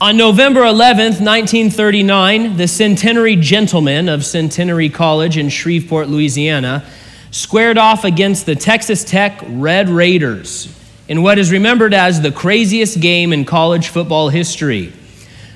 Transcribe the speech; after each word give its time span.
On 0.00 0.16
November 0.16 0.62
11th, 0.62 1.22
1939, 1.22 2.56
the 2.56 2.66
centenary 2.66 3.36
gentlemen 3.36 4.08
of 4.08 4.24
Centenary 4.24 4.88
College 4.88 5.38
in 5.38 5.48
Shreveport, 5.48 6.08
Louisiana, 6.08 6.84
squared 7.30 7.78
off 7.78 8.02
against 8.02 8.44
the 8.44 8.56
Texas 8.56 9.04
Tech 9.04 9.40
Red 9.46 9.88
Raiders 9.88 10.76
in 11.06 11.22
what 11.22 11.38
is 11.38 11.52
remembered 11.52 11.94
as 11.94 12.20
the 12.20 12.32
craziest 12.32 13.00
game 13.00 13.32
in 13.32 13.44
college 13.44 13.86
football 13.86 14.30
history. 14.30 14.92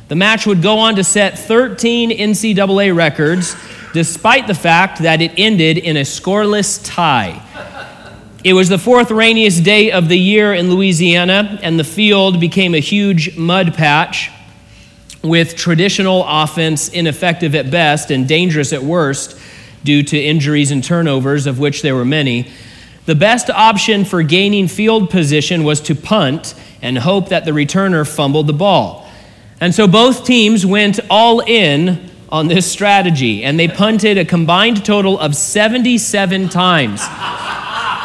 The 0.06 0.14
match 0.14 0.46
would 0.46 0.62
go 0.62 0.78
on 0.78 0.94
to 0.94 1.02
set 1.02 1.36
13 1.36 2.16
NCAA 2.16 2.94
records, 2.94 3.56
despite 3.92 4.46
the 4.46 4.54
fact 4.54 5.02
that 5.02 5.20
it 5.20 5.32
ended 5.36 5.78
in 5.78 5.96
a 5.96 6.02
scoreless 6.02 6.80
tie. 6.84 7.42
It 8.44 8.52
was 8.52 8.68
the 8.68 8.78
fourth 8.78 9.10
rainiest 9.10 9.64
day 9.64 9.90
of 9.90 10.08
the 10.08 10.16
year 10.16 10.54
in 10.54 10.70
Louisiana, 10.70 11.58
and 11.60 11.76
the 11.76 11.82
field 11.82 12.38
became 12.38 12.72
a 12.72 12.78
huge 12.78 13.36
mud 13.36 13.74
patch 13.74 14.30
with 15.24 15.56
traditional 15.56 16.24
offense 16.24 16.88
ineffective 16.88 17.56
at 17.56 17.68
best 17.68 18.12
and 18.12 18.28
dangerous 18.28 18.72
at 18.72 18.80
worst 18.80 19.36
due 19.82 20.04
to 20.04 20.16
injuries 20.16 20.70
and 20.70 20.84
turnovers, 20.84 21.48
of 21.48 21.58
which 21.58 21.82
there 21.82 21.96
were 21.96 22.04
many. 22.04 22.48
The 23.06 23.16
best 23.16 23.50
option 23.50 24.04
for 24.04 24.22
gaining 24.22 24.68
field 24.68 25.10
position 25.10 25.64
was 25.64 25.80
to 25.82 25.96
punt 25.96 26.54
and 26.80 26.96
hope 26.96 27.30
that 27.30 27.44
the 27.44 27.50
returner 27.50 28.06
fumbled 28.06 28.46
the 28.46 28.52
ball. 28.52 29.10
And 29.60 29.74
so 29.74 29.88
both 29.88 30.24
teams 30.24 30.64
went 30.64 31.00
all 31.10 31.40
in 31.40 32.08
on 32.28 32.46
this 32.46 32.70
strategy, 32.70 33.42
and 33.42 33.58
they 33.58 33.66
punted 33.66 34.16
a 34.16 34.24
combined 34.24 34.84
total 34.84 35.18
of 35.18 35.34
77 35.34 36.48
times. 36.50 37.00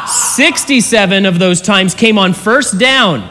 67 0.06 1.26
of 1.26 1.38
those 1.38 1.60
times 1.60 1.94
came 1.94 2.18
on 2.18 2.32
first 2.32 2.78
down. 2.78 3.30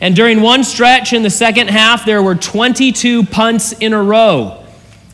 And 0.00 0.16
during 0.16 0.40
one 0.40 0.64
stretch 0.64 1.12
in 1.12 1.22
the 1.22 1.30
second 1.30 1.68
half, 1.68 2.04
there 2.04 2.22
were 2.22 2.34
22 2.34 3.24
punts 3.26 3.72
in 3.72 3.92
a 3.92 4.02
row. 4.02 4.64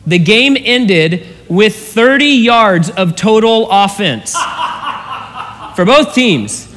The 0.07 0.17
game 0.17 0.57
ended 0.59 1.27
with 1.47 1.75
30 1.75 2.25
yards 2.25 2.89
of 2.89 3.15
total 3.15 3.67
offense 3.69 4.33
for 5.75 5.85
both 5.85 6.15
teams. 6.15 6.67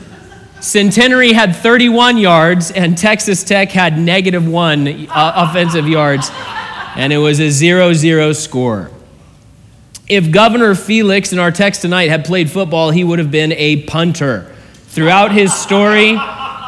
Centenary 0.61 1.33
had 1.33 1.57
31 1.57 2.19
yards, 2.19 2.71
and 2.71 2.97
Texas 2.97 3.43
Tech 3.43 3.71
had 3.71 3.99
negative 3.99 4.47
one 4.47 5.09
uh, 5.09 5.33
offensive 5.35 5.89
yards, 5.89 6.31
and 6.95 7.13
it 7.13 7.19
was 7.19 7.41
a 7.41 7.51
0 7.51 7.95
0 7.95 8.33
score. 8.33 8.91
If 10.13 10.31
Governor 10.31 10.75
Felix 10.75 11.33
in 11.33 11.39
our 11.39 11.51
text 11.51 11.81
tonight 11.81 12.11
had 12.11 12.27
played 12.27 12.51
football, 12.51 12.91
he 12.91 13.03
would 13.03 13.19
have 13.19 13.31
been 13.31 13.53
a 13.53 13.85
punter. 13.85 14.55
Throughout 14.89 15.33
his 15.33 15.55
story, 15.55 16.19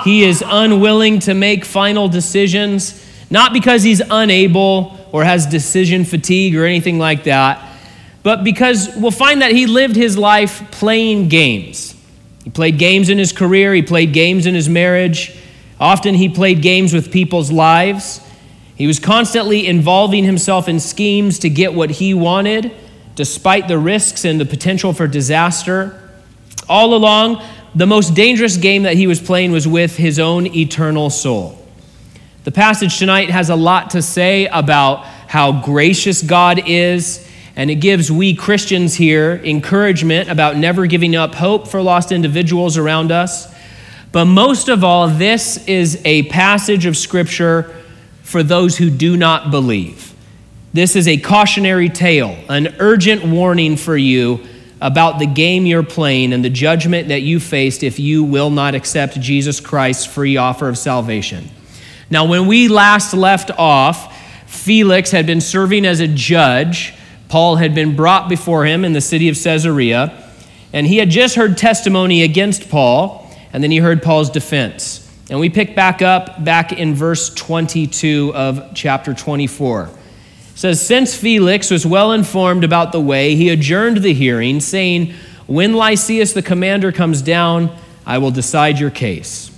he 0.03 0.25
is 0.25 0.43
unwilling 0.47 1.19
to 1.19 1.35
make 1.35 1.67
final 1.67 2.09
decisions, 2.09 3.07
not 3.29 3.53
because 3.53 3.83
he's 3.83 4.01
unable 4.11 4.99
or 5.13 5.25
has 5.25 5.45
decision 5.45 6.07
fatigue 6.07 6.57
or 6.57 6.65
anything 6.65 6.99
like 6.99 7.25
that, 7.25 7.63
but 8.23 8.45
because 8.45 8.89
we'll 8.97 9.11
find 9.11 9.43
that 9.43 9.53
he 9.53 9.67
lived 9.67 9.95
his 9.95 10.17
life 10.17 10.63
playing 10.71 11.29
games. 11.29 11.95
He 12.45 12.49
played 12.49 12.79
games 12.79 13.11
in 13.11 13.19
his 13.19 13.33
career, 13.33 13.75
he 13.75 13.83
played 13.83 14.15
games 14.15 14.47
in 14.47 14.55
his 14.55 14.71
marriage. 14.71 15.39
Often 15.79 16.15
he 16.15 16.31
played 16.31 16.63
games 16.63 16.95
with 16.95 17.13
people's 17.13 17.53
lives. 17.53 18.27
He 18.75 18.87
was 18.87 18.99
constantly 18.99 19.67
involving 19.67 20.25
himself 20.25 20.67
in 20.67 20.81
schemes 20.81 21.39
to 21.41 21.51
get 21.51 21.75
what 21.75 21.91
he 21.91 22.15
wanted 22.15 22.75
despite 23.15 23.69
the 23.69 23.79
risks 23.79 24.25
and 24.25 24.41
the 24.41 24.45
potential 24.45 24.93
for 24.93 25.07
disaster. 25.07 26.01
All 26.69 26.95
along, 26.95 27.43
the 27.75 27.87
most 27.87 28.15
dangerous 28.15 28.57
game 28.57 28.85
that 28.85 28.97
he 28.97 29.07
was 29.07 29.21
playing 29.21 29.53
was 29.53 29.67
with 29.67 29.97
his 29.97 30.19
own 30.19 30.47
eternal 30.55 31.11
soul. 31.11 31.61
The 32.45 32.53
passage 32.53 32.99
tonight 32.99 33.31
has 33.31 33.51
a 33.51 33.57
lot 33.57 33.91
to 33.91 34.03
say 34.03 34.47
about 34.47 35.05
how 35.05 35.63
gracious 35.63 36.23
God 36.23 36.63
is, 36.67 37.29
and 37.57 37.71
it 37.71 37.77
gives 37.77 38.13
we 38.13 38.35
Christians 38.35 38.95
here 38.95 39.41
encouragement 39.45 40.29
about 40.29 40.57
never 40.57 40.87
giving 40.87 41.17
up 41.17 41.35
hope 41.35 41.69
for 41.69 41.83
lost 41.83 42.13
individuals 42.13 42.77
around 42.77 43.11
us. 43.11 43.53
But 44.13 44.27
most 44.27 44.69
of 44.69 44.85
all, 44.85 45.09
this 45.09 45.67
is 45.67 46.01
a 46.05 46.25
passage 46.25 46.87
of 46.87 46.97
Scripture 46.97 47.75
for 48.23 48.43
those 48.43 48.79
who 48.79 48.91
do 48.91 49.17
not 49.17 49.51
believe. 49.51 50.14
This 50.75 50.97
is 50.97 51.07
a 51.07 51.17
cautionary 51.17 51.89
tale, 51.89 52.37
an 52.49 52.75
urgent 52.81 53.25
warning 53.25 53.77
for 53.77 53.97
you 53.97 54.45
about 54.81 55.21
the 55.21 55.27
game 55.27 55.67
you're 55.67 55.85
playing 55.85 56.33
and 56.33 56.45
the 56.45 56.51
judgment 56.51 57.07
that 57.09 57.23
you 57.23 57.39
faced 57.39 57.85
if 57.85 58.01
you 58.01 58.25
will 58.25 58.51
not 58.51 58.75
accept 58.75 59.21
Jesus 59.21 59.61
Christ's 59.61 60.05
free 60.05 60.37
offer 60.37 60.69
of 60.69 60.77
salvation. 60.77 61.49
Now, 62.11 62.25
when 62.25 62.49
we 62.49 62.67
last 62.67 63.15
left 63.15 63.53
off, 63.53 64.19
Felix 64.51 65.13
had 65.13 65.29
been 65.29 65.41
serving 65.41 65.87
as 65.87 66.01
a 66.01 66.09
judge. 66.09 66.93
Paul 67.29 67.55
had 67.55 67.73
been 67.73 67.95
brought 67.95 68.29
before 68.29 68.65
him 68.65 68.85
in 68.85 68.95
the 68.95 69.01
city 69.01 69.29
of 69.29 69.41
Caesarea, 69.41 70.29
and 70.73 70.89
he 70.89 70.97
had 70.97 71.09
just 71.09 71.37
heard 71.37 71.57
testimony 71.57 72.25
against 72.25 72.69
Paul, 72.69 73.31
and 73.53 73.63
then 73.63 73.71
he 73.71 73.79
heard 73.79 74.03
Paul's 74.03 74.29
defense. 74.29 75.09
And 75.31 75.39
we 75.39 75.51
pick 75.51 75.77
back 75.77 76.03
up 76.03 76.43
back 76.43 76.73
in 76.73 76.97
verse 76.97 77.33
22 77.33 78.33
of 78.35 78.75
chapter 78.75 79.15
24 79.15 79.91
says, 80.55 80.85
Since 80.85 81.17
Felix 81.17 81.71
was 81.71 81.87
well 81.87 82.13
informed 82.13 82.65
about 82.65 82.93
the 82.93 83.01
way, 83.01 83.35
he 83.35 83.51
adjourned 83.51 83.99
the 83.99 84.15
hearing, 84.15 84.61
saying, 84.61 85.15
When 85.47 85.75
Lysias 85.75 86.33
the 86.33 86.43
commander 86.43 86.93
comes 86.93 87.23
down, 87.23 87.77
I 88.07 88.19
will 88.19 88.31
decide 88.31 88.79
your 88.79 88.91
case. 88.91 89.51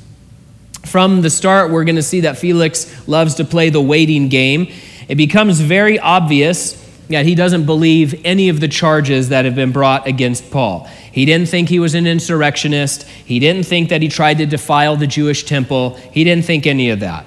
From 0.84 1.22
the 1.22 1.30
start, 1.30 1.70
we're 1.70 1.84
going 1.84 1.96
to 1.96 2.02
see 2.02 2.20
that 2.20 2.38
Felix 2.38 3.08
loves 3.08 3.34
to 3.34 3.44
play 3.44 3.70
the 3.70 3.80
waiting 3.80 4.28
game. 4.28 4.72
It 5.08 5.16
becomes 5.16 5.60
very 5.60 5.98
obvious 5.98 6.82
that 7.08 7.26
he 7.26 7.34
doesn't 7.34 7.66
believe 7.66 8.20
any 8.24 8.48
of 8.48 8.60
the 8.60 8.68
charges 8.68 9.28
that 9.28 9.44
have 9.44 9.54
been 9.54 9.72
brought 9.72 10.06
against 10.06 10.50
Paul. 10.50 10.88
He 11.12 11.24
didn't 11.24 11.48
think 11.48 11.68
he 11.68 11.78
was 11.78 11.94
an 11.94 12.06
insurrectionist. 12.06 13.04
He 13.04 13.38
didn't 13.38 13.64
think 13.64 13.90
that 13.90 14.02
he 14.02 14.08
tried 14.08 14.38
to 14.38 14.46
defile 14.46 14.96
the 14.96 15.06
Jewish 15.06 15.44
temple. 15.44 15.96
He 16.12 16.24
didn't 16.24 16.44
think 16.44 16.66
any 16.66 16.90
of 16.90 17.00
that. 17.00 17.26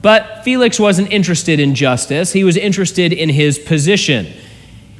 But 0.00 0.44
Felix 0.44 0.78
wasn't 0.78 1.10
interested 1.12 1.58
in 1.60 1.74
justice, 1.74 2.32
he 2.32 2.44
was 2.44 2.56
interested 2.56 3.12
in 3.12 3.28
his 3.28 3.58
position. 3.58 4.26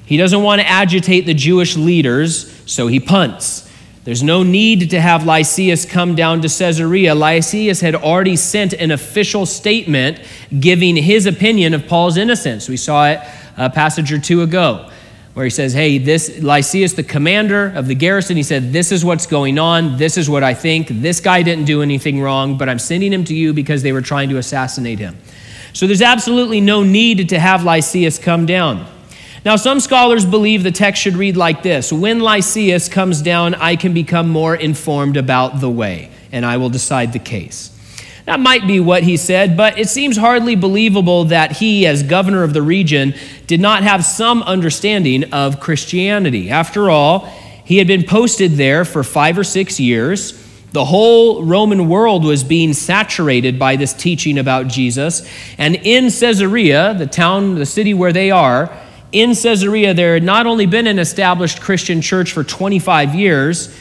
He 0.06 0.16
doesn't 0.16 0.42
want 0.42 0.60
to 0.60 0.66
agitate 0.66 1.26
the 1.26 1.34
Jewish 1.34 1.76
leaders, 1.76 2.50
so 2.64 2.86
he 2.86 2.98
punts. 2.98 3.70
There's 4.04 4.22
no 4.22 4.42
need 4.42 4.91
to 4.91 5.00
have 5.00 5.26
Lysias 5.26 5.84
come 5.84 6.14
down 6.14 6.41
to 6.41 6.48
Caesarea. 6.48 7.14
Lysias 7.14 7.82
had 7.82 7.94
already 7.94 8.37
sent 8.37 8.72
an 8.72 8.91
official 8.91 9.44
statement 9.44 10.20
giving 10.58 10.97
his 10.97 11.26
opinion 11.26 11.75
of 11.75 11.87
Paul's 11.87 12.16
innocence. 12.16 12.70
We 12.70 12.78
saw 12.78 13.08
it 13.10 13.20
a 13.58 13.69
passage 13.69 14.10
or 14.10 14.19
two 14.19 14.41
ago 14.41 14.91
where 15.38 15.44
he 15.44 15.50
says, 15.50 15.72
Hey, 15.72 15.99
this 15.99 16.31
Lysias, 16.41 16.97
the 16.97 17.04
commander 17.04 17.69
of 17.76 17.87
the 17.87 17.94
garrison, 17.94 18.37
he 18.37 18.43
said, 18.43 18.72
This 18.72 18.91
is 18.91 19.04
what's 19.04 19.25
going 19.25 19.56
on. 19.56 19.97
This 19.97 20.16
is 20.16 20.28
what 20.28 20.43
I 20.43 20.53
think. 20.53 20.88
This 20.88 21.21
guy 21.21 21.43
didn't 21.44 21.65
do 21.65 21.81
anything 21.81 22.21
wrong, 22.21 22.59
but 22.59 22.69
I'm 22.69 22.81
sending 22.81 23.12
him 23.12 23.22
to 23.26 23.37
you 23.37 23.53
because 23.53 23.84
they 23.84 23.93
were 23.93 24.03
trying 24.03 24.31
to 24.31 24.38
assassinate 24.38 24.99
him. 24.99 25.16
So 25.75 25.87
there's 25.87 26.03
absolutely 26.03 26.60
no 26.60 26.82
need 26.82 27.28
to 27.28 27.38
have 27.38 27.62
Lysias 27.62 28.19
come 28.21 28.47
down. 28.47 28.84
Now, 29.44 29.54
some 29.54 29.78
scholars 29.78 30.26
believe 30.26 30.65
the 30.65 30.72
text 30.72 31.00
should 31.00 31.15
read 31.15 31.37
like 31.37 31.62
this 31.62 31.93
When 31.93 32.19
Lysias 32.19 32.88
comes 32.88 33.22
down, 33.22 33.55
I 33.55 33.76
can 33.76 33.94
become 33.94 34.28
more 34.28 34.56
informed 34.56 35.16
about 35.16 35.60
the 35.60 35.70
way, 35.70 36.10
and 36.32 36.44
I 36.44 36.56
will 36.56 36.69
decide 36.69 37.12
the 37.12 37.20
case. 37.20 37.77
That 38.28 38.40
might 38.40 38.66
be 38.66 38.78
what 38.78 39.04
he 39.04 39.16
said, 39.16 39.56
but 39.56 39.78
it 39.78 39.88
seems 39.88 40.18
hardly 40.18 40.54
believable 40.54 41.24
that 41.24 41.52
he, 41.52 41.86
as 41.86 42.02
governor 42.02 42.42
of 42.42 42.52
the 42.52 42.60
region, 42.60 43.14
did 43.46 43.58
not 43.58 43.84
have 43.84 44.04
some 44.04 44.42
understanding 44.42 45.32
of 45.32 45.60
Christianity. 45.60 46.50
After 46.50 46.90
all, 46.90 47.20
he 47.64 47.78
had 47.78 47.86
been 47.86 48.02
posted 48.02 48.52
there 48.52 48.84
for 48.84 49.02
five 49.02 49.38
or 49.38 49.44
six 49.44 49.80
years. 49.80 50.32
The 50.72 50.84
whole 50.84 51.42
Roman 51.42 51.88
world 51.88 52.22
was 52.22 52.44
being 52.44 52.74
saturated 52.74 53.58
by 53.58 53.76
this 53.76 53.94
teaching 53.94 54.36
about 54.36 54.68
Jesus. 54.68 55.26
And 55.56 55.76
in 55.76 56.10
Caesarea, 56.10 56.92
the 56.98 57.06
town, 57.06 57.54
the 57.54 57.64
city 57.64 57.94
where 57.94 58.12
they 58.12 58.31
are, 58.31 58.70
in 59.10 59.31
Caesarea, 59.31 59.94
there 59.94 60.12
had 60.12 60.22
not 60.22 60.46
only 60.46 60.66
been 60.66 60.86
an 60.86 60.98
established 60.98 61.62
Christian 61.62 62.02
church 62.02 62.32
for 62.32 62.44
25 62.44 63.14
years, 63.14 63.74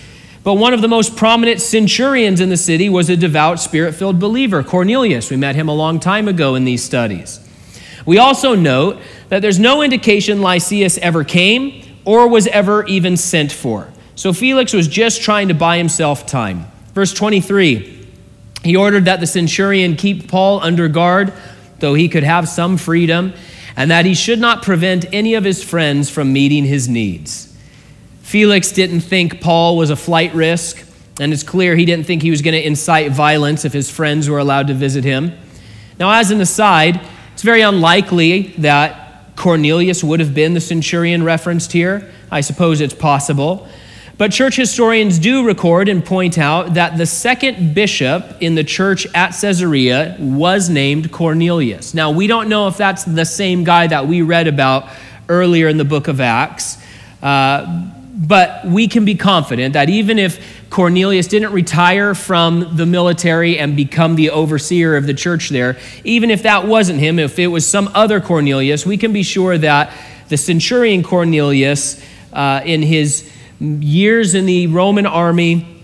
but 0.47 0.53
one 0.53 0.73
of 0.73 0.79
the 0.79 0.88
most 0.88 1.17
prominent 1.17 1.59
centurions 1.59 2.39
in 2.39 2.47
the 2.47 2.55
city 2.55 2.88
was 2.88 3.09
a 3.09 3.17
devout, 3.17 3.59
spirit 3.59 3.94
filled 3.94 4.17
believer, 4.17 4.63
Cornelius. 4.63 5.29
We 5.29 5.35
met 5.35 5.57
him 5.57 5.67
a 5.67 5.73
long 5.73 5.99
time 5.99 6.29
ago 6.29 6.55
in 6.55 6.63
these 6.63 6.81
studies. 6.81 7.45
We 8.05 8.17
also 8.17 8.55
note 8.55 9.01
that 9.27 9.41
there's 9.41 9.59
no 9.59 9.81
indication 9.81 10.41
Lysias 10.41 10.97
ever 10.99 11.25
came 11.25 11.83
or 12.05 12.29
was 12.29 12.47
ever 12.47 12.85
even 12.85 13.17
sent 13.17 13.51
for. 13.51 13.91
So 14.15 14.31
Felix 14.31 14.71
was 14.71 14.88
just 14.88 15.21
trying 15.21 15.49
to 15.49 15.53
buy 15.53 15.77
himself 15.77 16.25
time. 16.25 16.71
Verse 16.93 17.13
23 17.13 18.07
he 18.63 18.75
ordered 18.77 19.03
that 19.03 19.19
the 19.19 19.27
centurion 19.27 19.97
keep 19.97 20.29
Paul 20.29 20.61
under 20.61 20.88
guard, 20.88 21.33
though 21.79 21.93
he 21.93 22.07
could 22.07 22.23
have 22.23 22.47
some 22.47 22.77
freedom, 22.77 23.33
and 23.75 23.91
that 23.91 24.05
he 24.05 24.13
should 24.13 24.39
not 24.39 24.63
prevent 24.63 25.13
any 25.13 25.33
of 25.33 25.43
his 25.43 25.61
friends 25.61 26.09
from 26.09 26.31
meeting 26.31 26.63
his 26.63 26.88
needs. 26.88 27.53
Felix 28.27 28.74
didn't 28.74 29.00
think 29.00 29.39
Paul 29.39 29.77
was 29.77 29.89
a 29.89 29.95
flight 29.95 30.33
risk, 30.33 30.85
and 31.18 31.31
it's 31.31 31.44
clear 31.44 31.77
he 31.77 31.85
didn't 31.85 32.06
think 32.06 32.21
he 32.21 32.29
was 32.29 32.41
going 32.41 32.56
to 32.56 32.68
incite 32.68 33.13
violence 33.13 33.63
if 33.63 33.71
his 33.71 33.89
friends 33.89 34.29
were 34.29 34.38
allowed 34.38 34.68
to 34.68 34.74
visit 34.74 35.06
him. 35.06 35.31
Now, 35.97 36.12
as 36.12 36.29
an 36.29 36.41
aside, 36.41 37.00
It's 37.38 37.44
very 37.44 37.62
unlikely 37.62 38.56
that 38.57 39.35
Cornelius 39.35 40.03
would 40.03 40.19
have 40.19 40.33
been 40.33 40.56
the 40.56 40.59
centurion 40.59 41.21
referenced 41.21 41.71
here. 41.71 42.12
I 42.31 42.41
suppose 42.41 42.81
it's 42.81 42.95
possible. 42.95 43.68
But 44.18 44.31
church 44.31 44.56
historians 44.56 45.19
do 45.19 45.45
record 45.45 45.88
and 45.88 46.03
point 46.03 46.39
out 46.39 46.74
that 46.74 46.97
the 46.97 47.06
second 47.06 47.75
bishop 47.75 48.38
in 48.39 48.56
the 48.56 48.63
church 48.63 49.06
at 49.13 49.39
Caesarea 49.39 50.18
was 50.19 50.68
named 50.68 51.12
Cornelius. 51.12 51.94
Now, 51.94 52.09
we 52.09 52.25
don't 52.25 52.50
know 52.50 52.68
if 52.68 52.75
that's 52.75 53.03
the 53.03 53.24
same 53.24 53.63
guy 53.63 53.85
that 53.85 54.07
we 54.07 54.24
read 54.24 54.47
about 54.47 54.89
earlier 55.29 55.68
in 55.68 55.77
the 55.77 55.85
book 55.85 56.07
of 56.07 56.19
Acts, 56.19 56.79
uh, 57.21 57.91
but 58.17 58.65
we 58.65 58.87
can 58.87 59.05
be 59.05 59.13
confident 59.13 59.73
that 59.73 59.89
even 59.89 60.17
if 60.17 60.69
Cornelius 60.71 61.27
didn't 61.27 61.51
retire 61.51 62.15
from 62.15 62.75
the 62.75 62.85
military 62.85 63.59
and 63.59 63.75
become 63.75 64.15
the 64.15 64.31
overseer 64.31 64.95
of 64.95 65.05
the 65.05 65.13
church 65.13 65.49
there, 65.49 65.77
even 66.03 66.31
if 66.31 66.43
that 66.43 66.65
wasn't 66.65 66.99
him, 66.99 67.19
if 67.19 67.37
it 67.37 67.47
was 67.47 67.67
some 67.67 67.89
other 67.93 68.19
Cornelius, 68.19 68.85
we 68.85 68.97
can 68.97 69.13
be 69.13 69.21
sure 69.21 69.57
that 69.59 69.93
the 70.29 70.37
centurion 70.37 71.03
Cornelius, 71.03 72.03
uh, 72.33 72.61
in 72.65 72.81
his 72.81 73.31
years 73.59 74.35
in 74.35 74.45
the 74.45 74.67
Roman 74.67 75.05
army 75.05 75.77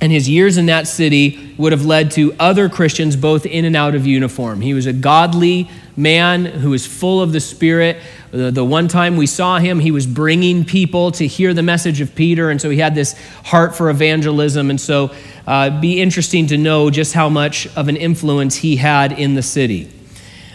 and 0.00 0.12
his 0.12 0.28
years 0.28 0.58
in 0.58 0.66
that 0.66 0.86
city 0.86 1.54
would 1.56 1.72
have 1.72 1.86
led 1.86 2.10
to 2.12 2.34
other 2.38 2.68
Christians 2.68 3.16
both 3.16 3.46
in 3.46 3.64
and 3.64 3.74
out 3.74 3.94
of 3.94 4.06
uniform. 4.06 4.60
He 4.60 4.74
was 4.74 4.86
a 4.86 4.92
godly 4.92 5.70
man 5.96 6.44
who 6.44 6.70
was 6.70 6.86
full 6.86 7.22
of 7.22 7.32
the 7.32 7.40
Spirit. 7.40 7.98
The, 8.30 8.50
the, 8.50 8.64
one 8.64 8.88
time 8.88 9.16
we 9.16 9.26
saw 9.26 9.58
him, 9.58 9.78
he 9.78 9.90
was 9.90 10.06
bringing 10.06 10.64
people 10.64 11.12
to 11.12 11.26
hear 11.26 11.54
the 11.54 11.62
message 11.62 12.00
of 12.00 12.14
Peter, 12.14 12.50
and 12.50 12.60
so 12.60 12.70
he 12.70 12.78
had 12.78 12.94
this 12.94 13.14
heart 13.44 13.76
for 13.76 13.88
evangelism. 13.88 14.68
And 14.70 14.80
so, 14.80 15.14
uh, 15.46 15.80
be 15.80 16.00
interesting 16.00 16.48
to 16.48 16.58
know 16.58 16.90
just 16.90 17.12
how 17.12 17.28
much 17.28 17.66
of 17.76 17.88
an 17.88 17.96
influence 17.96 18.56
he 18.56 18.76
had 18.76 19.12
in 19.12 19.34
the 19.34 19.42
city. 19.42 19.90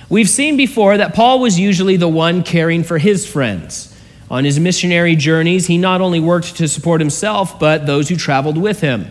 We've 0.09 0.29
seen 0.29 0.57
before 0.57 0.97
that 0.97 1.15
Paul 1.15 1.39
was 1.39 1.57
usually 1.57 1.95
the 1.95 2.09
one 2.09 2.43
caring 2.43 2.83
for 2.83 2.97
his 2.97 3.25
friends. 3.25 3.87
On 4.29 4.43
his 4.43 4.59
missionary 4.59 5.15
journeys, 5.15 5.67
he 5.67 5.77
not 5.77 6.01
only 6.01 6.19
worked 6.19 6.57
to 6.57 6.67
support 6.67 6.99
himself, 6.99 7.59
but 7.59 7.85
those 7.85 8.09
who 8.09 8.15
traveled 8.15 8.57
with 8.57 8.81
him. 8.81 9.09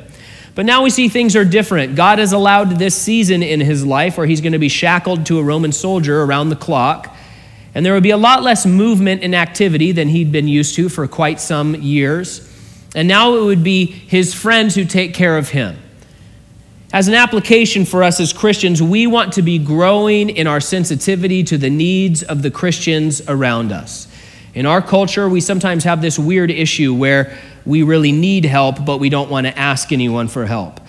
But 0.54 0.66
now 0.66 0.82
we 0.82 0.90
see 0.90 1.08
things 1.08 1.36
are 1.36 1.44
different. 1.44 1.94
God 1.94 2.18
has 2.18 2.32
allowed 2.32 2.78
this 2.78 2.94
season 2.94 3.42
in 3.42 3.60
his 3.60 3.84
life 3.84 4.18
where 4.18 4.26
he's 4.26 4.40
going 4.40 4.52
to 4.52 4.58
be 4.58 4.68
shackled 4.68 5.24
to 5.26 5.38
a 5.38 5.42
Roman 5.42 5.72
soldier 5.72 6.22
around 6.22 6.50
the 6.50 6.56
clock. 6.56 7.16
And 7.74 7.86
there 7.86 7.94
would 7.94 8.02
be 8.02 8.10
a 8.10 8.16
lot 8.16 8.42
less 8.42 8.66
movement 8.66 9.22
and 9.22 9.34
activity 9.34 9.92
than 9.92 10.08
he'd 10.08 10.32
been 10.32 10.48
used 10.48 10.74
to 10.74 10.88
for 10.88 11.06
quite 11.06 11.40
some 11.40 11.74
years. 11.76 12.46
And 12.94 13.06
now 13.06 13.36
it 13.36 13.44
would 13.44 13.62
be 13.62 13.86
his 13.86 14.34
friends 14.34 14.74
who 14.74 14.84
take 14.84 15.14
care 15.14 15.38
of 15.38 15.50
him. 15.50 15.76
As 16.92 17.06
an 17.06 17.14
application 17.14 17.84
for 17.84 18.02
us 18.02 18.18
as 18.18 18.32
Christians, 18.32 18.82
we 18.82 19.06
want 19.06 19.34
to 19.34 19.42
be 19.42 19.58
growing 19.58 20.28
in 20.28 20.48
our 20.48 20.60
sensitivity 20.60 21.44
to 21.44 21.56
the 21.56 21.70
needs 21.70 22.24
of 22.24 22.42
the 22.42 22.50
Christians 22.50 23.22
around 23.28 23.70
us. 23.70 24.08
In 24.54 24.66
our 24.66 24.82
culture, 24.82 25.28
we 25.28 25.40
sometimes 25.40 25.84
have 25.84 26.02
this 26.02 26.18
weird 26.18 26.50
issue 26.50 26.92
where 26.92 27.38
we 27.64 27.84
really 27.84 28.10
need 28.10 28.44
help, 28.44 28.84
but 28.84 28.98
we 28.98 29.08
don't 29.08 29.30
want 29.30 29.46
to 29.46 29.56
ask 29.56 29.92
anyone 29.92 30.26
for 30.26 30.46
help. 30.46 30.80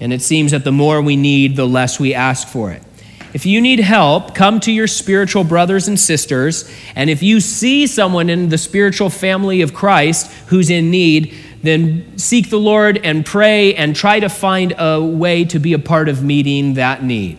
And 0.00 0.14
it 0.14 0.22
seems 0.22 0.52
that 0.52 0.64
the 0.64 0.72
more 0.72 1.02
we 1.02 1.16
need, 1.16 1.56
the 1.56 1.66
less 1.66 2.00
we 2.00 2.14
ask 2.14 2.48
for 2.48 2.72
it. 2.72 2.82
If 3.32 3.46
you 3.46 3.60
need 3.60 3.78
help, 3.78 4.34
come 4.34 4.58
to 4.60 4.72
your 4.72 4.88
spiritual 4.88 5.44
brothers 5.44 5.86
and 5.86 5.98
sisters. 5.98 6.70
And 6.96 7.08
if 7.08 7.22
you 7.22 7.40
see 7.40 7.86
someone 7.86 8.28
in 8.28 8.48
the 8.48 8.58
spiritual 8.58 9.08
family 9.08 9.62
of 9.62 9.72
Christ 9.72 10.30
who's 10.48 10.68
in 10.68 10.90
need, 10.90 11.34
then 11.62 12.18
seek 12.18 12.50
the 12.50 12.58
Lord 12.58 12.98
and 12.98 13.24
pray 13.24 13.74
and 13.74 13.94
try 13.94 14.18
to 14.20 14.28
find 14.28 14.74
a 14.78 15.02
way 15.02 15.44
to 15.44 15.58
be 15.58 15.74
a 15.74 15.78
part 15.78 16.08
of 16.08 16.24
meeting 16.24 16.74
that 16.74 17.04
need. 17.04 17.38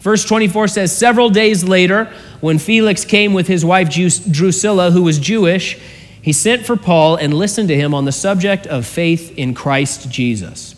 Verse 0.00 0.24
24 0.24 0.68
says, 0.68 0.96
Several 0.96 1.30
days 1.30 1.64
later, 1.64 2.06
when 2.40 2.58
Felix 2.58 3.04
came 3.04 3.32
with 3.32 3.46
his 3.46 3.64
wife 3.64 3.90
Drusilla, 3.90 4.90
who 4.90 5.02
was 5.02 5.18
Jewish, 5.18 5.78
he 6.20 6.32
sent 6.32 6.66
for 6.66 6.76
Paul 6.76 7.16
and 7.16 7.34
listened 7.34 7.68
to 7.68 7.76
him 7.76 7.94
on 7.94 8.04
the 8.04 8.12
subject 8.12 8.66
of 8.66 8.86
faith 8.86 9.36
in 9.36 9.54
Christ 9.54 10.10
Jesus. 10.10 10.74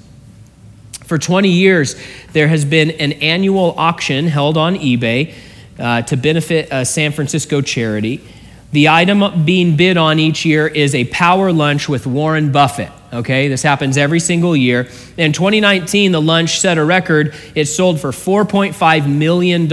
For 1.11 1.19
20 1.19 1.49
years, 1.49 2.01
there 2.35 2.47
has 2.47 2.65
been 2.65 2.93
an 2.93 3.15
annual 3.15 3.75
auction 3.77 4.29
held 4.29 4.57
on 4.57 4.77
eBay 4.77 5.35
uh, 5.77 6.03
to 6.03 6.17
benefit 6.17 6.69
a 6.71 6.85
San 6.85 7.11
Francisco 7.11 7.61
charity. 7.61 8.21
The 8.71 8.91
item 8.91 9.45
being 9.45 9.77
bid 9.77 9.97
on 9.97 10.21
each 10.21 10.45
year 10.45 10.69
is 10.69 10.95
a 10.95 11.07
power 11.07 11.51
lunch 11.51 11.89
with 11.89 12.07
Warren 12.07 12.53
Buffett. 12.53 12.93
Okay, 13.13 13.49
this 13.49 13.65
happens 13.65 13.97
every 13.97 14.21
single 14.21 14.55
year. 14.55 14.89
In 15.17 15.33
2019, 15.33 16.13
the 16.13 16.23
lunch 16.23 16.61
set 16.61 16.79
a 16.79 16.85
record. 16.85 17.35
It 17.57 17.65
sold 17.65 18.01
for 18.01 18.13
$4.5 18.13 19.13
million. 19.13 19.67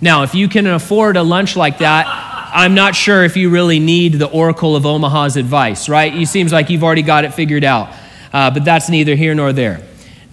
Now, 0.00 0.24
if 0.24 0.34
you 0.34 0.48
can 0.48 0.66
afford 0.66 1.16
a 1.16 1.22
lunch 1.22 1.54
like 1.54 1.78
that, 1.78 2.08
I'm 2.52 2.74
not 2.74 2.96
sure 2.96 3.22
if 3.22 3.36
you 3.36 3.50
really 3.50 3.78
need 3.78 4.14
the 4.14 4.28
Oracle 4.28 4.74
of 4.74 4.84
Omaha's 4.84 5.36
advice, 5.36 5.88
right? 5.88 6.12
It 6.12 6.26
seems 6.26 6.52
like 6.52 6.70
you've 6.70 6.82
already 6.82 7.02
got 7.02 7.24
it 7.24 7.34
figured 7.34 7.62
out. 7.62 7.94
Uh, 8.32 8.50
but 8.50 8.64
that's 8.64 8.88
neither 8.88 9.14
here 9.14 9.36
nor 9.36 9.52
there. 9.52 9.80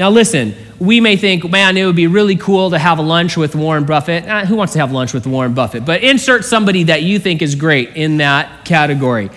Now, 0.02 0.10
listen, 0.10 0.56
we 0.80 1.00
may 1.00 1.16
think, 1.16 1.48
man, 1.48 1.78
it 1.78 1.86
would 1.86 1.96
be 1.96 2.08
really 2.08 2.36
cool 2.36 2.72
to 2.72 2.80
have 2.80 2.98
a 2.98 3.04
lunch 3.04 3.38
with 3.38 3.54
Warren 3.54 3.86
Buffett. 3.86 4.26
Eh, 4.26 4.46
who 4.48 4.56
wants 4.56 4.74
to 4.74 4.80
have 4.80 4.92
lunch 4.92 5.14
with 5.14 5.28
Warren 5.28 5.54
Buffett? 5.54 5.86
But 5.86 6.02
insert 6.02 6.44
somebody 6.44 6.86
that 6.86 7.04
you 7.04 7.20
think 7.20 7.44
is 7.44 7.54
great 7.54 7.96
in 7.96 8.18
that 8.18 8.66
category. 8.66 9.30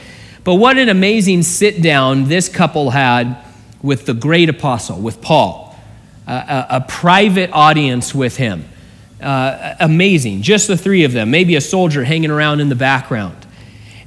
But 0.43 0.55
what 0.55 0.79
an 0.79 0.89
amazing 0.89 1.43
sit 1.43 1.83
down 1.83 2.29
this 2.29 2.49
couple 2.49 2.89
had 2.89 3.37
with 3.83 4.07
the 4.07 4.15
great 4.15 4.49
apostle, 4.49 4.99
with 4.99 5.21
Paul, 5.21 5.79
a, 6.27 6.67
a 6.71 6.81
private 6.89 7.51
audience 7.53 8.15
with 8.15 8.39
him. 8.39 8.65
Uh, 9.21 9.75
amazing, 9.81 10.41
just 10.41 10.67
the 10.67 10.79
three 10.79 11.05
of 11.05 11.13
them, 11.13 11.31
maybe 11.31 11.57
a 11.57 11.61
soldier 11.61 12.05
hanging 12.05 12.31
around 12.31 12.61
in 12.61 12.71
the 12.71 12.75
background. 12.75 13.37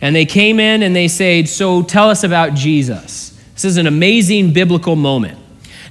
And 0.01 0.15
they 0.15 0.25
came 0.25 0.59
in 0.59 0.81
and 0.81 0.95
they 0.95 1.07
said, 1.07 1.50
So 1.50 1.83
tell 1.83 2.09
us 2.09 2.24
about 2.24 2.56
Jesus. 2.56 3.39
This 3.54 3.65
is 3.65 3.77
an 3.77 3.86
amazing 3.86 4.54
biblical 4.54 4.95
moment. 4.95 5.38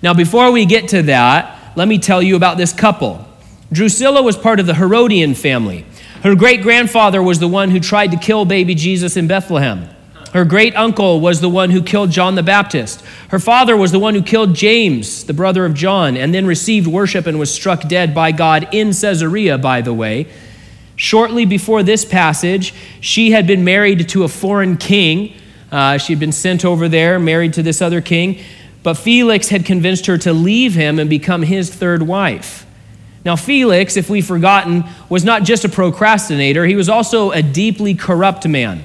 Now, 0.02 0.14
before 0.14 0.50
we 0.50 0.66
get 0.66 0.88
to 0.88 1.02
that, 1.02 1.76
let 1.76 1.88
me 1.88 1.98
tell 1.98 2.22
you 2.22 2.36
about 2.36 2.56
this 2.56 2.72
couple. 2.72 3.26
Drusilla 3.72 4.22
was 4.22 4.36
part 4.36 4.60
of 4.60 4.66
the 4.66 4.74
Herodian 4.74 5.34
family. 5.34 5.84
Her 6.22 6.34
great 6.34 6.62
grandfather 6.62 7.22
was 7.22 7.38
the 7.38 7.48
one 7.48 7.70
who 7.70 7.80
tried 7.80 8.10
to 8.12 8.16
kill 8.16 8.44
baby 8.44 8.74
Jesus 8.74 9.16
in 9.16 9.26
Bethlehem. 9.26 9.88
Her 10.32 10.44
great 10.44 10.76
uncle 10.76 11.20
was 11.20 11.40
the 11.40 11.48
one 11.48 11.70
who 11.70 11.82
killed 11.82 12.10
John 12.10 12.34
the 12.34 12.42
Baptist. 12.42 13.02
Her 13.30 13.38
father 13.38 13.76
was 13.76 13.92
the 13.92 13.98
one 13.98 14.14
who 14.14 14.22
killed 14.22 14.54
James, 14.54 15.24
the 15.24 15.32
brother 15.32 15.64
of 15.64 15.74
John, 15.74 16.16
and 16.16 16.34
then 16.34 16.46
received 16.46 16.86
worship 16.86 17.26
and 17.26 17.38
was 17.38 17.52
struck 17.52 17.88
dead 17.88 18.14
by 18.14 18.32
God 18.32 18.68
in 18.72 18.88
Caesarea, 18.88 19.56
by 19.56 19.80
the 19.80 19.94
way. 19.94 20.26
Shortly 20.96 21.44
before 21.44 21.82
this 21.82 22.04
passage, 22.04 22.74
she 23.00 23.30
had 23.30 23.46
been 23.46 23.64
married 23.64 24.08
to 24.10 24.24
a 24.24 24.28
foreign 24.28 24.76
king. 24.76 25.34
Uh, 25.70 25.98
she 25.98 26.12
had 26.12 26.20
been 26.20 26.32
sent 26.32 26.64
over 26.64 26.88
there, 26.88 27.18
married 27.18 27.54
to 27.54 27.62
this 27.62 27.80
other 27.80 28.00
king. 28.00 28.40
But 28.86 28.96
Felix 28.96 29.48
had 29.48 29.64
convinced 29.64 30.06
her 30.06 30.16
to 30.18 30.32
leave 30.32 30.76
him 30.76 31.00
and 31.00 31.10
become 31.10 31.42
his 31.42 31.74
third 31.74 32.04
wife. 32.04 32.64
Now, 33.24 33.34
Felix, 33.34 33.96
if 33.96 34.08
we've 34.08 34.24
forgotten, 34.24 34.84
was 35.08 35.24
not 35.24 35.42
just 35.42 35.64
a 35.64 35.68
procrastinator, 35.68 36.64
he 36.64 36.76
was 36.76 36.88
also 36.88 37.32
a 37.32 37.42
deeply 37.42 37.96
corrupt 37.96 38.46
man. 38.46 38.84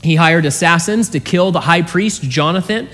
He 0.00 0.14
hired 0.14 0.46
assassins 0.46 1.08
to 1.08 1.18
kill 1.18 1.50
the 1.50 1.62
high 1.62 1.82
priest, 1.82 2.22
Jonathan. 2.22 2.88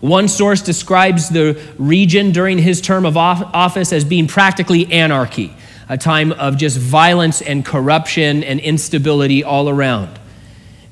One 0.00 0.26
source 0.26 0.62
describes 0.62 1.28
the 1.28 1.56
region 1.78 2.32
during 2.32 2.58
his 2.58 2.80
term 2.80 3.06
of 3.06 3.16
office 3.16 3.92
as 3.92 4.02
being 4.02 4.26
practically 4.26 4.92
anarchy, 4.92 5.52
a 5.88 5.96
time 5.96 6.32
of 6.32 6.56
just 6.56 6.76
violence 6.76 7.40
and 7.40 7.64
corruption 7.64 8.42
and 8.42 8.58
instability 8.58 9.44
all 9.44 9.68
around. 9.68 10.17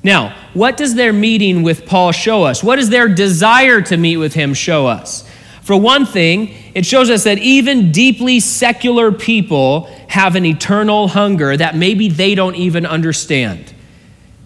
Now, 0.07 0.33
what 0.53 0.77
does 0.77 0.95
their 0.95 1.11
meeting 1.11 1.63
with 1.63 1.85
Paul 1.85 2.13
show 2.13 2.43
us? 2.43 2.63
What 2.63 2.77
does 2.77 2.87
their 2.87 3.09
desire 3.09 3.81
to 3.81 3.97
meet 3.97 4.15
with 4.15 4.33
him 4.33 4.53
show 4.53 4.87
us? 4.87 5.29
For 5.63 5.75
one 5.75 6.05
thing, 6.05 6.55
it 6.73 6.85
shows 6.85 7.09
us 7.09 7.25
that 7.25 7.39
even 7.39 7.91
deeply 7.91 8.39
secular 8.39 9.11
people 9.11 9.87
have 10.07 10.37
an 10.37 10.45
eternal 10.45 11.09
hunger 11.09 11.57
that 11.57 11.75
maybe 11.75 12.07
they 12.07 12.35
don't 12.35 12.55
even 12.55 12.85
understand. 12.85 13.73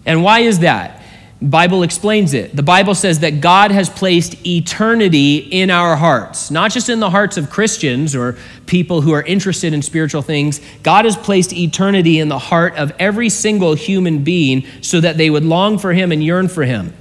And 0.04 0.24
why 0.24 0.40
is 0.40 0.58
that? 0.58 1.01
Bible 1.42 1.82
explains 1.82 2.34
it. 2.34 2.54
The 2.54 2.62
Bible 2.62 2.94
says 2.94 3.18
that 3.20 3.40
God 3.40 3.72
has 3.72 3.90
placed 3.90 4.46
eternity 4.46 5.38
in 5.38 5.70
our 5.70 5.96
hearts, 5.96 6.50
not 6.52 6.70
just 6.70 6.88
in 6.88 7.00
the 7.00 7.10
hearts 7.10 7.36
of 7.36 7.50
Christians 7.50 8.14
or 8.14 8.36
people 8.66 9.00
who 9.00 9.12
are 9.12 9.22
interested 9.22 9.72
in 9.74 9.82
spiritual 9.82 10.22
things. 10.22 10.60
God 10.84 11.04
has 11.04 11.16
placed 11.16 11.52
eternity 11.52 12.20
in 12.20 12.28
the 12.28 12.38
heart 12.38 12.76
of 12.76 12.92
every 12.98 13.28
single 13.28 13.74
human 13.74 14.22
being 14.22 14.64
so 14.82 15.00
that 15.00 15.16
they 15.16 15.30
would 15.30 15.44
long 15.44 15.78
for 15.78 15.92
him 15.92 16.12
and 16.12 16.22
yearn 16.22 16.46
for 16.46 16.62
him. 16.62 16.94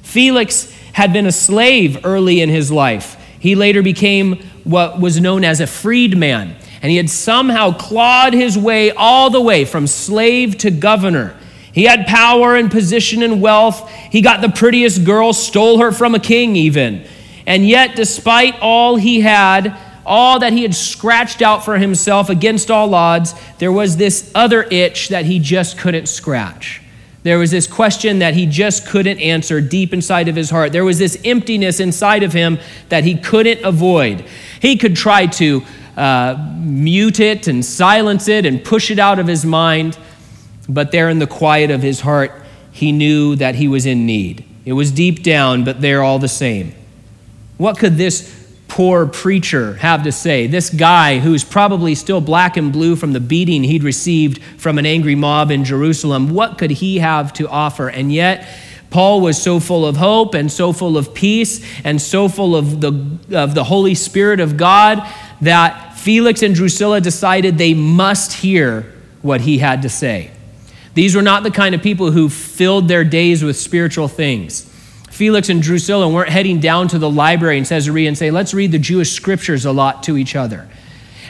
Felix 0.00 0.72
had 0.94 1.12
been 1.12 1.26
a 1.26 1.32
slave 1.32 2.04
early 2.04 2.40
in 2.40 2.48
his 2.48 2.72
life. 2.72 3.16
He 3.38 3.54
later 3.54 3.82
became 3.82 4.38
what 4.64 5.00
was 5.00 5.20
known 5.20 5.44
as 5.44 5.60
a 5.60 5.66
freedman, 5.66 6.54
and 6.80 6.90
he 6.90 6.96
had 6.96 7.10
somehow 7.10 7.72
clawed 7.72 8.32
his 8.32 8.56
way 8.56 8.90
all 8.90 9.28
the 9.28 9.40
way 9.40 9.64
from 9.64 9.86
slave 9.86 10.56
to 10.58 10.70
governor. 10.70 11.36
He 11.72 11.84
had 11.84 12.06
power 12.06 12.54
and 12.54 12.70
position 12.70 13.22
and 13.22 13.40
wealth. 13.40 13.90
He 13.90 14.20
got 14.20 14.40
the 14.40 14.48
prettiest 14.48 15.04
girl, 15.04 15.32
stole 15.32 15.78
her 15.78 15.92
from 15.92 16.14
a 16.14 16.20
king, 16.20 16.54
even. 16.56 17.04
And 17.46 17.66
yet, 17.66 17.96
despite 17.96 18.58
all 18.60 18.96
he 18.96 19.20
had, 19.20 19.76
all 20.04 20.38
that 20.40 20.52
he 20.52 20.62
had 20.62 20.74
scratched 20.74 21.42
out 21.42 21.64
for 21.64 21.78
himself 21.78 22.28
against 22.28 22.70
all 22.70 22.94
odds, 22.94 23.34
there 23.58 23.72
was 23.72 23.96
this 23.96 24.30
other 24.34 24.64
itch 24.64 25.08
that 25.08 25.24
he 25.24 25.38
just 25.38 25.78
couldn't 25.78 26.06
scratch. 26.06 26.82
There 27.22 27.38
was 27.38 27.52
this 27.52 27.68
question 27.68 28.18
that 28.18 28.34
he 28.34 28.46
just 28.46 28.86
couldn't 28.86 29.20
answer 29.20 29.60
deep 29.60 29.92
inside 29.92 30.28
of 30.28 30.34
his 30.34 30.50
heart. 30.50 30.72
There 30.72 30.84
was 30.84 30.98
this 30.98 31.16
emptiness 31.24 31.78
inside 31.78 32.24
of 32.24 32.32
him 32.32 32.58
that 32.88 33.04
he 33.04 33.16
couldn't 33.16 33.64
avoid. 33.64 34.24
He 34.60 34.76
could 34.76 34.96
try 34.96 35.26
to 35.26 35.62
uh, 35.96 36.52
mute 36.58 37.20
it 37.20 37.46
and 37.46 37.64
silence 37.64 38.26
it 38.26 38.44
and 38.44 38.64
push 38.64 38.90
it 38.90 38.98
out 38.98 39.20
of 39.20 39.28
his 39.28 39.44
mind, 39.44 39.96
but 40.68 40.92
there 40.92 41.08
in 41.08 41.18
the 41.18 41.26
quiet 41.26 41.70
of 41.70 41.82
his 41.82 42.00
heart, 42.00 42.32
he 42.70 42.92
knew 42.92 43.36
that 43.36 43.54
he 43.54 43.68
was 43.68 43.86
in 43.86 44.06
need. 44.06 44.44
It 44.64 44.72
was 44.72 44.90
deep 44.90 45.22
down, 45.22 45.64
but 45.64 45.80
there 45.80 46.02
all 46.02 46.18
the 46.18 46.28
same. 46.28 46.72
What 47.58 47.78
could 47.78 47.96
this 47.96 48.38
poor 48.68 49.06
preacher 49.06 49.74
have 49.74 50.04
to 50.04 50.12
say? 50.12 50.46
This 50.46 50.70
guy 50.70 51.18
who's 51.18 51.44
probably 51.44 51.94
still 51.94 52.20
black 52.20 52.56
and 52.56 52.72
blue 52.72 52.96
from 52.96 53.12
the 53.12 53.20
beating 53.20 53.62
he'd 53.62 53.82
received 53.82 54.42
from 54.58 54.78
an 54.78 54.86
angry 54.86 55.14
mob 55.14 55.50
in 55.50 55.64
Jerusalem, 55.64 56.30
what 56.30 56.58
could 56.58 56.70
he 56.70 56.98
have 56.98 57.32
to 57.34 57.48
offer? 57.48 57.88
And 57.88 58.12
yet, 58.12 58.48
Paul 58.88 59.20
was 59.20 59.40
so 59.40 59.60
full 59.60 59.86
of 59.86 59.96
hope 59.96 60.34
and 60.34 60.50
so 60.50 60.72
full 60.72 60.96
of 60.98 61.14
peace 61.14 61.64
and 61.84 62.00
so 62.00 62.28
full 62.28 62.56
of 62.56 62.80
the, 62.80 63.18
of 63.32 63.54
the 63.54 63.64
Holy 63.64 63.94
Spirit 63.94 64.40
of 64.40 64.56
God 64.56 65.06
that 65.40 65.96
Felix 65.96 66.42
and 66.42 66.54
Drusilla 66.54 67.00
decided 67.00 67.58
they 67.58 67.74
must 67.74 68.32
hear 68.32 68.92
what 69.22 69.42
he 69.42 69.58
had 69.58 69.82
to 69.82 69.88
say. 69.88 70.31
These 70.94 71.16
were 71.16 71.22
not 71.22 71.42
the 71.42 71.50
kind 71.50 71.74
of 71.74 71.82
people 71.82 72.10
who 72.10 72.28
filled 72.28 72.88
their 72.88 73.04
days 73.04 73.42
with 73.42 73.56
spiritual 73.56 74.08
things. 74.08 74.68
Felix 75.10 75.48
and 75.48 75.62
Drusilla 75.62 76.08
weren't 76.08 76.30
heading 76.30 76.60
down 76.60 76.88
to 76.88 76.98
the 76.98 77.10
library 77.10 77.58
in 77.58 77.64
Caesarea 77.64 78.08
and 78.08 78.16
say, 78.16 78.30
let's 78.30 78.54
read 78.54 78.72
the 78.72 78.78
Jewish 78.78 79.12
scriptures 79.12 79.64
a 79.64 79.72
lot 79.72 80.02
to 80.04 80.16
each 80.16 80.34
other. 80.34 80.68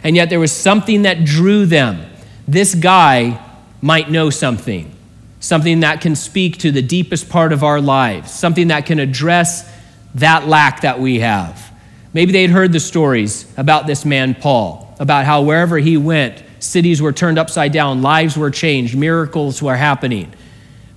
And 0.04 0.16
yet 0.16 0.30
there 0.30 0.40
was 0.40 0.52
something 0.52 1.02
that 1.02 1.24
drew 1.24 1.66
them. 1.66 2.08
This 2.46 2.74
guy 2.74 3.40
might 3.80 4.10
know 4.10 4.30
something, 4.30 4.94
something 5.40 5.80
that 5.80 6.00
can 6.00 6.16
speak 6.16 6.58
to 6.58 6.70
the 6.70 6.82
deepest 6.82 7.28
part 7.28 7.52
of 7.52 7.64
our 7.64 7.80
lives, 7.80 8.32
something 8.32 8.68
that 8.68 8.86
can 8.86 8.98
address 8.98 9.68
that 10.14 10.46
lack 10.46 10.82
that 10.82 11.00
we 11.00 11.20
have. 11.20 11.72
Maybe 12.12 12.32
they'd 12.32 12.50
heard 12.50 12.72
the 12.72 12.80
stories 12.80 13.52
about 13.56 13.86
this 13.86 14.04
man, 14.04 14.34
Paul, 14.34 14.94
about 15.00 15.24
how 15.24 15.42
wherever 15.42 15.78
he 15.78 15.96
went, 15.96 16.42
Cities 16.62 17.02
were 17.02 17.12
turned 17.12 17.40
upside 17.40 17.72
down, 17.72 18.02
lives 18.02 18.36
were 18.36 18.50
changed, 18.50 18.96
miracles 18.96 19.60
were 19.60 19.74
happening. 19.74 20.32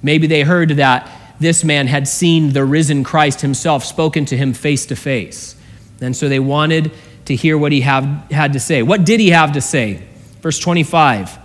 Maybe 0.04 0.28
they 0.28 0.44
heard 0.44 0.70
that 0.70 1.10
this 1.40 1.64
man 1.64 1.88
had 1.88 2.08
seen 2.08 2.54
the 2.54 2.64
risen 2.64 3.04
Christ 3.04 3.42
himself, 3.42 3.84
spoken 3.84 4.26
to 4.26 4.38
him 4.38 4.54
face 4.54 4.86
to 4.86 4.96
face. 4.96 5.56
And 6.02 6.16
so 6.16 6.30
they 6.30 6.38
wanted 6.38 6.92
to 7.26 7.36
hear 7.36 7.58
what 7.58 7.72
he 7.72 7.82
have, 7.82 8.04
had 8.30 8.54
to 8.54 8.60
say. 8.60 8.84
What 8.84 9.06
did 9.06 9.20
he 9.20 9.32
have 9.32 9.54
to 9.54 9.62
say? 9.62 10.04
Verse 10.42 10.60
25. 10.60 11.40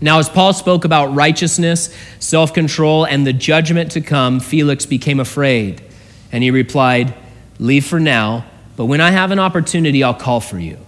Now, 0.00 0.18
as 0.18 0.30
Paul 0.30 0.54
spoke 0.54 0.86
about 0.86 1.14
righteousness, 1.14 1.94
self 2.18 2.54
control, 2.54 3.04
and 3.04 3.26
the 3.26 3.34
judgment 3.34 3.92
to 3.92 4.00
come, 4.00 4.40
Felix 4.40 4.86
became 4.86 5.20
afraid. 5.20 5.82
And 6.32 6.42
he 6.42 6.50
replied, 6.50 7.14
Leave 7.58 7.84
for 7.84 8.00
now, 8.00 8.46
but 8.76 8.86
when 8.86 9.02
I 9.02 9.10
have 9.10 9.30
an 9.30 9.38
opportunity, 9.38 10.02
I'll 10.02 10.14
call 10.14 10.40
for 10.40 10.58
you. 10.58 10.85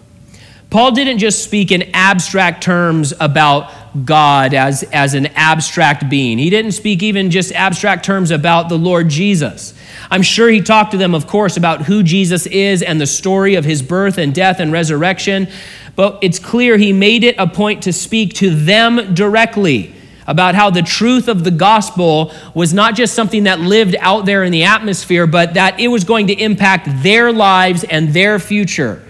Paul 0.70 0.92
didn't 0.92 1.18
just 1.18 1.42
speak 1.42 1.72
in 1.72 1.82
abstract 1.94 2.62
terms 2.62 3.14
about 3.20 3.72
God 4.04 4.52
as, 4.52 4.82
as 4.82 5.14
an 5.14 5.26
abstract 5.28 6.10
being. 6.10 6.36
He 6.36 6.50
didn't 6.50 6.72
speak 6.72 7.02
even 7.02 7.30
just 7.30 7.52
abstract 7.52 8.04
terms 8.04 8.30
about 8.30 8.68
the 8.68 8.76
Lord 8.76 9.08
Jesus. 9.08 9.72
I'm 10.10 10.20
sure 10.20 10.50
he 10.50 10.60
talked 10.60 10.90
to 10.90 10.98
them, 10.98 11.14
of 11.14 11.26
course, 11.26 11.56
about 11.56 11.82
who 11.82 12.02
Jesus 12.02 12.44
is 12.46 12.82
and 12.82 13.00
the 13.00 13.06
story 13.06 13.54
of 13.54 13.64
his 13.64 13.80
birth 13.80 14.18
and 14.18 14.34
death 14.34 14.60
and 14.60 14.70
resurrection, 14.70 15.48
but 15.96 16.18
it's 16.20 16.38
clear 16.38 16.76
he 16.76 16.92
made 16.92 17.24
it 17.24 17.36
a 17.38 17.46
point 17.46 17.84
to 17.84 17.92
speak 17.92 18.34
to 18.34 18.54
them 18.54 19.14
directly 19.14 19.94
about 20.26 20.54
how 20.54 20.68
the 20.68 20.82
truth 20.82 21.28
of 21.28 21.44
the 21.44 21.50
gospel 21.50 22.30
was 22.52 22.74
not 22.74 22.94
just 22.94 23.14
something 23.14 23.44
that 23.44 23.58
lived 23.58 23.96
out 24.00 24.26
there 24.26 24.44
in 24.44 24.52
the 24.52 24.64
atmosphere, 24.64 25.26
but 25.26 25.54
that 25.54 25.80
it 25.80 25.88
was 25.88 26.04
going 26.04 26.26
to 26.26 26.34
impact 26.34 26.86
their 27.02 27.32
lives 27.32 27.84
and 27.84 28.10
their 28.10 28.38
future. 28.38 29.02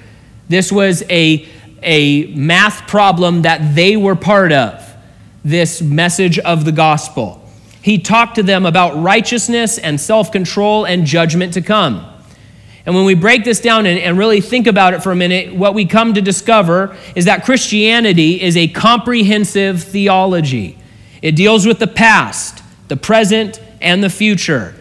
This 0.49 0.73
was 0.73 1.03
a, 1.11 1.47
a 1.83 2.27
math 2.35 2.87
problem 2.87 3.43
that 3.43 3.75
they 3.75 3.97
were 3.97 4.17
part 4.17 4.53
of, 4.53 4.85
this 5.45 5.81
message 5.81 6.39
of 6.39 6.65
the 6.65 6.73
gospel. 6.73 7.45
He 7.83 7.99
talked 7.99 8.35
to 8.37 8.43
them 8.43 8.67
about 8.67 9.01
righteousness 9.03 9.79
and 9.79 10.01
self 10.01 10.33
control 10.33 10.85
and 10.85 11.07
judgment 11.07 11.55
to 11.55 11.63
come. 11.63 12.05
And 12.85 12.95
when 12.95 13.05
we 13.05 13.15
break 13.15 13.45
this 13.45 13.61
down 13.61 13.85
and, 13.85 13.99
and, 13.99 14.17
really 14.17 14.41
think 14.41 14.67
about 14.67 14.95
it 14.95 15.03
for 15.03 15.13
a 15.13 15.17
minute, 15.17 15.55
what 15.55 15.75
we 15.75 15.85
come 15.85 16.15
to 16.15 16.23
discover 16.23 16.97
is 17.15 17.27
that 17.27 17.45
Christianity 17.45 18.41
is 18.41 18.57
a 18.57 18.69
comprehensive 18.69 19.83
theology. 19.83 20.79
It 21.21 21.37
deals 21.37 21.67
with 21.67 21.81
the 21.81 21.87
past, 21.87 22.63
the 22.89 22.97
present, 22.97 23.61
and 23.83 24.03
the 24.03 24.09
future. 24.09 24.75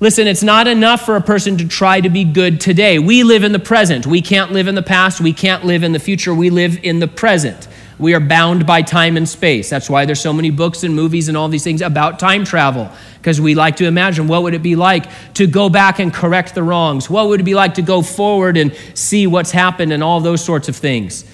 Listen, 0.00 0.28
it's 0.28 0.44
not 0.44 0.68
enough 0.68 1.04
for 1.04 1.16
a 1.16 1.20
person 1.20 1.56
to 1.56 1.66
try 1.66 2.00
to 2.00 2.08
be 2.08 2.22
good 2.22 2.60
today. 2.60 3.00
We 3.00 3.24
live 3.24 3.42
in 3.42 3.50
the 3.50 3.58
present. 3.58 4.06
We 4.06 4.22
can't 4.22 4.52
live 4.52 4.68
in 4.68 4.76
the 4.76 4.82
past. 4.82 5.20
We 5.20 5.32
can't 5.32 5.64
live 5.64 5.82
in 5.82 5.90
the 5.90 5.98
future. 5.98 6.32
We 6.32 6.50
live 6.50 6.78
in 6.84 7.00
the 7.00 7.08
present. 7.08 7.66
We 7.98 8.14
are 8.14 8.20
bound 8.20 8.64
by 8.64 8.82
time 8.82 9.16
and 9.16 9.28
space. 9.28 9.68
That's 9.68 9.90
why 9.90 10.04
there's 10.04 10.20
so 10.20 10.32
many 10.32 10.50
books 10.50 10.84
and 10.84 10.94
movies 10.94 11.26
and 11.26 11.36
all 11.36 11.48
these 11.48 11.64
things 11.64 11.82
about 11.82 12.20
time 12.20 12.44
travel 12.44 12.88
because 13.16 13.40
we 13.40 13.56
like 13.56 13.74
to 13.76 13.86
imagine 13.86 14.28
what 14.28 14.44
would 14.44 14.54
it 14.54 14.62
be 14.62 14.76
like 14.76 15.06
to 15.34 15.48
go 15.48 15.68
back 15.68 15.98
and 15.98 16.14
correct 16.14 16.54
the 16.54 16.62
wrongs? 16.62 17.10
What 17.10 17.26
would 17.26 17.40
it 17.40 17.44
be 17.44 17.54
like 17.54 17.74
to 17.74 17.82
go 17.82 18.02
forward 18.02 18.56
and 18.56 18.72
see 18.94 19.26
what's 19.26 19.50
happened 19.50 19.92
and 19.92 20.04
all 20.04 20.20
those 20.20 20.44
sorts 20.44 20.68
of 20.68 20.76
things? 20.76 21.24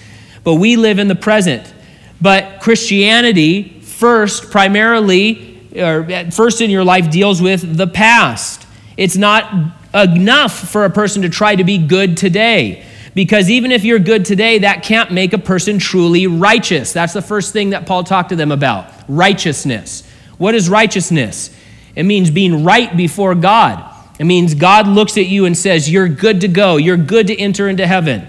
But 0.43 0.55
we 0.55 0.75
live 0.75 0.97
in 0.97 1.07
the 1.07 1.13
present. 1.13 1.71
But 2.19 2.61
Christianity 2.61 3.79
first 3.81 4.49
primarily 4.49 5.54
or 5.77 6.11
uh, 6.11 6.29
first 6.31 6.61
in 6.61 6.69
your 6.69 6.83
life 6.83 7.09
deals 7.09 7.41
with 7.41 7.77
the 7.77 7.87
past. 7.87 8.65
It's 8.97 9.17
not 9.17 9.73
enough 9.93 10.69
for 10.69 10.85
a 10.85 10.89
person 10.89 11.21
to 11.23 11.29
try 11.29 11.55
to 11.55 11.63
be 11.63 11.77
good 11.77 12.17
today. 12.17 12.85
Because 13.13 13.49
even 13.49 13.71
if 13.71 13.85
you're 13.85 13.99
good 13.99 14.25
today, 14.25 14.59
that 14.59 14.83
can't 14.83 15.11
make 15.11 15.31
a 15.31 15.37
person 15.37 15.79
truly 15.79 16.27
righteous. 16.27 16.91
That's 16.91 17.13
the 17.13 17.21
first 17.21 17.53
thing 17.53 17.69
that 17.69 17.85
Paul 17.85 18.03
talked 18.03 18.29
to 18.29 18.35
them 18.35 18.51
about 18.51 18.91
righteousness. 19.07 20.09
What 20.37 20.53
is 20.53 20.69
righteousness? 20.69 21.55
It 21.95 22.03
means 22.03 22.29
being 22.29 22.65
right 22.65 22.95
before 22.95 23.33
God. 23.33 23.93
It 24.19 24.25
means 24.25 24.53
God 24.53 24.87
looks 24.87 25.17
at 25.17 25.27
you 25.27 25.45
and 25.45 25.57
says, 25.57 25.89
You're 25.89 26.09
good 26.09 26.41
to 26.41 26.49
go. 26.49 26.75
You're 26.75 26.97
good 26.97 27.27
to 27.27 27.39
enter 27.39 27.69
into 27.69 27.87
heaven 27.87 28.27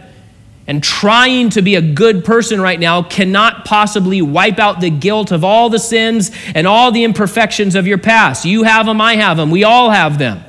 and 0.66 0.82
trying 0.82 1.50
to 1.50 1.62
be 1.62 1.76
a 1.76 1.82
good 1.82 2.24
person 2.24 2.60
right 2.60 2.78
now 2.78 3.02
cannot 3.02 3.64
possibly 3.64 4.20
wipe 4.20 4.58
out 4.58 4.80
the 4.80 4.90
guilt 4.90 5.30
of 5.30 5.44
all 5.44 5.70
the 5.70 5.78
sins 5.78 6.30
and 6.54 6.66
all 6.66 6.90
the 6.90 7.04
imperfections 7.04 7.74
of 7.74 7.86
your 7.86 7.98
past. 7.98 8.44
You 8.44 8.64
have 8.64 8.86
them, 8.86 9.00
I 9.00 9.16
have 9.16 9.36
them, 9.36 9.50
we 9.50 9.64
all 9.64 9.90
have 9.90 10.18
them. 10.18 10.42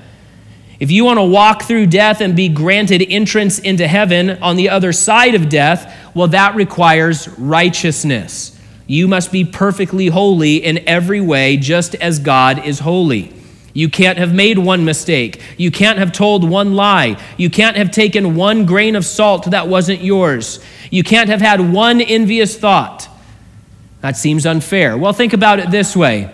If 0.79 0.91
you 0.91 1.05
want 1.05 1.17
to 1.17 1.23
walk 1.23 1.63
through 1.63 1.87
death 1.87 2.21
and 2.21 2.35
be 2.35 2.49
granted 2.49 3.01
entrance 3.01 3.57
into 3.57 3.87
heaven 3.87 4.31
on 4.41 4.57
the 4.57 4.69
other 4.69 4.93
side 4.93 5.33
of 5.33 5.49
death, 5.49 5.93
well, 6.13 6.27
that 6.29 6.55
requires 6.55 7.27
righteousness. 7.39 8.59
You 8.85 9.07
must 9.07 9.31
be 9.31 9.43
perfectly 9.43 10.07
holy 10.07 10.57
in 10.57 10.87
every 10.87 11.19
way, 11.19 11.57
just 11.57 11.95
as 11.95 12.19
God 12.19 12.63
is 12.65 12.79
holy. 12.79 13.33
You 13.77 13.89
can't 13.89 14.17
have 14.17 14.33
made 14.33 14.57
one 14.57 14.85
mistake. 14.85 15.39
You 15.55 15.69
can't 15.69 15.99
have 15.99 16.11
told 16.11 16.43
one 16.43 16.73
lie. 16.73 17.21
You 17.37 17.51
can't 17.51 17.77
have 17.77 17.91
taken 17.91 18.33
one 18.33 18.65
grain 18.65 18.95
of 18.95 19.05
salt 19.05 19.51
that 19.51 19.67
wasn't 19.67 20.01
yours. 20.01 20.59
You 20.89 21.03
can't 21.03 21.29
have 21.29 21.41
had 21.41 21.71
one 21.71 22.01
envious 22.01 22.57
thought. 22.57 23.07
That 24.01 24.17
seems 24.17 24.47
unfair. 24.47 24.97
Well, 24.97 25.13
think 25.13 25.33
about 25.33 25.59
it 25.59 25.69
this 25.69 25.95
way. 25.95 26.33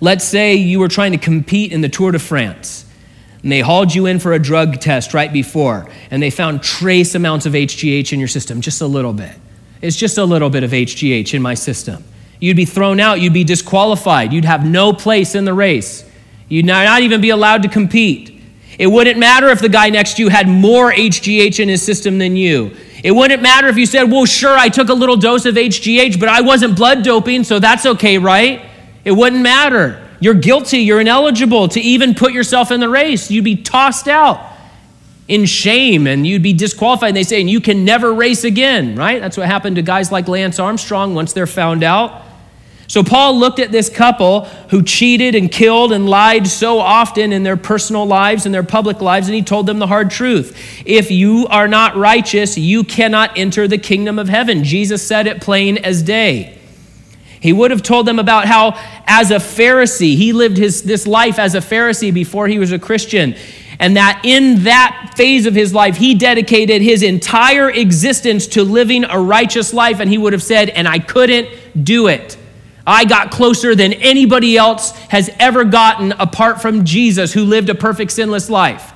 Let's 0.00 0.24
say 0.24 0.54
you 0.54 0.78
were 0.78 0.86
trying 0.86 1.10
to 1.10 1.18
compete 1.18 1.72
in 1.72 1.80
the 1.80 1.88
Tour 1.88 2.12
de 2.12 2.20
France, 2.20 2.86
and 3.42 3.50
they 3.50 3.58
hauled 3.58 3.92
you 3.92 4.06
in 4.06 4.20
for 4.20 4.34
a 4.34 4.38
drug 4.38 4.78
test 4.80 5.14
right 5.14 5.32
before, 5.32 5.90
and 6.12 6.22
they 6.22 6.30
found 6.30 6.62
trace 6.62 7.16
amounts 7.16 7.44
of 7.44 7.54
HGH 7.54 8.12
in 8.12 8.20
your 8.20 8.28
system, 8.28 8.60
just 8.60 8.80
a 8.80 8.86
little 8.86 9.14
bit. 9.14 9.34
It's 9.82 9.96
just 9.96 10.16
a 10.16 10.24
little 10.24 10.48
bit 10.48 10.62
of 10.62 10.70
HGH 10.70 11.34
in 11.34 11.42
my 11.42 11.54
system. 11.54 12.04
You'd 12.38 12.56
be 12.56 12.66
thrown 12.66 13.00
out. 13.00 13.20
You'd 13.20 13.32
be 13.32 13.42
disqualified. 13.42 14.32
You'd 14.32 14.44
have 14.44 14.66
no 14.66 14.92
place 14.92 15.34
in 15.34 15.44
the 15.44 15.54
race. 15.54 16.03
You'd 16.48 16.66
not 16.66 17.02
even 17.02 17.20
be 17.20 17.30
allowed 17.30 17.62
to 17.62 17.68
compete. 17.68 18.40
It 18.78 18.86
wouldn't 18.88 19.18
matter 19.18 19.48
if 19.48 19.60
the 19.60 19.68
guy 19.68 19.90
next 19.90 20.16
to 20.16 20.22
you 20.22 20.28
had 20.28 20.48
more 20.48 20.92
HGH 20.92 21.60
in 21.60 21.68
his 21.68 21.82
system 21.82 22.18
than 22.18 22.36
you. 22.36 22.76
It 23.04 23.12
wouldn't 23.12 23.42
matter 23.42 23.68
if 23.68 23.76
you 23.76 23.86
said, 23.86 24.10
well, 24.10 24.24
sure, 24.24 24.56
I 24.56 24.68
took 24.68 24.88
a 24.88 24.94
little 24.94 25.16
dose 25.16 25.46
of 25.46 25.54
HGH, 25.54 26.18
but 26.18 26.28
I 26.28 26.40
wasn't 26.40 26.76
blood 26.76 27.04
doping, 27.04 27.44
so 27.44 27.58
that's 27.58 27.86
okay, 27.86 28.18
right? 28.18 28.64
It 29.04 29.12
wouldn't 29.12 29.42
matter. 29.42 30.00
You're 30.20 30.34
guilty. 30.34 30.78
You're 30.78 31.00
ineligible 31.00 31.68
to 31.68 31.80
even 31.80 32.14
put 32.14 32.32
yourself 32.32 32.70
in 32.70 32.80
the 32.80 32.88
race. 32.88 33.30
You'd 33.30 33.44
be 33.44 33.56
tossed 33.56 34.08
out 34.08 34.52
in 35.28 35.44
shame 35.44 36.06
and 36.06 36.26
you'd 36.26 36.42
be 36.42 36.52
disqualified. 36.52 37.08
And 37.08 37.16
they 37.16 37.22
say, 37.24 37.40
and 37.40 37.50
you 37.50 37.60
can 37.60 37.84
never 37.84 38.12
race 38.12 38.44
again, 38.44 38.96
right? 38.96 39.20
That's 39.20 39.36
what 39.36 39.46
happened 39.46 39.76
to 39.76 39.82
guys 39.82 40.10
like 40.10 40.26
Lance 40.26 40.58
Armstrong 40.58 41.14
once 41.14 41.32
they're 41.32 41.46
found 41.46 41.82
out. 41.82 42.22
So 42.86 43.02
Paul 43.02 43.38
looked 43.38 43.58
at 43.58 43.72
this 43.72 43.88
couple 43.88 44.44
who 44.70 44.82
cheated 44.82 45.34
and 45.34 45.50
killed 45.50 45.92
and 45.92 46.08
lied 46.08 46.46
so 46.46 46.78
often 46.78 47.32
in 47.32 47.42
their 47.42 47.56
personal 47.56 48.06
lives 48.06 48.44
and 48.44 48.54
their 48.54 48.62
public 48.62 49.00
lives, 49.00 49.26
and 49.26 49.34
he 49.34 49.42
told 49.42 49.66
them 49.66 49.78
the 49.78 49.86
hard 49.86 50.10
truth. 50.10 50.56
If 50.84 51.10
you 51.10 51.46
are 51.48 51.68
not 51.68 51.96
righteous, 51.96 52.58
you 52.58 52.84
cannot 52.84 53.36
enter 53.38 53.66
the 53.66 53.78
kingdom 53.78 54.18
of 54.18 54.28
heaven. 54.28 54.64
Jesus 54.64 55.06
said 55.06 55.26
it 55.26 55.40
plain 55.40 55.78
as 55.78 56.02
day. 56.02 56.58
He 57.40 57.52
would 57.52 57.70
have 57.70 57.82
told 57.82 58.06
them 58.06 58.18
about 58.18 58.46
how, 58.46 58.80
as 59.06 59.30
a 59.30 59.36
Pharisee, 59.36 60.16
he 60.16 60.32
lived 60.32 60.56
his, 60.56 60.82
this 60.82 61.06
life 61.06 61.38
as 61.38 61.54
a 61.54 61.60
Pharisee 61.60 62.12
before 62.12 62.48
he 62.48 62.58
was 62.58 62.72
a 62.72 62.78
Christian. 62.78 63.34
And 63.78 63.96
that 63.96 64.22
in 64.24 64.64
that 64.64 65.12
phase 65.16 65.44
of 65.44 65.54
his 65.54 65.74
life, 65.74 65.96
he 65.96 66.14
dedicated 66.14 66.80
his 66.80 67.02
entire 67.02 67.70
existence 67.70 68.46
to 68.48 68.62
living 68.62 69.04
a 69.04 69.18
righteous 69.18 69.74
life. 69.74 70.00
And 70.00 70.08
he 70.08 70.16
would 70.16 70.32
have 70.32 70.42
said, 70.42 70.70
And 70.70 70.88
I 70.88 70.98
couldn't 70.98 71.48
do 71.84 72.06
it. 72.06 72.38
I 72.86 73.04
got 73.04 73.30
closer 73.30 73.74
than 73.74 73.94
anybody 73.94 74.56
else 74.56 74.90
has 75.08 75.30
ever 75.38 75.64
gotten 75.64 76.12
apart 76.12 76.60
from 76.60 76.84
Jesus, 76.84 77.32
who 77.32 77.44
lived 77.44 77.70
a 77.70 77.74
perfect, 77.74 78.12
sinless 78.12 78.50
life. 78.50 78.92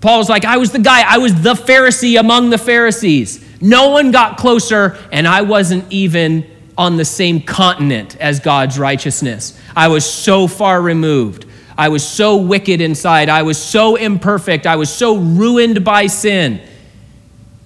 Paul's 0.00 0.28
like, 0.28 0.44
I 0.44 0.58
was 0.58 0.72
the 0.72 0.78
guy, 0.78 1.02
I 1.06 1.18
was 1.18 1.42
the 1.42 1.54
Pharisee 1.54 2.18
among 2.18 2.50
the 2.50 2.58
Pharisees. 2.58 3.42
No 3.62 3.90
one 3.90 4.10
got 4.10 4.36
closer, 4.36 4.98
and 5.10 5.26
I 5.26 5.42
wasn't 5.42 5.90
even 5.90 6.46
on 6.76 6.96
the 6.96 7.04
same 7.04 7.40
continent 7.40 8.16
as 8.18 8.40
God's 8.40 8.78
righteousness. 8.78 9.58
I 9.74 9.88
was 9.88 10.04
so 10.04 10.48
far 10.48 10.82
removed. 10.82 11.46
I 11.78 11.88
was 11.88 12.06
so 12.06 12.36
wicked 12.36 12.80
inside. 12.80 13.28
I 13.28 13.42
was 13.42 13.62
so 13.62 13.96
imperfect. 13.96 14.66
I 14.66 14.76
was 14.76 14.92
so 14.92 15.16
ruined 15.16 15.84
by 15.84 16.08
sin. 16.08 16.60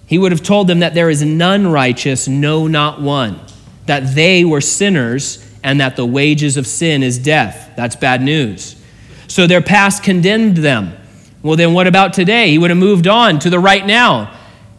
He 0.06 0.18
would 0.18 0.30
have 0.30 0.42
told 0.42 0.68
them 0.68 0.80
that 0.80 0.94
there 0.94 1.10
is 1.10 1.22
none 1.22 1.66
righteous, 1.66 2.28
no, 2.28 2.68
not 2.68 3.00
one 3.00 3.40
that 3.86 4.14
they 4.14 4.44
were 4.44 4.60
sinners 4.60 5.42
and 5.62 5.80
that 5.80 5.96
the 5.96 6.06
wages 6.06 6.56
of 6.56 6.66
sin 6.66 7.02
is 7.02 7.18
death. 7.18 7.72
That's 7.76 7.96
bad 7.96 8.22
news. 8.22 8.80
So 9.28 9.46
their 9.46 9.62
past 9.62 10.02
condemned 10.02 10.58
them. 10.58 10.96
Well, 11.42 11.56
then 11.56 11.72
what 11.72 11.86
about 11.86 12.12
today? 12.12 12.50
He 12.50 12.58
would 12.58 12.70
have 12.70 12.78
moved 12.78 13.06
on 13.06 13.38
to 13.40 13.50
the 13.50 13.58
right 13.58 13.84
now. 13.84 14.26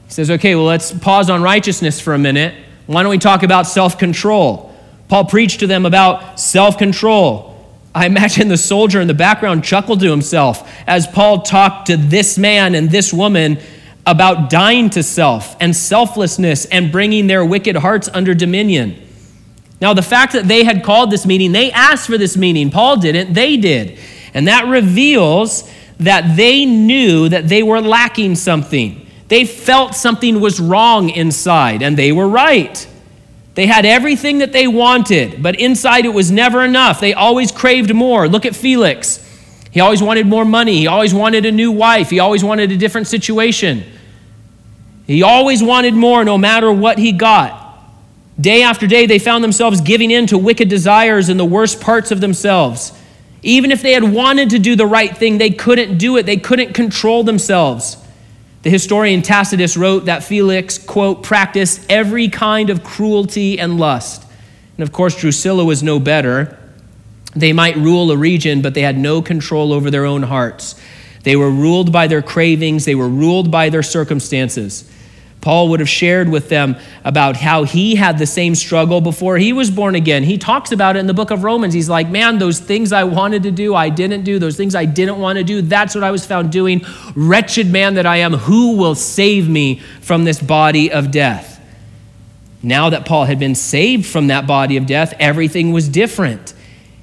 He 0.06 0.14
says, 0.14 0.32
okay, 0.32 0.56
well, 0.56 0.66
let's 0.66 0.92
pause 0.92 1.30
on 1.30 1.42
righteousness 1.42 2.00
for 2.00 2.14
a 2.14 2.18
minute. 2.18 2.56
Why 2.88 3.04
don't 3.04 3.10
we 3.10 3.18
talk 3.18 3.44
about 3.44 3.68
self 3.68 3.98
control? 3.98 4.74
Paul 5.10 5.26
preached 5.26 5.60
to 5.60 5.68
them 5.68 5.86
about 5.86 6.40
self 6.40 6.78
control. 6.78 7.54
I 7.94 8.06
imagine 8.08 8.48
the 8.48 8.58
soldier 8.58 9.02
in 9.02 9.08
the 9.08 9.14
background 9.14 9.64
chuckled 9.64 10.00
to 10.02 10.10
himself 10.10 10.70
as 10.88 11.08
Paul 11.08 11.42
talked 11.42 11.88
to 11.88 11.98
this 11.98 12.38
man 12.38 12.76
and 12.76 12.90
this 12.90 13.12
woman 13.12 13.60
about 14.08 14.50
dying 14.50 14.90
to 14.92 15.04
self 15.04 15.56
and 15.60 15.76
selflessness 15.76 16.66
and 16.66 16.92
bringing 16.92 17.28
their 17.28 17.46
wicked 17.46 17.76
hearts 17.76 18.10
under 18.14 18.34
dominion. 18.34 19.00
Now, 19.80 19.94
the 19.94 20.02
fact 20.02 20.34
that 20.34 20.48
they 20.48 20.64
had 20.64 20.84
called 20.84 21.12
this 21.12 21.26
meeting, 21.26 21.52
they 21.52 21.72
asked 21.72 22.08
for 22.08 22.18
this 22.18 22.36
meeting. 22.36 22.72
Paul 22.72 22.98
didn't, 22.98 23.34
they 23.34 23.58
did. 23.58 24.00
And 24.34 24.48
that 24.48 24.66
reveals 24.68 25.70
that 26.00 26.36
they 26.36 26.66
knew 26.66 27.30
that 27.30 27.48
they 27.48 27.62
were 27.62 27.82
lacking 27.82 28.36
something. 28.36 29.06
They 29.28 29.46
felt 29.46 29.94
something 29.94 30.40
was 30.40 30.60
wrong 30.60 31.10
inside, 31.10 31.84
and 31.84 31.98
they 31.98 32.12
were 32.12 32.28
right. 32.28 32.88
They 33.56 33.66
had 33.66 33.86
everything 33.86 34.38
that 34.38 34.54
they 34.54 34.68
wanted, 34.68 35.44
but 35.44 35.60
inside 35.60 36.06
it 36.06 36.14
was 36.14 36.32
never 36.32 36.64
enough. 36.64 37.00
They 37.00 37.14
always 37.14 37.52
craved 37.52 37.94
more. 37.94 38.28
Look 38.28 38.46
at 38.46 38.56
Felix. 38.56 39.24
He 39.72 39.80
always 39.80 40.02
wanted 40.02 40.28
more 40.28 40.46
money. 40.46 40.78
He 40.78 40.88
always 40.88 41.14
wanted 41.14 41.46
a 41.46 41.52
new 41.52 41.72
wife. 41.72 42.10
He 42.10 42.20
always 42.20 42.44
wanted 42.44 42.72
a 42.72 42.78
different 42.78 43.08
situation. 43.08 43.84
He 45.08 45.24
always 45.24 45.64
wanted 45.64 45.96
more 45.96 46.24
no 46.24 46.38
matter 46.38 46.72
what 46.72 47.00
he 47.00 47.14
got. 47.14 47.64
Day 48.40 48.62
after 48.62 48.86
day, 48.86 49.08
they 49.08 49.18
found 49.18 49.44
themselves 49.44 49.82
giving 49.82 50.12
in 50.12 50.28
to 50.28 50.38
wicked 50.38 50.70
desires 50.70 51.30
and 51.30 51.40
the 51.40 51.46
worst 51.46 51.82
parts 51.82 52.12
of 52.12 52.22
themselves. 52.22 52.92
Even 53.42 53.72
if 53.72 53.82
they 53.82 53.94
had 53.94 54.04
wanted 54.04 54.50
to 54.52 54.60
do 54.60 54.76
the 54.76 54.86
right 54.86 55.16
thing, 55.16 55.38
they 55.38 55.50
couldn't 55.50 55.98
do 55.98 56.18
it. 56.18 56.26
They 56.26 56.38
couldn't 56.38 56.74
control 56.74 57.24
themselves. 57.24 57.98
The 58.64 58.70
historian 58.70 59.22
Tacitus 59.22 59.78
wrote 59.78 60.06
that 60.06 60.24
Felix, 60.24 60.78
quote, 60.78 61.24
practiced 61.24 61.90
every 61.90 62.28
kind 62.28 62.70
of 62.70 62.84
cruelty 62.84 63.58
and 63.60 63.80
lust. 63.80 64.26
And 64.78 64.84
of 64.84 64.92
course, 64.92 65.20
Drusilla 65.20 65.64
was 65.64 65.82
no 65.82 66.00
better. 66.00 66.60
They 67.36 67.54
might 67.54 67.78
rule 67.78 68.12
a 68.12 68.18
region, 68.18 68.62
but 68.62 68.74
they 68.74 68.82
had 68.82 68.98
no 68.98 69.22
control 69.22 69.72
over 69.72 69.90
their 69.90 70.06
own 70.06 70.24
hearts. 70.24 70.76
They 71.24 71.36
were 71.36 71.50
ruled 71.50 71.92
by 71.92 72.08
their 72.08 72.22
cravings, 72.22 72.86
they 72.86 72.96
were 72.96 73.10
ruled 73.10 73.50
by 73.50 73.70
their 73.70 73.84
circumstances. 73.84 74.90
Paul 75.48 75.70
would 75.70 75.80
have 75.80 75.88
shared 75.88 76.28
with 76.28 76.50
them 76.50 76.76
about 77.06 77.38
how 77.38 77.64
he 77.64 77.96
had 77.96 78.18
the 78.18 78.26
same 78.26 78.54
struggle 78.54 79.00
before 79.00 79.38
he 79.38 79.54
was 79.54 79.72
born 79.72 79.96
again. 79.96 80.26
He 80.26 80.38
talks 80.38 80.74
about 80.74 80.98
it 80.98 81.00
in 81.00 81.08
the 81.08 81.14
book 81.14 81.32
of 81.32 81.46
Romans. 81.46 81.74
He's 81.74 81.88
like, 81.88 82.10
Man, 82.10 82.38
those 82.38 82.60
things 82.60 82.92
I 82.92 83.06
wanted 83.06 83.44
to 83.44 83.52
do, 83.52 83.74
I 83.74 83.88
didn't 83.88 84.26
do. 84.26 84.40
Those 84.40 84.58
things 84.58 84.76
I 84.76 84.84
didn't 84.84 85.20
want 85.20 85.38
to 85.38 85.46
do, 85.46 85.62
that's 85.62 85.96
what 85.96 86.04
I 86.04 86.12
was 86.12 86.26
found 86.26 86.52
doing. 86.52 86.82
Wretched 87.16 87.72
man 87.72 87.94
that 87.94 88.06
I 88.06 88.18
am, 88.18 88.34
who 88.34 88.76
will 88.76 88.94
save 88.94 89.48
me 89.48 89.80
from 90.02 90.26
this 90.26 90.42
body 90.42 90.92
of 90.92 91.12
death? 91.12 91.64
Now 92.62 92.90
that 92.90 93.06
Paul 93.06 93.24
had 93.24 93.40
been 93.40 93.56
saved 93.56 94.06
from 94.06 94.28
that 94.28 94.48
body 94.48 94.76
of 94.76 94.86
death, 94.86 95.14
everything 95.18 95.72
was 95.72 95.88
different. 95.88 96.54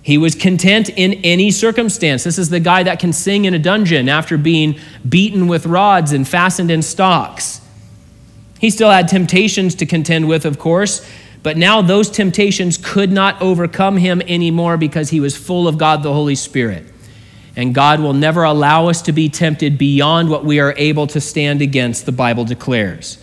He 0.03 0.19
was 0.19 0.35
content 0.35 0.91
in 0.91 1.15
any 1.25 1.51
circumstance. 1.51 2.25
This 2.25 2.37
is 2.37 2.51
the 2.51 2.61
guy 2.61 2.83
that 2.83 2.99
can 2.99 3.15
sing 3.15 3.47
in 3.47 3.55
a 3.55 3.59
dungeon 3.59 4.11
after 4.11 4.37
being 4.37 4.79
beaten 5.09 5.49
with 5.49 5.65
rods 5.65 6.13
and 6.13 6.29
fastened 6.29 6.71
in 6.71 6.83
stocks. 6.83 7.63
He 8.65 8.71
still 8.71 8.89
had 8.89 9.09
temptations 9.09 9.75
to 9.75 9.85
contend 9.85 10.27
with, 10.27 10.47
of 10.47 10.59
course, 10.59 11.07
but 11.43 11.59
now 11.59 11.83
those 11.83 12.09
temptations 12.09 12.79
could 12.79 13.13
not 13.13 13.43
overcome 13.43 13.99
him 13.99 14.23
anymore 14.23 14.79
because 14.79 15.11
he 15.11 15.21
was 15.21 15.37
full 15.37 15.69
of 15.69 15.77
God 15.77 16.03
the 16.03 16.15
Holy 16.15 16.35
Spirit. 16.35 16.87
And 17.57 17.75
God 17.75 18.01
will 18.01 18.15
never 18.15 18.43
allow 18.43 18.89
us 18.89 19.03
to 19.03 19.13
be 19.13 19.29
tempted 19.29 19.77
beyond 19.77 20.31
what 20.31 20.47
we 20.47 20.61
are 20.61 20.73
able 20.79 21.07
to 21.09 21.21
stand 21.21 21.61
against, 21.61 22.07
the 22.07 22.13
Bible 22.13 22.47
declares. 22.47 23.23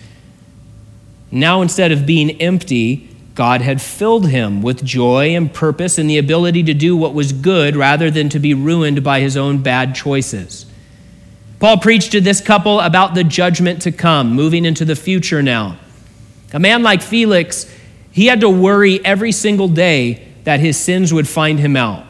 Now, 1.32 1.64
instead 1.64 1.92
of 1.92 2.06
being 2.06 2.40
empty, 2.40 3.10
God 3.34 3.62
had 3.62 3.82
filled 3.82 4.28
him 4.28 4.62
with 4.62 4.86
joy 4.86 5.36
and 5.36 5.52
purpose 5.52 5.98
and 5.98 6.08
the 6.08 6.20
ability 6.20 6.62
to 6.66 6.76
do 6.76 6.96
what 6.96 7.16
was 7.16 7.34
good 7.34 7.76
rather 7.76 8.12
than 8.12 8.30
to 8.30 8.38
be 8.38 8.54
ruined 8.54 9.04
by 9.04 9.22
his 9.22 9.36
own 9.36 9.64
bad 9.64 9.96
choices. 9.96 10.68
Paul 11.62 11.78
preached 11.78 12.14
to 12.14 12.22
this 12.22 12.42
couple 12.42 12.80
about 12.80 13.14
the 13.14 13.24
judgment 13.24 13.84
to 13.84 13.92
come, 13.92 14.34
moving 14.34 14.66
into 14.66 14.84
the 14.84 14.96
future 14.96 15.44
now. 15.44 15.78
A 16.54 16.60
man 16.60 16.82
like 16.82 17.04
Felix, 17.04 17.72
he 18.12 18.26
had 18.26 18.42
to 18.42 18.50
worry 18.50 19.00
every 19.06 19.32
single 19.32 19.68
day 19.68 20.28
that 20.44 20.60
his 20.60 20.76
sins 20.76 21.14
would 21.14 21.28
find 21.28 21.60
him 21.60 21.78
out. 21.78 22.04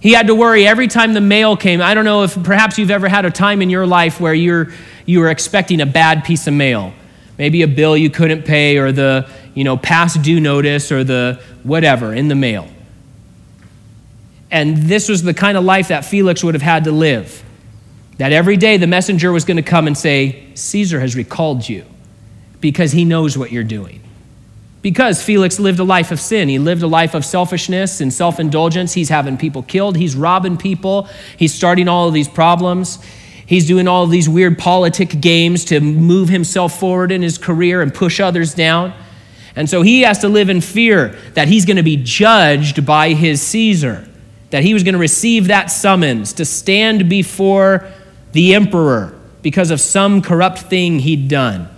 He 0.00 0.12
had 0.12 0.26
to 0.26 0.34
worry 0.34 0.66
every 0.66 0.86
time 0.86 1.14
the 1.14 1.22
mail 1.22 1.56
came. 1.56 1.80
I 1.80 1.94
don't 1.94 2.04
know 2.04 2.24
if 2.24 2.40
perhaps 2.42 2.76
you've 2.76 2.90
ever 2.90 3.08
had 3.08 3.24
a 3.24 3.30
time 3.30 3.62
in 3.62 3.70
your 3.70 3.86
life 3.86 4.20
where 4.20 4.34
you're 4.34 4.70
you 5.06 5.20
were 5.20 5.30
expecting 5.30 5.80
a 5.80 5.86
bad 5.86 6.22
piece 6.24 6.46
of 6.46 6.52
mail. 6.52 6.92
Maybe 7.38 7.62
a 7.62 7.68
bill 7.68 7.96
you 7.96 8.10
couldn't 8.10 8.42
pay 8.42 8.76
or 8.76 8.92
the, 8.92 9.30
you 9.54 9.64
know, 9.64 9.78
past 9.78 10.20
due 10.20 10.40
notice 10.40 10.92
or 10.92 11.04
the 11.04 11.40
whatever 11.62 12.12
in 12.12 12.28
the 12.28 12.34
mail. 12.34 12.68
And 14.50 14.76
this 14.76 15.08
was 15.08 15.22
the 15.22 15.32
kind 15.32 15.56
of 15.56 15.64
life 15.64 15.88
that 15.88 16.04
Felix 16.04 16.44
would 16.44 16.54
have 16.54 16.60
had 16.60 16.84
to 16.84 16.92
live. 16.92 17.42
That 18.18 18.32
every 18.32 18.56
day 18.56 18.76
the 18.76 18.86
messenger 18.86 19.32
was 19.32 19.44
going 19.44 19.56
to 19.56 19.62
come 19.62 19.86
and 19.86 19.96
say, 19.98 20.46
Caesar 20.54 21.00
has 21.00 21.16
recalled 21.16 21.68
you 21.68 21.84
because 22.60 22.92
he 22.92 23.04
knows 23.04 23.36
what 23.36 23.50
you're 23.50 23.64
doing. 23.64 24.00
Because 24.82 25.22
Felix 25.22 25.58
lived 25.58 25.78
a 25.78 25.84
life 25.84 26.10
of 26.10 26.20
sin. 26.20 26.48
He 26.48 26.58
lived 26.58 26.82
a 26.82 26.86
life 26.86 27.14
of 27.14 27.24
selfishness 27.24 28.00
and 28.00 28.12
self 28.12 28.38
indulgence. 28.38 28.92
He's 28.92 29.08
having 29.08 29.38
people 29.38 29.62
killed. 29.62 29.96
He's 29.96 30.14
robbing 30.14 30.58
people. 30.58 31.08
He's 31.38 31.54
starting 31.54 31.88
all 31.88 32.06
of 32.06 32.14
these 32.14 32.28
problems. 32.28 33.02
He's 33.46 33.66
doing 33.66 33.88
all 33.88 34.04
of 34.04 34.10
these 34.10 34.28
weird 34.28 34.58
politic 34.58 35.20
games 35.20 35.64
to 35.66 35.80
move 35.80 36.28
himself 36.28 36.78
forward 36.78 37.12
in 37.12 37.22
his 37.22 37.38
career 37.38 37.82
and 37.82 37.92
push 37.92 38.20
others 38.20 38.54
down. 38.54 38.94
And 39.56 39.68
so 39.70 39.82
he 39.82 40.02
has 40.02 40.18
to 40.20 40.28
live 40.28 40.48
in 40.48 40.60
fear 40.60 41.16
that 41.34 41.48
he's 41.48 41.64
going 41.64 41.76
to 41.76 41.82
be 41.82 41.96
judged 41.96 42.84
by 42.84 43.10
his 43.10 43.40
Caesar, 43.42 44.08
that 44.50 44.64
he 44.64 44.74
was 44.74 44.82
going 44.82 44.94
to 44.94 44.98
receive 44.98 45.48
that 45.48 45.70
summons 45.70 46.32
to 46.34 46.44
stand 46.44 47.08
before 47.08 47.88
the 48.34 48.54
emperor 48.54 49.18
because 49.42 49.70
of 49.70 49.80
some 49.80 50.20
corrupt 50.20 50.58
thing 50.58 50.98
he'd 50.98 51.28
done. 51.28 51.68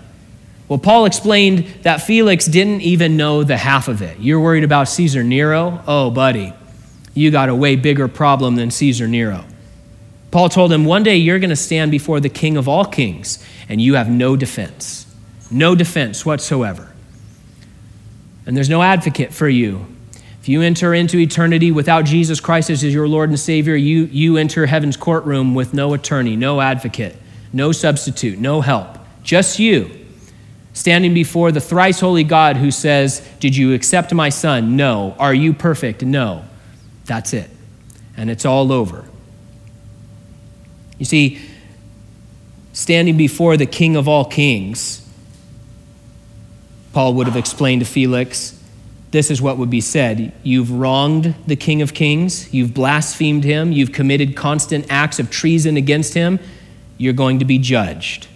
Well, 0.68 0.78
Paul 0.78 1.04
explained 1.04 1.66
that 1.82 1.98
Felix 1.98 2.46
didn't 2.46 2.80
even 2.80 3.16
know 3.16 3.44
the 3.44 3.56
half 3.56 3.86
of 3.86 4.02
it. 4.02 4.18
You're 4.18 4.40
worried 4.40 4.64
about 4.64 4.88
Caesar 4.88 5.22
Nero? 5.22 5.80
Oh, 5.86 6.10
buddy, 6.10 6.52
you 7.14 7.30
got 7.30 7.48
a 7.48 7.54
way 7.54 7.76
bigger 7.76 8.08
problem 8.08 8.56
than 8.56 8.70
Caesar 8.72 9.06
Nero. 9.06 9.44
Paul 10.32 10.48
told 10.48 10.72
him, 10.72 10.84
One 10.84 11.04
day 11.04 11.16
you're 11.16 11.38
going 11.38 11.50
to 11.50 11.56
stand 11.56 11.90
before 11.90 12.18
the 12.18 12.28
king 12.28 12.56
of 12.56 12.68
all 12.68 12.84
kings, 12.84 13.44
and 13.68 13.80
you 13.80 13.94
have 13.94 14.10
no 14.10 14.34
defense. 14.34 15.06
No 15.50 15.74
defense 15.74 16.26
whatsoever. 16.26 16.92
And 18.44 18.56
there's 18.56 18.68
no 18.68 18.82
advocate 18.82 19.32
for 19.32 19.48
you 19.48 19.86
if 20.46 20.50
you 20.50 20.62
enter 20.62 20.94
into 20.94 21.18
eternity 21.18 21.72
without 21.72 22.04
Jesus 22.04 22.38
Christ 22.38 22.70
as 22.70 22.84
your 22.84 23.08
Lord 23.08 23.30
and 23.30 23.40
Savior, 23.40 23.74
you, 23.74 24.04
you 24.04 24.36
enter 24.36 24.66
heaven's 24.66 24.96
courtroom 24.96 25.56
with 25.56 25.74
no 25.74 25.92
attorney, 25.92 26.36
no 26.36 26.60
advocate, 26.60 27.16
no 27.52 27.72
substitute, 27.72 28.38
no 28.38 28.60
help, 28.60 28.96
just 29.24 29.58
you. 29.58 29.90
standing 30.72 31.14
before 31.14 31.50
the 31.50 31.60
thrice 31.60 31.98
holy 31.98 32.22
God 32.22 32.58
who 32.58 32.70
says, 32.70 33.28
Did 33.40 33.56
you 33.56 33.74
accept 33.74 34.14
my 34.14 34.28
son? 34.28 34.76
No. 34.76 35.16
Are 35.18 35.34
you 35.34 35.52
perfect? 35.52 36.04
No. 36.04 36.44
That's 37.06 37.32
it. 37.32 37.50
And 38.16 38.30
it's 38.30 38.44
all 38.44 38.70
over. 38.70 39.04
You 40.96 41.06
see, 41.06 41.40
standing 42.72 43.16
before 43.16 43.56
the 43.56 43.66
King 43.66 43.96
of 43.96 44.06
all 44.06 44.24
kings, 44.24 45.04
Paul 46.92 47.14
would 47.14 47.26
have 47.26 47.36
explained 47.36 47.80
to 47.80 47.84
Felix, 47.84 48.55
this 49.10 49.30
is 49.30 49.40
what 49.40 49.58
would 49.58 49.70
be 49.70 49.80
said 49.80 50.32
You've 50.42 50.70
wronged 50.70 51.34
the 51.46 51.56
King 51.56 51.82
of 51.82 51.94
Kings, 51.94 52.52
you've 52.52 52.74
blasphemed 52.74 53.44
him, 53.44 53.72
you've 53.72 53.92
committed 53.92 54.36
constant 54.36 54.86
acts 54.90 55.18
of 55.18 55.30
treason 55.30 55.76
against 55.76 56.14
him, 56.14 56.38
you're 56.98 57.12
going 57.12 57.38
to 57.38 57.44
be 57.44 57.58
judged. 57.58 58.28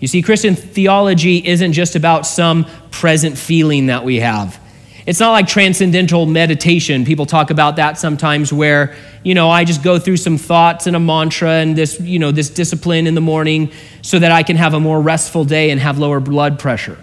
You 0.00 0.08
see, 0.08 0.20
Christian 0.22 0.54
theology 0.54 1.46
isn't 1.46 1.72
just 1.72 1.96
about 1.96 2.26
some 2.26 2.66
present 2.90 3.38
feeling 3.38 3.86
that 3.86 4.04
we 4.04 4.20
have. 4.20 4.60
It's 5.06 5.20
not 5.20 5.32
like 5.32 5.46
transcendental 5.46 6.24
meditation. 6.24 7.04
People 7.04 7.26
talk 7.26 7.50
about 7.50 7.76
that 7.76 7.98
sometimes 7.98 8.52
where, 8.52 8.96
you 9.22 9.34
know, 9.34 9.50
I 9.50 9.64
just 9.64 9.82
go 9.82 9.98
through 9.98 10.16
some 10.16 10.38
thoughts 10.38 10.86
and 10.86 10.96
a 10.96 11.00
mantra 11.00 11.50
and 11.50 11.76
this, 11.76 12.00
you 12.00 12.18
know, 12.18 12.32
this 12.32 12.48
discipline 12.48 13.06
in 13.06 13.14
the 13.14 13.20
morning 13.20 13.70
so 14.00 14.18
that 14.18 14.32
I 14.32 14.42
can 14.42 14.56
have 14.56 14.72
a 14.72 14.80
more 14.80 15.00
restful 15.00 15.44
day 15.44 15.70
and 15.70 15.80
have 15.80 15.98
lower 15.98 16.20
blood 16.20 16.58
pressure, 16.58 16.98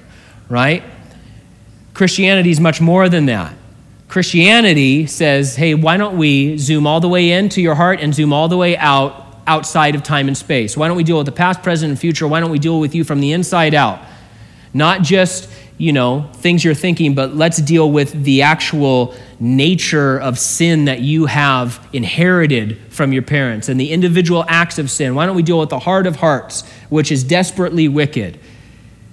right? 0.49 0.83
Christianity 1.93 2.49
is 2.49 2.59
much 2.59 2.81
more 2.81 3.09
than 3.09 3.25
that. 3.25 3.53
Christianity 4.07 5.07
says, 5.07 5.55
hey, 5.55 5.73
why 5.73 5.95
don't 5.97 6.17
we 6.17 6.57
zoom 6.57 6.85
all 6.85 6.99
the 6.99 7.07
way 7.07 7.31
into 7.31 7.61
your 7.61 7.75
heart 7.75 8.01
and 8.01 8.13
zoom 8.13 8.33
all 8.33 8.49
the 8.49 8.57
way 8.57 8.75
out 8.77 9.41
outside 9.47 9.95
of 9.95 10.03
time 10.03 10.27
and 10.27 10.37
space? 10.37 10.75
Why 10.75 10.87
don't 10.87 10.97
we 10.97 11.03
deal 11.03 11.17
with 11.17 11.25
the 11.25 11.31
past, 11.31 11.63
present, 11.63 11.91
and 11.91 11.99
future? 11.99 12.27
Why 12.27 12.41
don't 12.41 12.51
we 12.51 12.59
deal 12.59 12.79
with 12.79 12.93
you 12.93 13.03
from 13.03 13.21
the 13.21 13.31
inside 13.31 13.73
out? 13.73 14.01
Not 14.73 15.01
just, 15.01 15.49
you 15.77 15.93
know, 15.93 16.29
things 16.33 16.63
you're 16.63 16.73
thinking, 16.73 17.15
but 17.15 17.35
let's 17.35 17.57
deal 17.57 17.89
with 17.89 18.11
the 18.23 18.41
actual 18.41 19.15
nature 19.39 20.19
of 20.19 20.37
sin 20.37 20.85
that 20.85 20.99
you 20.99 21.25
have 21.25 21.85
inherited 21.93 22.77
from 22.89 23.13
your 23.13 23.23
parents 23.23 23.69
and 23.69 23.79
the 23.79 23.91
individual 23.91 24.45
acts 24.47 24.77
of 24.77 24.91
sin. 24.91 25.15
Why 25.15 25.25
don't 25.25 25.35
we 25.35 25.43
deal 25.43 25.59
with 25.59 25.69
the 25.69 25.79
heart 25.79 26.05
of 26.05 26.17
hearts, 26.17 26.69
which 26.89 27.11
is 27.11 27.23
desperately 27.23 27.87
wicked? 27.87 28.39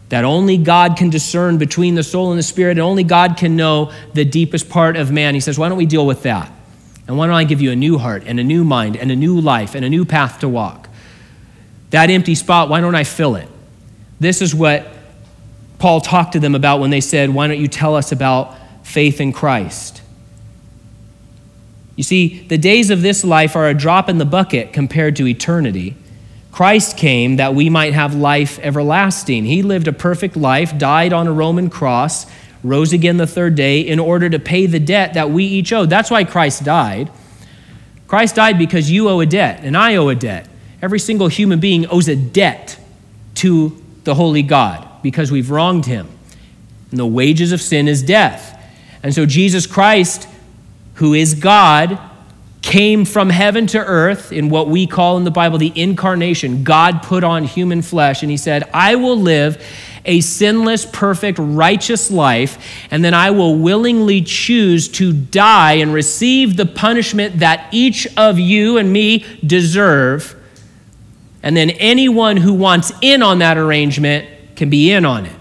That 0.09 0.25
only 0.25 0.57
God 0.57 0.97
can 0.97 1.11
discern 1.11 1.59
between 1.59 1.95
the 1.95 2.03
soul 2.03 2.31
and 2.31 2.39
the 2.39 2.43
spirit, 2.43 2.73
and 2.73 2.81
only 2.81 3.05
God 3.05 3.37
can 3.37 3.57
know 3.57 3.93
the 4.15 4.25
deepest 4.25 4.69
part 4.71 4.97
of 4.97 5.11
man. 5.11 5.35
He 5.35 5.41
says, 5.41 5.59
Why 5.59 5.69
don't 5.69 5.79
we 5.79 5.87
deal 5.87 6.07
with 6.07 6.23
that? 6.23 6.51
And 7.07 7.17
why 7.17 7.27
don't 7.27 7.37
I 7.37 7.45
give 7.45 7.61
you 7.61 7.71
a 7.71 7.77
new 7.77 7.99
heart 7.99 8.25
and 8.27 8.39
a 8.39 8.45
new 8.45 8.65
mind 8.65 8.97
and 8.97 9.11
a 9.11 9.17
new 9.17 9.41
life 9.41 9.75
and 9.75 9.85
a 9.85 9.89
new 9.89 10.05
path 10.05 10.41
to 10.41 10.49
walk? 10.49 10.89
That 11.91 12.11
empty 12.11 12.35
spot, 12.35 12.69
why 12.69 12.81
don't 12.81 12.95
I 12.95 13.05
fill 13.05 13.37
it? 13.37 13.49
This 14.21 14.43
is 14.43 14.55
what 14.55 14.87
Paul 15.79 16.01
talked 16.01 16.33
to 16.33 16.41
them 16.41 16.55
about 16.55 16.81
when 16.81 16.91
they 16.91 17.01
said, 17.01 17.31
Why 17.31 17.47
don't 17.47 17.61
you 17.61 17.69
tell 17.69 17.95
us 17.95 18.13
about 18.13 18.57
faith 18.83 19.21
in 19.21 19.33
Christ? 19.33 20.03
You 21.97 22.05
see, 22.05 22.47
the 22.47 22.59
days 22.59 22.91
of 22.91 23.03
this 23.03 23.25
life 23.25 23.57
are 23.57 23.69
a 23.69 23.75
drop 23.75 24.09
in 24.09 24.19
the 24.19 24.25
bucket 24.25 24.73
compared 24.73 25.17
to 25.17 25.27
eternity. 25.27 25.97
Christ 26.59 26.97
came 26.97 27.37
that 27.37 27.55
we 27.55 27.71
might 27.71 27.95
have 27.95 28.17
life 28.17 28.59
everlasting. 28.59 29.45
He 29.45 29.63
lived 29.63 29.87
a 29.87 29.93
perfect 29.93 30.37
life, 30.37 30.77
died 30.77 31.13
on 31.13 31.29
a 31.29 31.33
Roman 31.33 31.71
cross, 31.71 32.27
rose 32.65 32.93
again 32.93 33.17
the 33.17 33.29
third 33.29 33.55
day 33.55 33.83
in 33.83 34.01
order 34.01 34.29
to 34.29 34.41
pay 34.41 34.67
the 34.67 34.81
debt 34.81 35.15
that 35.15 35.31
we 35.31 35.45
each 35.45 35.73
owed. 35.73 35.89
That's 35.89 36.11
why 36.11 36.25
Christ 36.25 36.65
died. 36.65 37.13
Christ 38.09 38.35
died 38.35 38.59
because 38.59 38.91
you 38.91 39.09
owe 39.09 39.21
a 39.21 39.27
debt, 39.27 39.61
and 39.63 39.77
I 39.77 39.95
owe 39.95 40.09
a 40.09 40.17
debt. 40.17 40.49
Every 40.83 40.99
single 40.99 41.29
human 41.29 41.61
being 41.61 41.87
owes 41.87 42.09
a 42.09 42.17
debt 42.17 42.77
to 43.37 43.81
the 44.03 44.17
holy 44.17 44.43
God 44.43 44.85
because 45.01 45.31
we've 45.31 45.53
wronged 45.53 45.87
him. 45.87 46.09
And 46.91 46.99
the 46.99 47.07
wages 47.07 47.53
of 47.53 47.63
sin 47.63 47.87
is 47.87 48.03
death. 48.03 48.61
And 49.05 49.15
so 49.15 49.27
Jesus 49.27 49.65
Christ, 49.65 50.29
who 50.95 51.15
is 51.15 51.35
God, 51.35 52.01
came 52.69 53.07
from 53.07 53.31
heaven 53.31 53.67
to 53.67 53.79
earth 53.79 54.31
in 54.31 54.51
what 54.51 54.69
we 54.69 54.87
call 54.87 55.17
in 55.17 55.25
the 55.25 55.31
Bible 55.31 55.57
the 55.57 55.73
incarnation. 55.75 56.65
God 56.65 57.03
put 57.03 57.25
on 57.25 57.45
human 57.45 57.81
flesh 57.81 58.21
and 58.23 58.31
he 58.31 58.37
said, 58.37 58.63
I 58.75 58.97
will 58.97 59.17
live 59.17 59.65
a 60.05 60.21
sinless, 60.21 60.85
perfect, 60.85 61.39
righteous 61.41 62.11
life, 62.11 62.87
and 62.91 63.03
then 63.03 63.15
I 63.15 63.31
will 63.31 63.57
willingly 63.57 64.21
choose 64.21 64.87
to 64.89 65.15
die 65.15 65.75
and 65.75 65.95
receive 65.95 66.59
the 66.59 66.67
punishment 66.67 67.39
that 67.39 67.69
each 67.73 68.07
of 68.19 68.39
you 68.39 68.77
and 68.77 68.93
me 68.93 69.25
deserve. 69.47 70.37
And 71.43 71.57
then 71.57 71.71
anyone 71.71 72.37
who 72.37 72.53
wants 72.53 72.93
in 73.01 73.23
on 73.23 73.39
that 73.39 73.57
arrangement 73.57 74.29
can 74.57 74.69
be 74.69 74.93
in 74.93 75.07
on 75.07 75.25
it. 75.25 75.37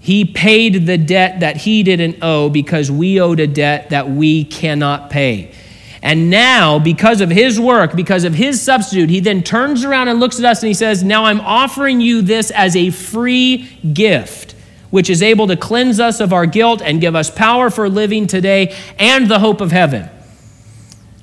He 0.00 0.24
paid 0.24 0.86
the 0.86 0.96
debt 0.96 1.40
that 1.40 1.58
he 1.58 1.82
didn't 1.82 2.22
owe 2.22 2.48
because 2.48 2.90
we 2.90 3.20
owed 3.20 3.38
a 3.38 3.46
debt 3.46 3.90
that 3.90 4.08
we 4.08 4.44
cannot 4.44 5.10
pay. 5.10 5.52
And 6.02 6.30
now, 6.30 6.78
because 6.78 7.20
of 7.20 7.30
his 7.30 7.58
work, 7.58 7.96
because 7.96 8.24
of 8.24 8.34
his 8.34 8.62
substitute, 8.62 9.10
he 9.10 9.20
then 9.20 9.42
turns 9.42 9.84
around 9.84 10.08
and 10.08 10.20
looks 10.20 10.38
at 10.38 10.44
us 10.44 10.62
and 10.62 10.68
he 10.68 10.74
says, 10.74 11.02
Now 11.02 11.24
I'm 11.24 11.40
offering 11.40 12.00
you 12.00 12.22
this 12.22 12.50
as 12.52 12.76
a 12.76 12.90
free 12.90 13.68
gift, 13.92 14.54
which 14.90 15.10
is 15.10 15.22
able 15.22 15.48
to 15.48 15.56
cleanse 15.56 15.98
us 15.98 16.20
of 16.20 16.32
our 16.32 16.46
guilt 16.46 16.80
and 16.82 17.00
give 17.00 17.16
us 17.16 17.30
power 17.30 17.68
for 17.68 17.88
living 17.88 18.26
today 18.26 18.76
and 18.98 19.28
the 19.28 19.40
hope 19.40 19.60
of 19.60 19.72
heaven. 19.72 20.08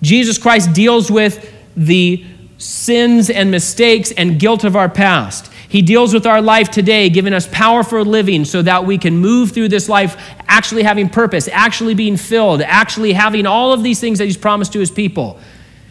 Jesus 0.02 0.38
Christ 0.38 0.74
deals 0.74 1.10
with 1.10 1.52
the 1.78 2.26
sins 2.58 3.30
and 3.30 3.52
mistakes 3.52 4.12
and 4.12 4.40
guilt 4.40 4.64
of 4.64 4.76
our 4.76 4.90
past. 4.90 5.52
He 5.68 5.82
deals 5.82 6.14
with 6.14 6.26
our 6.26 6.42
life 6.42 6.70
today, 6.70 7.10
giving 7.10 7.34
us 7.34 7.48
power 7.52 7.84
for 7.84 8.04
living 8.04 8.46
so 8.46 8.62
that 8.62 8.86
we 8.86 8.98
can 8.98 9.18
move 9.18 9.52
through 9.52 9.70
this 9.70 9.90
life 9.90 10.16
actually 10.48 10.84
having 10.84 11.10
purpose, 11.10 11.48
actually 11.52 11.96
being 11.96 12.18
filled, 12.18 12.62
actually 12.62 13.14
having 13.14 13.46
all 13.46 13.74
of 13.74 13.84
these 13.84 14.00
things 14.00 14.20
that 14.20 14.26
He's 14.26 14.38
promised 14.38 14.74
to 14.74 14.80
His 14.80 14.92
people. 14.92 15.40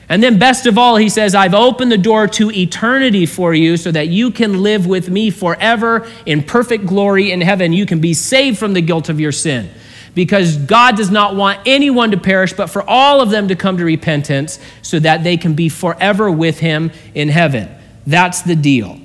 And 0.08 0.22
then, 0.22 0.38
best 0.38 0.66
of 0.66 0.78
all, 0.78 0.96
He 0.96 1.08
says, 1.08 1.34
I've 1.34 1.54
opened 1.54 1.90
the 1.90 1.98
door 1.98 2.26
to 2.28 2.50
eternity 2.50 3.26
for 3.26 3.54
you 3.54 3.76
so 3.76 3.90
that 3.90 4.08
you 4.08 4.30
can 4.30 4.62
live 4.62 4.86
with 4.86 5.10
me 5.10 5.30
forever 5.30 6.08
in 6.26 6.42
perfect 6.42 6.86
glory 6.86 7.32
in 7.32 7.40
heaven. 7.40 7.72
You 7.72 7.86
can 7.86 8.00
be 8.00 8.14
saved 8.14 8.58
from 8.58 8.74
the 8.74 8.82
guilt 8.82 9.08
of 9.08 9.18
your 9.18 9.32
sin 9.32 9.70
because 10.14 10.56
God 10.56 10.96
does 10.96 11.10
not 11.10 11.34
want 11.34 11.60
anyone 11.66 12.12
to 12.12 12.16
perish, 12.16 12.52
but 12.52 12.68
for 12.68 12.88
all 12.88 13.20
of 13.20 13.30
them 13.30 13.48
to 13.48 13.56
come 13.56 13.78
to 13.78 13.84
repentance 13.84 14.60
so 14.82 14.98
that 15.00 15.24
they 15.24 15.36
can 15.36 15.54
be 15.54 15.68
forever 15.68 16.30
with 16.30 16.60
Him 16.60 16.92
in 17.14 17.28
heaven. 17.28 17.68
That's 18.06 18.42
the 18.42 18.56
deal. 18.56 19.00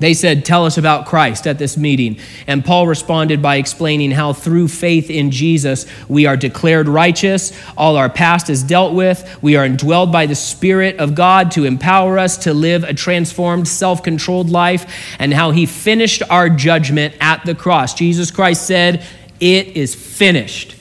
They 0.00 0.14
said, 0.14 0.46
Tell 0.46 0.64
us 0.64 0.78
about 0.78 1.06
Christ 1.06 1.46
at 1.46 1.58
this 1.58 1.76
meeting. 1.76 2.18
And 2.46 2.64
Paul 2.64 2.86
responded 2.86 3.42
by 3.42 3.56
explaining 3.56 4.10
how 4.10 4.32
through 4.32 4.68
faith 4.68 5.10
in 5.10 5.30
Jesus 5.30 5.86
we 6.08 6.24
are 6.24 6.38
declared 6.38 6.88
righteous, 6.88 7.52
all 7.76 7.96
our 7.96 8.08
past 8.08 8.48
is 8.48 8.62
dealt 8.62 8.94
with, 8.94 9.38
we 9.42 9.56
are 9.56 9.68
indwelled 9.68 10.10
by 10.10 10.24
the 10.24 10.34
Spirit 10.34 10.96
of 10.98 11.14
God 11.14 11.50
to 11.52 11.66
empower 11.66 12.18
us 12.18 12.38
to 12.38 12.54
live 12.54 12.82
a 12.82 12.94
transformed, 12.94 13.68
self 13.68 14.02
controlled 14.02 14.48
life, 14.48 14.90
and 15.18 15.34
how 15.34 15.50
he 15.50 15.66
finished 15.66 16.22
our 16.30 16.48
judgment 16.48 17.14
at 17.20 17.44
the 17.44 17.54
cross. 17.54 17.92
Jesus 17.92 18.30
Christ 18.30 18.66
said, 18.66 19.04
It 19.38 19.68
is 19.76 19.94
finished. 19.94 20.76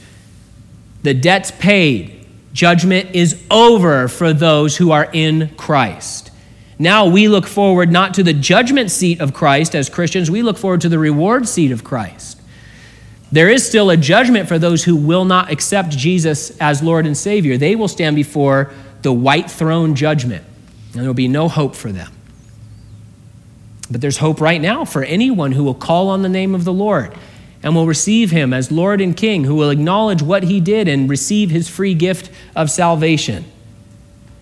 The 1.04 1.14
debt's 1.14 1.52
paid, 1.52 2.26
judgment 2.54 3.14
is 3.14 3.44
over 3.52 4.08
for 4.08 4.32
those 4.32 4.78
who 4.78 4.92
are 4.92 5.10
in 5.12 5.50
Christ. 5.58 6.29
Now 6.82 7.06
we 7.06 7.28
look 7.28 7.46
forward 7.46 7.92
not 7.92 8.14
to 8.14 8.24
the 8.24 8.34
judgment 8.34 8.90
seat 8.90 9.20
of 9.20 9.34
Christ 9.34 9.76
as 9.76 9.90
Christians, 9.90 10.32
we 10.32 10.42
look 10.42 10.58
forward 10.58 10.80
to 10.82 10.90
the 10.90 10.98
reward 10.98 11.46
seat 11.48 11.72
of 11.72 11.84
Christ. 11.84 12.42
There 13.32 13.50
is 13.50 13.68
still 13.68 13.90
a 13.90 13.98
judgment 13.98 14.48
for 14.48 14.58
those 14.58 14.86
who 14.86 14.96
will 14.96 15.26
not 15.26 15.52
accept 15.52 15.90
Jesus 15.90 16.58
as 16.58 16.82
Lord 16.82 17.06
and 17.06 17.16
Savior. 17.16 17.58
They 17.58 17.76
will 17.76 17.90
stand 17.90 18.16
before 18.16 18.72
the 19.02 19.12
white 19.12 19.52
throne 19.52 19.94
judgment, 19.94 20.44
and 20.94 21.02
there 21.02 21.08
will 21.08 21.14
be 21.14 21.28
no 21.28 21.48
hope 21.50 21.76
for 21.76 21.92
them. 21.92 22.12
But 23.92 24.02
there's 24.02 24.18
hope 24.18 24.40
right 24.40 24.62
now 24.62 24.86
for 24.86 25.04
anyone 25.04 25.52
who 25.52 25.64
will 25.64 25.76
call 25.76 26.10
on 26.10 26.22
the 26.22 26.30
name 26.30 26.56
of 26.56 26.64
the 26.64 26.74
Lord 26.74 27.14
and 27.62 27.76
will 27.76 27.88
receive 27.88 28.32
him 28.32 28.54
as 28.54 28.72
Lord 28.72 29.02
and 29.02 29.16
King, 29.18 29.44
who 29.44 29.56
will 29.56 29.70
acknowledge 29.70 30.22
what 30.22 30.44
he 30.44 30.62
did 30.62 30.88
and 30.88 31.10
receive 31.10 31.50
his 31.50 31.68
free 31.68 31.94
gift 31.94 32.32
of 32.56 32.72
salvation. 32.72 33.46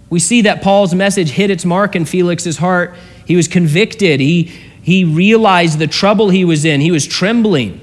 We 0.09 0.19
see 0.19 0.41
that 0.43 0.61
Paul's 0.61 0.93
message 0.93 1.31
hit 1.31 1.49
its 1.49 1.65
mark 1.65 1.95
in 1.95 2.05
Felix's 2.05 2.57
heart. 2.57 2.95
He 3.25 3.35
was 3.35 3.47
convicted. 3.47 4.19
He, 4.19 4.43
he 4.81 5.03
realized 5.03 5.79
the 5.79 5.87
trouble 5.87 6.29
he 6.29 6.45
was 6.45 6.63
in. 6.63 6.79
He 6.79 6.91
was 6.91 7.05
trembling. 7.05 7.81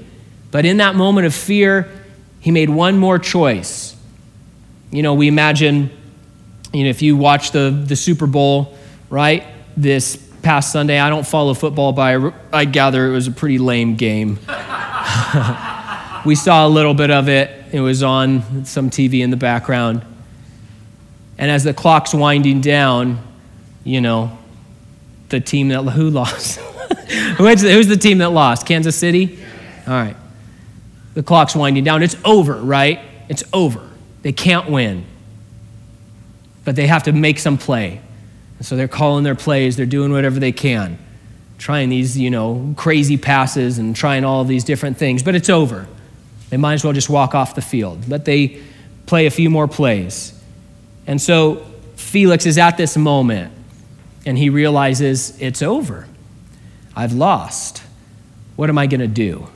But 0.49 0.65
in 0.65 0.77
that 0.77 0.95
moment 0.95 1.27
of 1.27 1.35
fear, 1.35 1.91
he 2.39 2.51
made 2.51 2.69
one 2.69 2.97
more 2.97 3.19
choice. 3.19 3.95
You 4.91 5.03
know, 5.03 5.13
we 5.13 5.27
imagine, 5.27 5.91
you 6.73 6.83
know, 6.85 6.89
if 6.89 7.01
you 7.01 7.15
watch 7.15 7.51
the, 7.51 7.69
the 7.69 7.95
Super 7.95 8.25
Bowl, 8.25 8.75
right, 9.09 9.43
this 9.77 10.15
past 10.41 10.71
Sunday, 10.71 10.99
I 10.99 11.09
don't 11.09 11.27
follow 11.27 11.53
football, 11.53 11.91
but 11.91 12.01
I, 12.01 12.33
I 12.61 12.65
gather 12.65 13.07
it 13.07 13.11
was 13.11 13.27
a 13.27 13.31
pretty 13.31 13.57
lame 13.57 13.95
game. 13.95 14.39
we 16.25 16.35
saw 16.35 16.65
a 16.65 16.69
little 16.69 16.93
bit 16.93 17.11
of 17.11 17.29
it. 17.29 17.65
It 17.71 17.81
was 17.81 18.01
on 18.01 18.65
some 18.65 18.89
TV 18.89 19.23
in 19.23 19.29
the 19.31 19.37
background. 19.37 20.03
And 21.37 21.51
as 21.51 21.63
the 21.63 21.73
clock's 21.73 22.13
winding 22.13 22.61
down, 22.61 23.19
you 23.83 24.01
know, 24.01 24.37
the 25.29 25.39
team 25.39 25.69
that 25.69 25.83
who 25.83 26.09
lost? 26.09 26.59
Who's 27.37 27.87
the 27.87 27.97
team 27.97 28.19
that 28.19 28.29
lost? 28.29 28.65
Kansas 28.65 28.95
City? 28.95 29.39
All 29.87 29.93
right. 29.93 30.15
The 31.13 31.23
clock's 31.23 31.55
winding 31.55 31.83
down. 31.83 32.03
It's 32.03 32.15
over, 32.23 32.55
right? 32.55 32.99
It's 33.29 33.43
over. 33.53 33.87
They 34.21 34.31
can't 34.31 34.69
win. 34.69 35.05
But 36.63 36.75
they 36.75 36.87
have 36.87 37.03
to 37.03 37.11
make 37.11 37.39
some 37.39 37.57
play. 37.57 38.01
And 38.57 38.65
so 38.65 38.75
they're 38.75 38.87
calling 38.87 39.23
their 39.23 39.35
plays, 39.35 39.75
they're 39.77 39.85
doing 39.85 40.11
whatever 40.11 40.39
they 40.39 40.51
can, 40.51 40.97
trying 41.57 41.89
these, 41.89 42.17
you 42.17 42.29
know, 42.29 42.73
crazy 42.77 43.17
passes 43.17 43.77
and 43.77 43.95
trying 43.95 44.23
all 44.23 44.43
these 44.45 44.63
different 44.63 44.97
things. 44.97 45.23
But 45.23 45.35
it's 45.35 45.49
over. 45.49 45.87
They 46.49 46.57
might 46.57 46.73
as 46.73 46.83
well 46.83 46.93
just 46.93 47.09
walk 47.09 47.35
off 47.35 47.55
the 47.55 47.61
field. 47.61 48.03
But 48.07 48.25
they 48.25 48.61
play 49.05 49.25
a 49.25 49.31
few 49.31 49.49
more 49.49 49.67
plays. 49.67 50.31
And 51.07 51.21
so 51.21 51.65
Felix 51.95 52.45
is 52.45 52.57
at 52.57 52.77
this 52.77 52.97
moment 52.97 53.53
and 54.25 54.37
he 54.37 54.49
realizes 54.49 55.39
it's 55.39 55.61
over. 55.61 56.07
I've 56.95 57.13
lost. 57.13 57.83
What 58.55 58.69
am 58.69 58.77
I 58.77 58.87
going 58.87 59.01
to 59.01 59.07
do? 59.07 59.47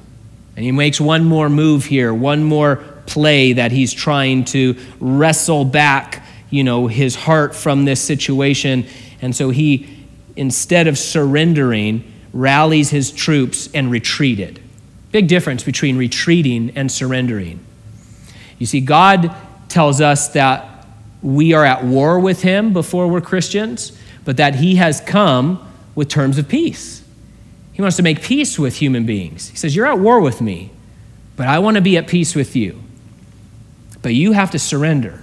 And 0.56 0.66
he 0.66 0.72
makes 0.72 1.00
one 1.00 1.26
more 1.26 1.50
move 1.50 1.86
here, 1.86 2.14
one 2.14 2.44
more 2.44 2.78
play 3.06 3.54
that 3.54 3.72
he's 3.72 3.94
trying 3.94 4.46
to 4.46 4.76
wrestle 5.00 5.66
back, 5.66 6.24
you 6.50 6.64
know, 6.64 6.88
his 6.88 7.16
heart 7.16 7.56
from 7.56 7.86
this 7.86 8.02
situation. 8.02 8.86
And 9.22 9.36
so 9.36 9.50
he, 9.50 10.06
instead 10.36 10.88
of 10.88 10.98
surrendering, 10.98 12.12
rallies 12.34 12.90
his 12.90 13.12
troops 13.12 13.70
and 13.74 13.90
retreated. 13.90 14.62
Big 15.12 15.28
difference 15.28 15.64
between 15.64 15.98
retreating 15.98 16.72
and 16.76 16.92
surrendering. 16.92 17.60
You 18.60 18.66
see, 18.66 18.82
God 18.82 19.34
tells 19.70 20.02
us 20.02 20.28
that 20.30 20.79
we 21.21 21.53
are 21.53 21.65
at 21.65 21.84
war 21.84 22.19
with 22.19 22.41
him 22.41 22.73
before 22.73 23.08
we're 23.08 23.21
Christians, 23.21 23.97
but 24.25 24.38
that 24.38 24.55
he 24.55 24.75
has 24.75 25.01
come 25.01 25.65
with 25.95 26.10
terms 26.10 26.38
of 26.38 26.47
peace. 26.47 27.03
He 27.73 27.82
wants 27.82 27.97
to 27.97 28.03
make 28.03 28.21
peace 28.21 28.60
with 28.60 28.77
human 28.77 29.05
beings. 29.05 29.49
He 29.49 29.58
says, 29.58 29.75
You're 29.75 29.88
at 29.88 29.99
war 29.99 30.19
with 30.19 30.41
me, 30.41 30.71
but 31.36 31.47
I 31.47 31.60
want 31.60 31.75
to 31.75 31.82
be 31.82 31.97
at 31.97 32.08
peace 32.08 32.36
with 32.36 32.55
you. 32.55 32.82
But 34.01 34.13
you 34.13 34.32
have 34.34 34.51
to 34.51 34.60
surrender. 34.60 35.21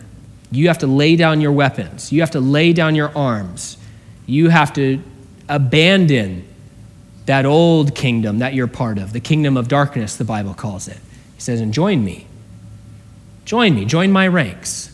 You 0.51 0.69
have 0.69 0.79
to 0.79 0.87
lay 0.87 1.17
down 1.17 1.41
your 1.41 1.53
weapons. 1.53 2.13
You 2.13 2.21
have 2.21 2.31
to 2.33 2.41
lay 2.41 2.73
down 2.73 2.95
your 2.95 3.17
arms. 3.17 3.79
You 4.27 4.49
have 4.49 4.73
to 4.75 5.03
abandon 5.49 6.47
that 7.27 7.45
old 7.45 7.95
kingdom 7.95 8.39
that 8.39 8.55
you're 8.55 8.67
part 8.67 8.99
of, 8.99 9.13
the 9.13 9.21
kingdom 9.21 9.57
of 9.57 9.69
darkness, 9.69 10.17
the 10.17 10.25
Bible 10.25 10.55
calls 10.55 10.89
it. 10.89 10.99
He 11.35 11.41
says, 11.41 11.61
And 11.61 11.75
join 11.75 12.05
me. 12.05 12.27
Join 13.45 13.75
me. 13.75 13.85
Join 13.85 14.13
my 14.13 14.29
ranks. 14.29 14.86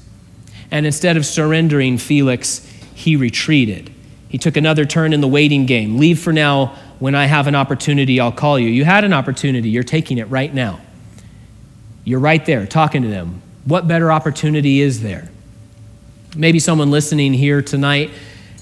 And 0.72 0.87
instead 0.87 1.16
of 1.16 1.24
surrendering, 1.24 1.98
Felix, 1.98 2.66
he 2.94 3.14
retreated. 3.14 3.92
He 4.28 4.38
took 4.38 4.56
another 4.56 4.87
turn 4.87 5.12
in 5.12 5.20
the 5.20 5.28
waiting 5.28 5.66
game. 5.66 5.98
Leave 5.98 6.18
for 6.18 6.32
now. 6.32 6.74
When 6.98 7.14
I 7.14 7.26
have 7.26 7.46
an 7.46 7.54
opportunity, 7.54 8.18
I'll 8.18 8.32
call 8.32 8.58
you. 8.58 8.68
You 8.68 8.85
had 8.85 9.04
an 9.04 9.12
opportunity. 9.12 9.68
You're 9.68 9.82
taking 9.82 10.18
it 10.18 10.24
right 10.24 10.52
now. 10.52 10.80
You're 12.04 12.20
right 12.20 12.44
there 12.46 12.64
talking 12.66 13.02
to 13.02 13.08
them. 13.08 13.42
What 13.64 13.87
better 13.87 14.11
opportunity 14.11 14.80
is 14.80 15.02
there? 15.02 15.28
Maybe 16.35 16.58
someone 16.58 16.90
listening 16.90 17.35
here 17.35 17.61
tonight 17.61 18.11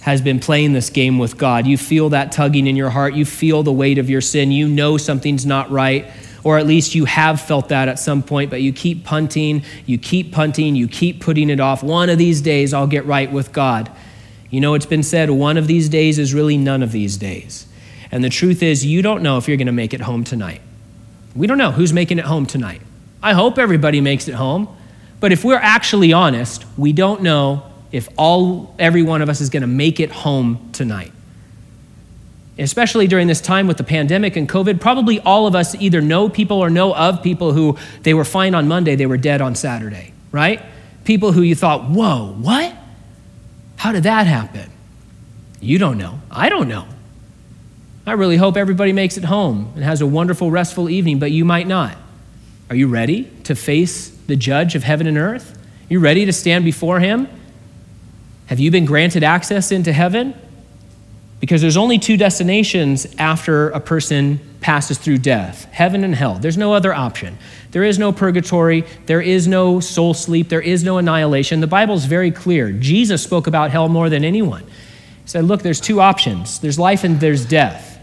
has 0.01 0.21
been 0.21 0.41
playing 0.41 0.73
this 0.73 0.91
game 0.91 1.19
with 1.19 1.37
God. 1.37 1.67
You 1.67 1.79
feel 1.79 2.09
that 2.09 2.33
tugging 2.33 2.67
in 2.67 2.75
your 2.75 2.91
heart. 2.91 3.15
You 3.15 3.25
feel 3.25 3.63
the 3.63 3.73
weight 3.73 3.99
of 3.99 4.11
your 4.11 4.21
sin. 4.21 4.51
You 4.51 4.67
know 4.67 4.97
something's 4.97 5.47
not 5.47 5.71
right, 5.71 6.11
or 6.43 6.59
at 6.59 6.67
least 6.67 6.95
you 6.95 7.05
have 7.05 7.41
felt 7.41 7.69
that 7.69 7.89
at 7.89 7.99
some 7.99 8.23
point, 8.23 8.51
but 8.51 8.63
you 8.63 8.73
keep 8.73 9.05
punting, 9.05 9.63
you 9.87 9.99
keep 9.99 10.33
punting, 10.33 10.75
you 10.75 10.89
keep 10.89 11.21
putting 11.21 11.51
it 11.51 11.61
off. 11.61 11.83
One 11.83 12.09
of 12.09 12.19
these 12.19 12.41
days, 12.41 12.73
I'll 12.73 12.87
get 12.87 13.05
right 13.05 13.31
with 13.31 13.53
God. 13.53 13.91
You 14.49 14.61
know, 14.61 14.75
it's 14.75 14.87
been 14.87 15.03
said 15.03 15.31
one 15.31 15.57
of 15.57 15.67
these 15.67 15.89
days 15.89 16.19
is 16.19 16.35
really 16.35 16.57
none 16.57 16.83
of 16.83 16.93
these 16.93 17.17
days. 17.17 17.67
And 18.11 18.25
the 18.25 18.31
truth 18.31 18.63
is, 18.63 18.85
you 18.85 19.03
don't 19.03 19.23
know 19.23 19.37
if 19.39 19.47
you're 19.47 19.57
going 19.57 19.67
to 19.67 19.73
make 19.73 19.95
it 19.95 20.01
home 20.01 20.25
tonight. 20.25 20.61
We 21.37 21.47
don't 21.47 21.59
know 21.59 21.71
who's 21.71 21.93
making 21.93 22.19
it 22.19 22.25
home 22.25 22.47
tonight. 22.47 22.83
I 23.23 23.35
hope 23.35 23.59
everybody 23.59 24.01
makes 24.01 24.27
it 24.27 24.35
home. 24.35 24.77
But 25.21 25.33
if 25.33 25.45
we're 25.45 25.57
actually 25.57 26.13
honest, 26.13 26.65
we 26.77 26.93
don't 26.93 27.23
know 27.23 27.71
if 27.93 28.09
all 28.17 28.75
every 28.79 29.03
one 29.03 29.23
of 29.23 29.29
us 29.29 29.41
is 29.41 29.51
going 29.51 29.61
to 29.61 29.67
make 29.67 30.01
it 30.01 30.11
home 30.11 30.71
tonight. 30.73 31.13
Especially 32.61 33.07
during 33.07 33.27
this 33.27 33.41
time 33.41 33.67
with 33.67 33.79
the 33.79 33.85
pandemic 33.85 34.37
and 34.37 34.49
COVID, 34.49 34.81
probably 34.81 35.19
all 35.21 35.47
of 35.47 35.55
us 35.55 35.75
either 35.77 36.03
know 36.03 36.29
people 36.29 36.59
or 36.59 36.69
know 36.69 36.95
of 36.95 37.23
people 37.23 37.53
who 37.53 37.79
they 38.03 38.13
were 38.13 38.25
fine 38.25 38.55
on 38.55 38.69
Monday, 38.69 38.97
they 38.97 39.07
were 39.07 39.17
dead 39.17 39.41
on 39.41 39.55
Saturday, 39.55 40.13
right? 40.31 40.63
People 41.05 41.33
who 41.33 41.41
you 41.41 41.55
thought, 41.55 41.85
whoa, 41.85 42.35
what? 42.39 42.77
How 43.77 43.93
did 43.93 44.03
that 44.03 44.27
happen? 44.27 44.71
You 45.61 45.79
don't 45.79 45.97
know. 45.97 46.21
I 46.31 46.51
don't 46.51 46.69
know. 46.69 46.87
I 48.07 48.13
really 48.13 48.37
hope 48.37 48.57
everybody 48.59 48.93
makes 48.93 49.17
it 49.17 49.25
home 49.25 49.73
and 49.75 49.83
has 49.83 50.03
a 50.03 50.07
wonderful, 50.07 50.51
restful 50.51 50.91
evening, 50.91 51.19
but 51.19 51.31
you 51.31 51.47
might 51.47 51.67
not. 51.67 51.97
Are 52.69 52.77
you 52.77 52.89
ready 52.89 53.25
to 53.45 53.55
face 53.55 54.11
the 54.27 54.37
judge 54.37 54.75
of 54.75 54.85
heaven 54.85 55.07
and 55.07 55.17
earth? 55.17 55.59
You 55.89 55.99
ready 55.99 56.27
to 56.27 56.33
stand 56.33 56.65
before 56.65 57.01
him? 57.01 57.27
Have 58.47 58.61
you 58.61 58.71
been 58.71 58.85
granted 58.85 59.25
access 59.25 59.73
into 59.73 59.93
heaven? 59.93 60.35
Because 61.41 61.63
there's 61.63 61.79
only 61.79 61.99
two 61.99 62.17
destinations 62.17 63.07
after 63.19 63.71
a 63.71 63.81
person 63.81 64.41
passes 64.61 64.99
through 64.99 65.19
death 65.19 65.65
heaven 65.73 66.05
and 66.05 66.15
hell. 66.15 66.35
There's 66.35 66.59
no 66.59 66.75
other 66.75 66.93
option. 66.93 67.39
There 67.71 67.83
is 67.83 67.99
no 67.99 68.13
purgatory. 68.13 68.85
There 69.07 69.21
is 69.21 69.49
no 69.49 69.81
soul 69.81 70.13
sleep. 70.13 70.49
There 70.49 70.61
is 70.61 70.85
no 70.85 70.99
annihilation. 70.99 71.61
The 71.61 71.67
Bible's 71.67 72.05
very 72.05 72.31
clear. 72.31 72.73
Jesus 72.73 73.23
spoke 73.23 73.47
about 73.47 73.71
hell 73.71 73.89
more 73.89 74.11
than 74.11 74.25
anyone. 74.25 74.65
He 74.65 75.29
said, 75.29 75.45
Look, 75.45 75.63
there's 75.63 75.81
two 75.81 76.01
options 76.01 76.59
there's 76.61 76.79
life 76.79 77.05
and 77.05 77.21
there's 77.21 77.45
death. 77.45 77.99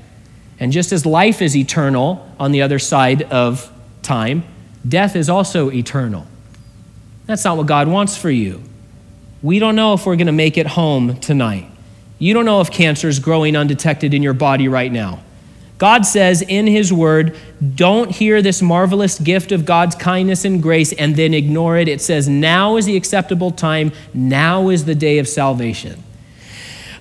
And 0.60 0.72
just 0.72 0.92
as 0.92 1.06
life 1.06 1.42
is 1.42 1.56
eternal 1.56 2.28
on 2.40 2.52
the 2.52 2.64
other 2.64 2.80
side 2.80 3.22
of 3.24 3.72
time, 4.02 4.44
death 4.88 5.16
is 5.16 5.30
also 5.30 5.70
eternal. 5.70 6.26
That's 7.28 7.44
not 7.44 7.58
what 7.58 7.68
God 7.68 7.88
wants 7.88 8.18
for 8.18 8.32
you. 8.32 8.64
We 9.44 9.60
don't 9.60 9.76
know 9.76 9.94
if 9.94 10.06
we're 10.06 10.16
going 10.16 10.28
to 10.28 10.34
make 10.34 10.58
it 10.58 10.66
home 10.66 11.20
tonight. 11.20 11.70
You 12.20 12.34
don't 12.34 12.46
know 12.46 12.62
if 12.62 12.72
cancer 12.72 13.08
is 13.08 13.20
growing 13.20 13.56
undetected 13.56 14.14
in 14.14 14.24
your 14.24 14.34
body 14.34 14.68
right 14.68 14.92
now. 14.92 15.22
God 15.78 16.06
says 16.06 16.42
in 16.42 16.66
His 16.66 16.92
Word, 16.92 17.38
don't 17.76 18.10
hear 18.10 18.42
this 18.42 18.62
marvelous 18.62 19.20
gift 19.20 19.52
of 19.52 19.66
God's 19.66 19.96
kindness 19.96 20.44
and 20.44 20.62
grace 20.62 20.92
and 20.94 21.16
then 21.16 21.34
ignore 21.34 21.78
it. 21.78 21.88
It 21.88 22.02
says, 22.02 22.28
now 22.28 22.78
is 22.78 22.88
the 22.88 22.98
acceptable 22.98 23.52
time, 23.52 23.92
now 24.14 24.70
is 24.70 24.86
the 24.86 24.96
day 24.96 25.20
of 25.20 25.28
salvation. 25.28 26.04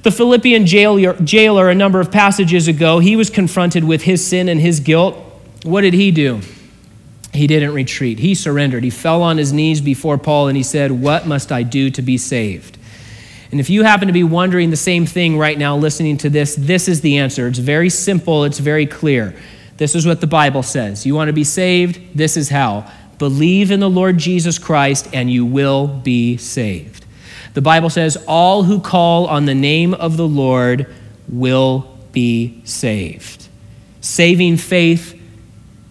The 0.03 0.11
Philippian 0.13 0.67
jailer, 0.67 1.15
jailer, 1.15 1.71
a 1.71 1.75
number 1.75 2.01
of 2.01 2.13
passages 2.13 2.69
ago, 2.69 2.99
he 2.99 3.17
was 3.17 3.31
confronted 3.31 3.83
with 3.83 4.03
his 4.03 4.25
sin 4.25 4.49
and 4.49 4.61
his 4.61 4.81
guilt. 4.81 5.17
What 5.63 5.81
did 5.81 5.95
he 5.95 6.11
do? 6.11 6.43
He 7.33 7.47
didn't 7.47 7.73
retreat. 7.73 8.19
He 8.19 8.35
surrendered. 8.35 8.85
He 8.85 8.91
fell 8.91 9.23
on 9.23 9.37
his 9.39 9.53
knees 9.53 9.81
before 9.81 10.17
Paul 10.17 10.49
and 10.49 10.57
he 10.57 10.63
said, 10.63 10.93
What 10.93 11.27
must 11.27 11.51
I 11.51 11.63
do 11.63 11.91
to 11.91 12.03
be 12.03 12.19
saved? 12.19 12.76
And 13.57 13.61
if 13.63 13.71
you 13.71 13.85
happen 13.85 14.09
to 14.09 14.13
be 14.13 14.23
wondering 14.23 14.69
the 14.69 14.77
same 14.77 15.07
thing 15.07 15.39
right 15.39 15.57
now, 15.57 15.79
listening 15.79 16.19
to 16.19 16.29
this, 16.29 16.57
this 16.57 16.89
is 16.89 17.01
the 17.01 17.17
answer. 17.17 17.49
It's 17.49 17.59
very 17.59 17.89
simple, 17.89 18.45
it's 18.45 18.59
very 18.59 18.85
clear. 18.85 19.35
This 19.79 19.95
is 19.95 20.07
what 20.07 20.21
the 20.21 20.27
Bible 20.27 20.63
says. 20.63 21.07
You 21.07 21.15
want 21.15 21.29
to 21.29 21.33
be 21.33 21.43
saved? 21.43 21.99
This 22.15 22.37
is 22.37 22.51
how. 22.51 22.87
Believe 23.17 23.71
in 23.71 23.81
the 23.81 23.89
Lord 23.89 24.19
Jesus 24.19 24.59
Christ, 24.59 25.09
and 25.15 25.31
you 25.31 25.47
will 25.47 25.87
be 25.87 26.37
saved. 26.37 27.07
The 27.55 27.63
Bible 27.63 27.89
says, 27.89 28.23
All 28.29 28.65
who 28.65 28.79
call 28.79 29.27
on 29.27 29.47
the 29.47 29.55
name 29.55 29.95
of 29.95 30.19
the 30.19 30.29
Lord 30.29 30.95
will 31.27 31.97
be 32.13 32.61
saved. 32.67 33.49
Saving 34.03 34.59
faith, 34.59 35.19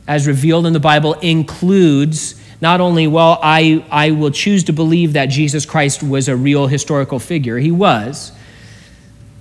as 0.08 0.28
revealed 0.28 0.68
in 0.68 0.74
the 0.74 0.80
Bible, 0.80 1.16
includes 1.16 2.35
not 2.62 2.82
only, 2.82 3.08
well, 3.08 3.40
I, 3.42 3.86
I 3.92 4.12
will 4.12 4.32
choose 4.32 4.64
to 4.66 4.74
believe 4.74 5.14
that 5.14 5.28
Jesus 5.28 5.66
Christ 5.66 6.02
was 6.02 6.28
a 6.28 6.36
real 6.36 6.68
historical 6.68 7.20
figure, 7.20 7.58
he 7.58 7.72
was, 7.72 8.32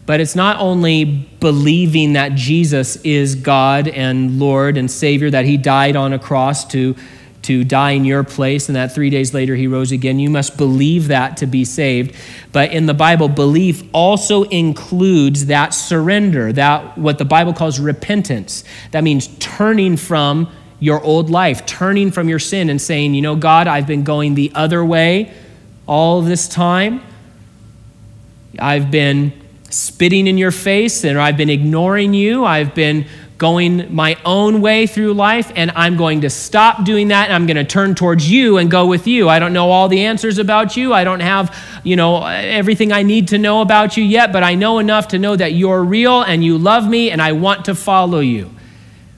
but 0.07 0.21
it's 0.21 0.37
not 0.37 0.59
only 0.61 1.05
believing 1.41 2.13
that 2.13 2.35
Jesus 2.35 2.97
is 2.97 3.35
God 3.35 3.89
and 3.89 4.39
Lord 4.39 4.77
and 4.77 4.91
Savior, 4.91 5.31
that 5.31 5.47
he 5.47 5.57
died 5.57 5.97
on 5.97 6.13
a 6.13 6.19
cross 6.19 6.67
to, 6.67 6.95
to 7.43 7.65
die 7.65 7.93
in 7.93 8.05
your 8.05 8.23
place, 8.23 8.69
and 8.69 8.77
that 8.77 8.95
three 8.95 9.09
days 9.09 9.33
later 9.33 9.55
he 9.55 9.67
rose 9.67 9.93
again. 9.93 10.19
You 10.19 10.29
must 10.29 10.59
believe 10.59 11.09
that 11.09 11.39
to 11.39 11.47
be 11.47 11.65
saved. 11.65 12.15
But 12.53 12.73
in 12.73 12.85
the 12.85 12.95
Bible, 12.95 13.29
belief 13.29 13.83
also 13.95 14.43
includes 14.45 15.47
that 15.47 15.73
surrender, 15.73 16.53
that 16.53 16.99
what 16.99 17.17
the 17.17 17.25
Bible 17.25 17.55
calls 17.55 17.81
repentance. 17.81 18.65
That 18.91 19.05
means 19.05 19.29
turning 19.39 19.97
from 19.97 20.51
your 20.85 21.03
old 21.03 21.31
life, 21.31 21.65
turning 21.65 22.11
from 22.11 22.29
your 22.29 22.39
sin 22.39 22.69
and 22.69 22.79
saying, 22.79 23.15
you 23.15 23.23
know, 23.23 23.35
God, 23.35 23.67
I've 23.67 23.87
been 23.87 24.05
going 24.05 24.35
the 24.35 24.53
other 24.55 24.85
way 24.85 25.33
all 25.87 26.21
this 26.21 26.47
time. 26.47 27.01
I've 28.59 28.91
been 28.91 29.33
spitting 29.71 30.27
in 30.27 30.37
your 30.37 30.51
face 30.51 31.03
and 31.05 31.19
I've 31.19 31.39
been 31.39 31.49
ignoring 31.49 32.13
you. 32.13 32.45
I've 32.45 32.75
been 32.75 33.07
going 33.39 33.95
my 33.95 34.19
own 34.27 34.61
way 34.61 34.87
through 34.87 35.13
life, 35.13 35.51
and 35.57 35.73
I'm 35.75 35.97
going 35.97 36.21
to 36.21 36.31
stop 36.31 36.85
doing 36.85 37.09
that, 37.09 37.25
and 37.25 37.35
I'm 37.35 37.47
going 37.47 37.57
to 37.57 37.65
turn 37.65 37.95
towards 37.95 38.31
you 38.31 38.59
and 38.59 38.71
go 38.71 38.87
with 38.87 39.07
you. 39.07 39.29
I 39.29 39.39
don't 39.39 39.53
know 39.53 39.71
all 39.71 39.89
the 39.89 40.05
answers 40.05 40.39
about 40.39 40.77
you. 40.77 40.95
I 40.95 41.03
don't 41.03 41.21
have, 41.21 41.55
you 41.83 41.97
know, 41.97 42.25
everything 42.25 42.93
I 42.93 43.03
need 43.03 43.29
to 43.29 43.39
know 43.39 43.61
about 43.61 43.97
you 43.97 44.05
yet, 44.05 44.33
but 44.33 44.45
I 44.45 44.55
know 44.55 44.79
enough 44.79 45.09
to 45.09 45.19
know 45.19 45.35
that 45.35 45.53
you're 45.53 45.83
real 45.83 46.23
and 46.23 46.45
you 46.45 46.59
love 46.59 46.89
me, 46.89 47.11
and 47.11 47.21
I 47.21 47.33
want 47.33 47.65
to 47.65 47.75
follow 47.75 48.21
you. 48.21 48.54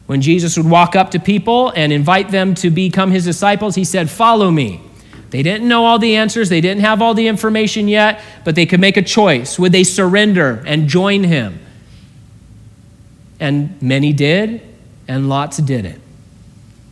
When 0.07 0.21
Jesus 0.21 0.57
would 0.57 0.69
walk 0.69 0.95
up 0.95 1.11
to 1.13 1.19
people 1.19 1.71
and 1.71 1.93
invite 1.93 2.31
them 2.31 2.55
to 2.57 2.71
become 2.71 3.11
his 3.11 3.25
disciples, 3.25 3.75
he 3.75 3.85
said, 3.85 4.09
Follow 4.09 4.51
me. 4.51 4.81
They 5.31 5.43
didn't 5.43 5.67
know 5.67 5.85
all 5.85 5.99
the 5.99 6.17
answers, 6.17 6.49
they 6.49 6.61
didn't 6.61 6.83
have 6.83 7.03
all 7.03 7.13
the 7.13 7.27
information 7.27 7.89
yet, 7.89 8.21
but 8.45 8.55
they 8.55 8.65
could 8.65 8.81
make 8.81 8.97
a 8.97 9.03
choice. 9.03 9.59
Would 9.59 9.73
they 9.73 9.83
surrender 9.85 10.63
and 10.67 10.89
join 10.89 11.25
him? 11.25 11.59
And 13.41 13.81
many 13.83 14.13
did, 14.13 14.63
and 15.09 15.29
lots 15.29 15.59
didn't. 15.59 16.01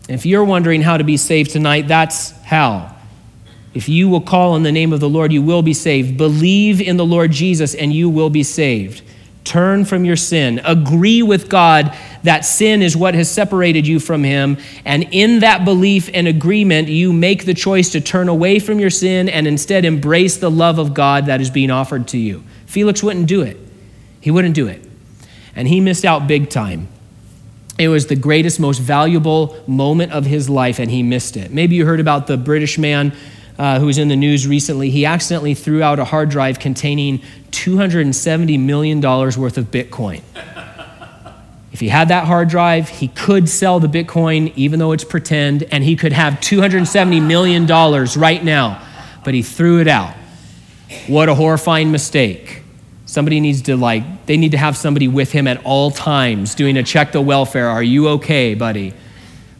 If 0.09 0.27
you're 0.27 0.45
wondering 0.45 0.83
how 0.83 0.97
to 0.97 1.05
be 1.05 1.17
saved 1.17 1.53
tonight, 1.53 1.89
that's 1.89 2.33
how. 2.43 2.95
If 3.73 3.89
you 3.89 4.09
will 4.09 4.21
call 4.21 4.53
on 4.53 4.63
the 4.63 4.73
name 4.73 4.93
of 4.93 5.01
the 5.01 5.09
Lord, 5.09 5.33
you 5.33 5.41
will 5.41 5.63
be 5.63 5.73
saved. 5.73 6.17
Believe 6.17 6.81
in 6.81 6.97
the 6.97 7.07
Lord 7.07 7.31
Jesus, 7.33 7.75
and 7.75 7.93
you 7.93 8.11
will 8.11 8.31
be 8.31 8.43
saved. 8.43 9.03
Turn 9.45 9.85
from 9.85 10.07
your 10.07 10.17
sin. 10.17 10.61
Agree 10.65 11.23
with 11.23 11.51
God 11.51 11.95
that 12.23 12.47
sin 12.47 12.81
is 12.81 12.97
what 12.97 13.15
has 13.15 13.31
separated 13.31 13.87
you 13.87 14.01
from 14.01 14.25
Him. 14.25 14.57
And 14.87 15.07
in 15.13 15.41
that 15.41 15.65
belief 15.67 16.09
and 16.13 16.27
agreement, 16.27 16.89
you 16.89 17.13
make 17.13 17.45
the 17.45 17.53
choice 17.53 17.91
to 17.91 18.01
turn 18.01 18.31
away 18.31 18.59
from 18.59 18.81
your 18.81 18.91
sin 18.91 19.29
and 19.29 19.47
instead 19.47 19.85
embrace 19.85 20.39
the 20.39 20.51
love 20.51 20.79
of 20.79 20.95
God 20.95 21.27
that 21.27 21.43
is 21.43 21.51
being 21.51 21.71
offered 21.71 22.09
to 22.09 22.19
you. 22.19 22.43
Felix 22.65 23.03
wouldn't 23.03 23.27
do 23.27 23.43
it. 23.43 23.59
He 24.21 24.31
wouldn't 24.31 24.55
do 24.55 24.67
it. 24.67 24.83
And 25.55 25.69
he 25.69 25.81
missed 25.81 26.07
out 26.07 26.27
big 26.27 26.49
time. 26.49 26.89
It 27.79 27.89
was 27.89 28.07
the 28.07 28.17
greatest, 28.17 28.59
most 28.59 28.79
valuable 28.79 29.63
moment 29.67 30.13
of 30.13 30.25
his 30.25 30.49
life, 30.49 30.79
and 30.79 30.91
he 30.91 31.03
missed 31.03 31.37
it. 31.37 31.51
Maybe 31.53 31.75
you 31.75 31.85
heard 31.85 32.01
about 32.01 32.27
the 32.27 32.37
British 32.37 32.79
man 32.79 33.15
uh, 33.59 33.79
who 33.79 33.87
was 33.87 33.99
in 33.99 34.09
the 34.09 34.17
news 34.17 34.47
recently. 34.47 34.91
He 34.91 35.07
accidentally 35.07 35.55
threw 35.55 35.83
out 35.83 35.99
a 35.99 36.05
hard 36.05 36.29
drive 36.29 36.59
containing 36.59 37.23
$270 37.51 38.59
million 38.61 39.01
worth 39.01 39.59
of 39.59 39.67
Bitcoin. 39.71 40.23
If 41.73 41.81
he 41.81 41.89
had 41.89 42.09
that 42.09 42.27
hard 42.27 42.49
drive, 42.49 42.89
he 42.89 43.09
could 43.09 43.49
sell 43.49 43.81
the 43.81 43.89
Bitcoin, 43.89 44.53
even 44.55 44.79
though 44.79 44.93
it's 44.93 45.03
pretend, 45.03 45.65
and 45.65 45.83
he 45.83 45.97
could 45.97 46.13
have 46.13 46.35
$270 46.35 47.27
million 47.27 47.67
right 47.67 48.45
now. 48.45 48.81
But 49.25 49.35
he 49.35 49.43
threw 49.43 49.81
it 49.81 49.89
out. 49.89 50.15
What 51.09 51.29
a 51.29 51.35
horrifying 51.35 51.91
mistake. 51.91 52.63
Somebody 53.07 53.41
needs 53.41 53.63
to, 53.63 53.77
like, 53.77 54.27
they 54.27 54.37
need 54.37 54.53
to 54.53 54.59
have 54.59 54.77
somebody 54.77 55.09
with 55.09 55.33
him 55.33 55.49
at 55.49 55.65
all 55.65 55.91
times 55.91 56.55
doing 56.55 56.77
a 56.77 56.83
check 56.83 57.13
the 57.13 57.21
welfare. 57.21 57.69
Are 57.69 57.83
you 57.83 58.09
okay, 58.11 58.55
buddy? 58.55 58.95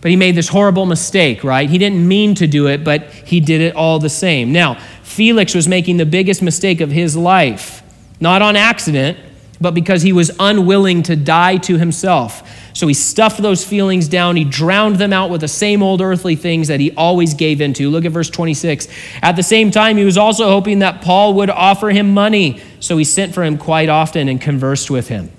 But 0.05 0.11
he 0.11 0.17
made 0.17 0.37
this 0.37 0.49
horrible 0.49 0.85
mistake, 0.85 1.43
right? 1.43 1.69
He 1.69 1.79
didn't 1.79 2.07
mean 2.07 2.37
to 2.37 2.47
do 2.47 2.69
it, 2.69 2.85
but 2.85 3.11
he 3.11 3.41
did 3.41 3.61
it 3.61 3.75
all 3.75 3.99
the 3.99 4.11
same. 4.11 4.53
Now, 4.53 4.75
Felix 5.03 5.55
was 5.55 5.67
making 5.67 5.97
the 5.97 6.05
biggest 6.05 6.43
mistake 6.43 6.81
of 6.81 6.93
his 6.93 7.17
life, 7.17 7.83
not 8.21 8.43
on 8.43 8.55
accident 8.55 9.19
but 9.61 9.73
because 9.73 10.03
he 10.03 10.13
was 10.13 10.31
unwilling 10.39 11.03
to 11.05 11.17
die 11.17 11.57
to 11.59 11.79
himself. 11.79 12.49
So 12.75 12.87
he 12.87 12.95
stuffed 12.95 13.41
those 13.41 13.65
feelings 13.65 14.09
down. 14.09 14.37
He 14.37 14.45
drowned 14.45 14.97
them 14.97 15.13
out 15.13 15.31
with 15.31 15.41
the 15.41 15.49
same 15.49 15.83
old 15.83 16.01
earthly 16.01 16.37
things 16.37 16.69
that 16.69 16.81
he 16.81 16.93
always 16.93 17.35
gave 17.35 17.61
into. 17.61 17.89
Look 17.89 18.05
at 18.05 18.13
verse 18.13 18.31
26. 18.31 18.89
At 19.23 19.37
the 19.37 19.43
same 19.43 19.71
time, 19.71 19.97
he 19.97 20.05
was 20.05 20.19
also 20.19 20.49
hoping 20.49 20.81
that 20.81 21.03
Paul 21.03 21.35
would 21.35 21.51
offer 21.51 21.91
him 21.91 22.13
money. 22.13 22.61
So 22.81 22.97
he 22.97 23.05
sent 23.05 23.33
for 23.33 23.45
him 23.45 23.57
quite 23.57 23.89
often 23.89 24.29
and 24.29 24.41
conversed 24.41 24.91
with 24.91 25.09
him. 25.09 25.31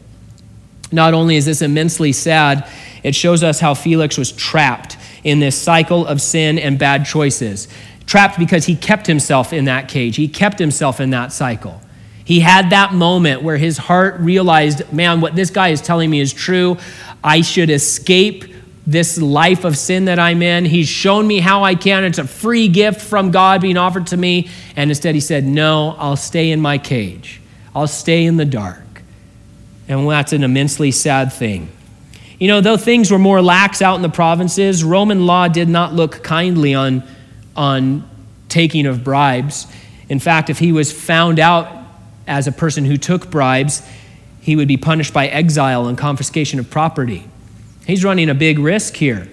Not 0.91 1.13
only 1.13 1.35
is 1.35 1.45
this 1.45 1.61
immensely 1.61 2.13
sad, 2.13 2.67
it 3.05 3.13
shows 3.13 3.43
us 3.43 3.59
how 3.59 3.75
Felix 3.75 4.17
was 4.17 4.31
trapped 4.31 4.97
in 5.23 5.39
this 5.39 5.55
cycle 5.55 6.07
of 6.07 6.19
sin 6.19 6.57
and 6.57 6.79
bad 6.79 7.05
choices. 7.05 7.67
Trapped 8.07 8.39
because 8.39 8.65
he 8.65 8.75
kept 8.75 9.05
himself 9.05 9.53
in 9.53 9.65
that 9.65 9.87
cage, 9.87 10.15
he 10.15 10.27
kept 10.27 10.57
himself 10.57 10.99
in 10.99 11.11
that 11.11 11.31
cycle. 11.31 11.79
He 12.23 12.39
had 12.39 12.71
that 12.71 12.95
moment 12.95 13.43
where 13.43 13.57
his 13.57 13.77
heart 13.77 14.19
realized, 14.21 14.91
man, 14.91 15.21
what 15.21 15.35
this 15.35 15.51
guy 15.51 15.67
is 15.67 15.81
telling 15.81 16.09
me 16.09 16.19
is 16.19 16.33
true. 16.33 16.77
I 17.23 17.41
should 17.41 17.69
escape 17.69 18.45
this 18.87 19.21
life 19.21 19.65
of 19.65 19.77
sin 19.77 20.05
that 20.05 20.17
I'm 20.17 20.41
in. 20.41 20.65
He's 20.65 20.87
shown 20.87 21.27
me 21.27 21.37
how 21.37 21.63
I 21.63 21.75
can. 21.75 22.05
It's 22.05 22.17
a 22.17 22.25
free 22.25 22.67
gift 22.67 23.01
from 23.01 23.29
God 23.29 23.61
being 23.61 23.77
offered 23.77 24.07
to 24.07 24.17
me. 24.17 24.49
And 24.75 24.89
instead, 24.89 25.13
he 25.13 25.21
said, 25.21 25.43
No, 25.43 25.95
I'll 25.99 26.15
stay 26.15 26.49
in 26.49 26.59
my 26.59 26.79
cage, 26.79 27.39
I'll 27.75 27.85
stay 27.85 28.25
in 28.25 28.37
the 28.37 28.45
dark. 28.45 28.81
And 29.87 30.09
that's 30.09 30.33
an 30.33 30.43
immensely 30.43 30.89
sad 30.89 31.31
thing. 31.31 31.69
You 32.39 32.49
know, 32.49 32.61
though 32.61 32.77
things 32.77 33.11
were 33.11 33.19
more 33.19 33.41
lax 33.41 33.81
out 33.81 33.95
in 33.95 34.01
the 34.01 34.09
provinces, 34.09 34.83
Roman 34.83 35.25
law 35.25 35.47
did 35.47 35.69
not 35.69 35.93
look 35.93 36.21
kindly 36.23 36.73
on, 36.73 37.03
on 37.55 38.09
taking 38.49 38.85
of 38.85 39.03
bribes. 39.03 39.67
In 40.09 40.19
fact, 40.19 40.49
if 40.49 40.59
he 40.59 40.71
was 40.71 40.91
found 40.91 41.39
out 41.39 41.85
as 42.27 42.47
a 42.47 42.51
person 42.51 42.83
who 42.85 42.97
took 42.97 43.31
bribes, 43.31 43.81
he 44.41 44.55
would 44.55 44.67
be 44.67 44.77
punished 44.77 45.13
by 45.13 45.27
exile 45.27 45.87
and 45.87 45.97
confiscation 45.97 46.59
of 46.59 46.69
property. 46.69 47.25
He's 47.87 48.03
running 48.03 48.29
a 48.29 48.35
big 48.35 48.59
risk 48.59 48.95
here. 48.95 49.27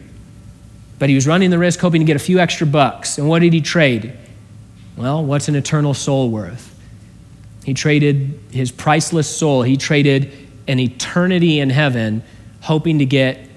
But 0.99 1.09
he 1.09 1.17
was 1.17 1.27
running 1.27 1.51
the 1.51 1.59
risk 1.59 1.81
hoping 1.81 2.01
to 2.03 2.05
get 2.05 2.15
a 2.15 2.21
few 2.21 2.39
extra 2.39 2.67
bucks. 2.67 3.19
And 3.19 3.29
what 3.29 3.41
did 3.41 3.53
he 3.53 3.61
trade? 3.61 4.17
Well, 4.97 5.25
what's 5.25 5.49
an 5.49 5.57
eternal 5.57 5.95
soul 5.95 6.31
worth? 6.31 6.69
He 7.65 7.75
traded 7.75 8.39
his 8.51 8.71
priceless 8.71 9.29
soul, 9.29 9.63
he 9.63 9.77
traded 9.77 10.33
an 10.69 10.79
eternity 10.79 11.61
in 11.61 11.71
heaven, 11.71 12.23
hoping 12.63 12.99
to 12.99 13.07
get 13.07 13.49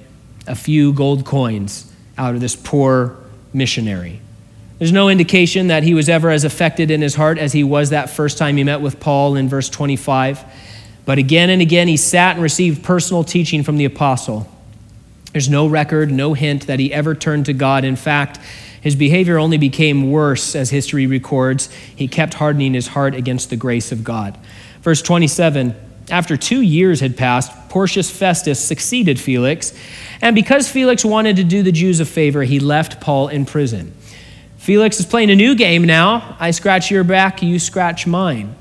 a 0.47 0.55
few 0.55 0.93
gold 0.93 1.25
coins 1.25 1.91
out 2.17 2.35
of 2.35 2.41
this 2.41 2.55
poor 2.55 3.17
missionary. 3.53 4.19
There's 4.77 4.91
no 4.91 5.07
indication 5.07 5.67
that 5.67 5.83
he 5.83 5.93
was 5.93 6.09
ever 6.09 6.29
as 6.29 6.43
affected 6.43 6.91
in 6.91 7.01
his 7.01 7.15
heart 7.15 7.37
as 7.37 7.53
he 7.53 7.63
was 7.63 7.91
that 7.91 8.09
first 8.09 8.37
time 8.37 8.57
he 8.57 8.63
met 8.63 8.81
with 8.81 8.99
Paul 8.99 9.35
in 9.35 9.47
verse 9.47 9.69
25. 9.69 10.43
But 11.05 11.17
again 11.17 11.49
and 11.49 11.61
again, 11.61 11.87
he 11.87 11.97
sat 11.97 12.33
and 12.33 12.43
received 12.43 12.83
personal 12.83 13.23
teaching 13.23 13.63
from 13.63 13.77
the 13.77 13.85
apostle. 13.85 14.51
There's 15.31 15.49
no 15.49 15.67
record, 15.67 16.11
no 16.11 16.33
hint 16.33 16.67
that 16.67 16.79
he 16.79 16.93
ever 16.93 17.15
turned 17.15 17.45
to 17.45 17.53
God. 17.53 17.85
In 17.85 17.95
fact, 17.95 18.39
his 18.81 18.95
behavior 18.95 19.37
only 19.37 19.57
became 19.57 20.11
worse 20.11 20.55
as 20.55 20.69
history 20.69 21.07
records. 21.07 21.71
He 21.95 22.07
kept 22.07 22.35
hardening 22.35 22.73
his 22.73 22.87
heart 22.87 23.15
against 23.15 23.49
the 23.49 23.57
grace 23.57 23.91
of 23.91 24.03
God. 24.03 24.37
Verse 24.81 25.01
27 25.01 25.75
After 26.09 26.37
two 26.37 26.61
years 26.61 26.99
had 26.99 27.17
passed, 27.17 27.51
Porcius 27.69 28.11
Festus 28.11 28.63
succeeded 28.63 29.19
Felix, 29.19 29.73
and 30.21 30.35
because 30.35 30.69
Felix 30.69 31.03
wanted 31.03 31.35
to 31.37 31.43
do 31.43 31.63
the 31.63 31.71
Jews 31.71 31.99
a 31.99 32.05
favor, 32.05 32.43
he 32.43 32.59
left 32.59 33.01
Paul 33.01 33.27
in 33.27 33.45
prison. 33.45 33.93
Felix 34.57 34.99
is 34.99 35.05
playing 35.05 35.29
a 35.31 35.35
new 35.35 35.55
game 35.55 35.83
now. 35.83 36.37
I 36.39 36.51
scratch 36.51 36.89
your 36.89 37.03
back, 37.03 37.41
you 37.41 37.59
scratch 37.59 38.07
mine. 38.07 38.55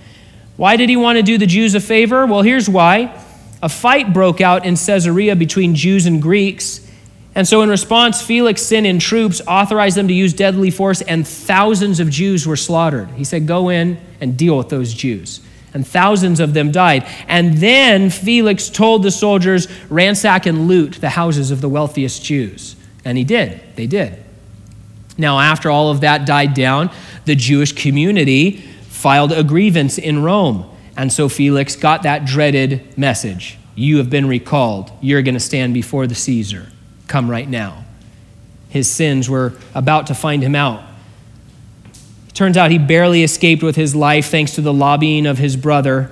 Why 0.56 0.76
did 0.76 0.88
he 0.88 0.96
want 0.96 1.16
to 1.16 1.22
do 1.22 1.38
the 1.38 1.46
Jews 1.46 1.74
a 1.74 1.80
favor? 1.80 2.26
Well, 2.26 2.42
here's 2.42 2.68
why. 2.68 3.20
A 3.62 3.68
fight 3.68 4.12
broke 4.12 4.40
out 4.40 4.64
in 4.64 4.76
Caesarea 4.76 5.34
between 5.36 5.74
Jews 5.74 6.06
and 6.06 6.20
Greeks. 6.20 6.80
And 7.34 7.48
so, 7.48 7.62
in 7.62 7.68
response, 7.68 8.22
Felix 8.22 8.62
sent 8.62 8.86
in 8.86 8.98
troops, 8.98 9.40
authorized 9.46 9.96
them 9.96 10.06
to 10.08 10.14
use 10.14 10.32
deadly 10.32 10.70
force, 10.70 11.00
and 11.00 11.26
thousands 11.26 11.98
of 11.98 12.08
Jews 12.08 12.46
were 12.46 12.56
slaughtered. 12.56 13.10
He 13.12 13.24
said, 13.24 13.46
Go 13.46 13.70
in 13.70 13.98
and 14.20 14.36
deal 14.36 14.56
with 14.56 14.68
those 14.68 14.94
Jews. 14.94 15.40
And 15.74 15.86
thousands 15.86 16.38
of 16.38 16.54
them 16.54 16.70
died. 16.70 17.04
And 17.26 17.58
then 17.58 18.08
Felix 18.08 18.70
told 18.70 19.02
the 19.02 19.10
soldiers, 19.10 19.68
Ransack 19.90 20.46
and 20.46 20.68
loot 20.68 20.94
the 21.00 21.10
houses 21.10 21.50
of 21.50 21.60
the 21.60 21.68
wealthiest 21.68 22.24
Jews. 22.24 22.76
And 23.04 23.18
he 23.18 23.24
did. 23.24 23.60
They 23.74 23.88
did. 23.88 24.22
Now, 25.18 25.38
after 25.40 25.70
all 25.70 25.90
of 25.90 26.00
that 26.00 26.26
died 26.26 26.54
down, 26.54 26.90
the 27.24 27.34
Jewish 27.34 27.72
community 27.72 28.62
filed 28.88 29.32
a 29.32 29.44
grievance 29.44 29.98
in 29.98 30.22
Rome. 30.22 30.70
And 30.96 31.12
so 31.12 31.28
Felix 31.28 31.76
got 31.76 32.04
that 32.04 32.24
dreaded 32.24 32.96
message 32.96 33.58
You 33.74 33.96
have 33.98 34.08
been 34.08 34.28
recalled. 34.28 34.92
You're 35.00 35.22
going 35.22 35.34
to 35.34 35.40
stand 35.40 35.74
before 35.74 36.06
the 36.06 36.14
Caesar. 36.14 36.68
Come 37.08 37.28
right 37.28 37.48
now. 37.48 37.84
His 38.68 38.88
sins 38.88 39.28
were 39.28 39.54
about 39.74 40.06
to 40.06 40.14
find 40.14 40.42
him 40.42 40.54
out. 40.54 40.84
Turns 42.34 42.56
out 42.56 42.72
he 42.72 42.78
barely 42.78 43.22
escaped 43.22 43.62
with 43.62 43.76
his 43.76 43.94
life 43.94 44.26
thanks 44.26 44.56
to 44.56 44.60
the 44.60 44.72
lobbying 44.72 45.24
of 45.24 45.38
his 45.38 45.56
brother. 45.56 46.10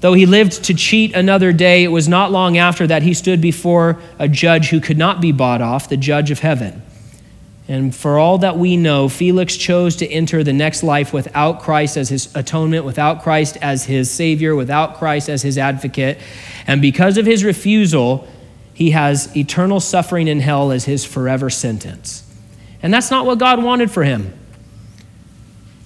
Though 0.00 0.12
he 0.12 0.26
lived 0.26 0.64
to 0.64 0.74
cheat 0.74 1.14
another 1.14 1.52
day, 1.52 1.82
it 1.82 1.88
was 1.88 2.06
not 2.06 2.30
long 2.30 2.58
after 2.58 2.86
that 2.86 3.02
he 3.02 3.14
stood 3.14 3.40
before 3.40 3.98
a 4.18 4.28
judge 4.28 4.68
who 4.68 4.78
could 4.78 4.98
not 4.98 5.22
be 5.22 5.32
bought 5.32 5.62
off, 5.62 5.88
the 5.88 5.96
judge 5.96 6.30
of 6.30 6.40
heaven. 6.40 6.82
And 7.66 7.96
for 7.96 8.18
all 8.18 8.36
that 8.38 8.58
we 8.58 8.76
know, 8.76 9.08
Felix 9.08 9.56
chose 9.56 9.96
to 9.96 10.06
enter 10.06 10.44
the 10.44 10.52
next 10.52 10.82
life 10.82 11.14
without 11.14 11.62
Christ 11.62 11.96
as 11.96 12.10
his 12.10 12.34
atonement, 12.36 12.84
without 12.84 13.22
Christ 13.22 13.56
as 13.62 13.84
his 13.84 14.10
Savior, 14.10 14.54
without 14.54 14.98
Christ 14.98 15.30
as 15.30 15.40
his 15.40 15.56
advocate. 15.56 16.18
And 16.66 16.82
because 16.82 17.16
of 17.16 17.24
his 17.24 17.42
refusal, 17.42 18.28
he 18.74 18.90
has 18.90 19.34
eternal 19.34 19.80
suffering 19.80 20.28
in 20.28 20.40
hell 20.40 20.72
as 20.72 20.84
his 20.84 21.06
forever 21.06 21.48
sentence. 21.48 22.30
And 22.82 22.92
that's 22.92 23.10
not 23.10 23.24
what 23.24 23.38
God 23.38 23.62
wanted 23.62 23.90
for 23.90 24.04
him. 24.04 24.34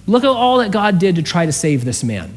Look 0.09 0.23
at 0.23 0.29
all 0.29 0.57
that 0.57 0.71
God 0.71 0.97
did 0.97 1.17
to 1.17 1.21
try 1.21 1.45
to 1.45 1.51
save 1.51 1.85
this 1.85 2.03
man. 2.03 2.35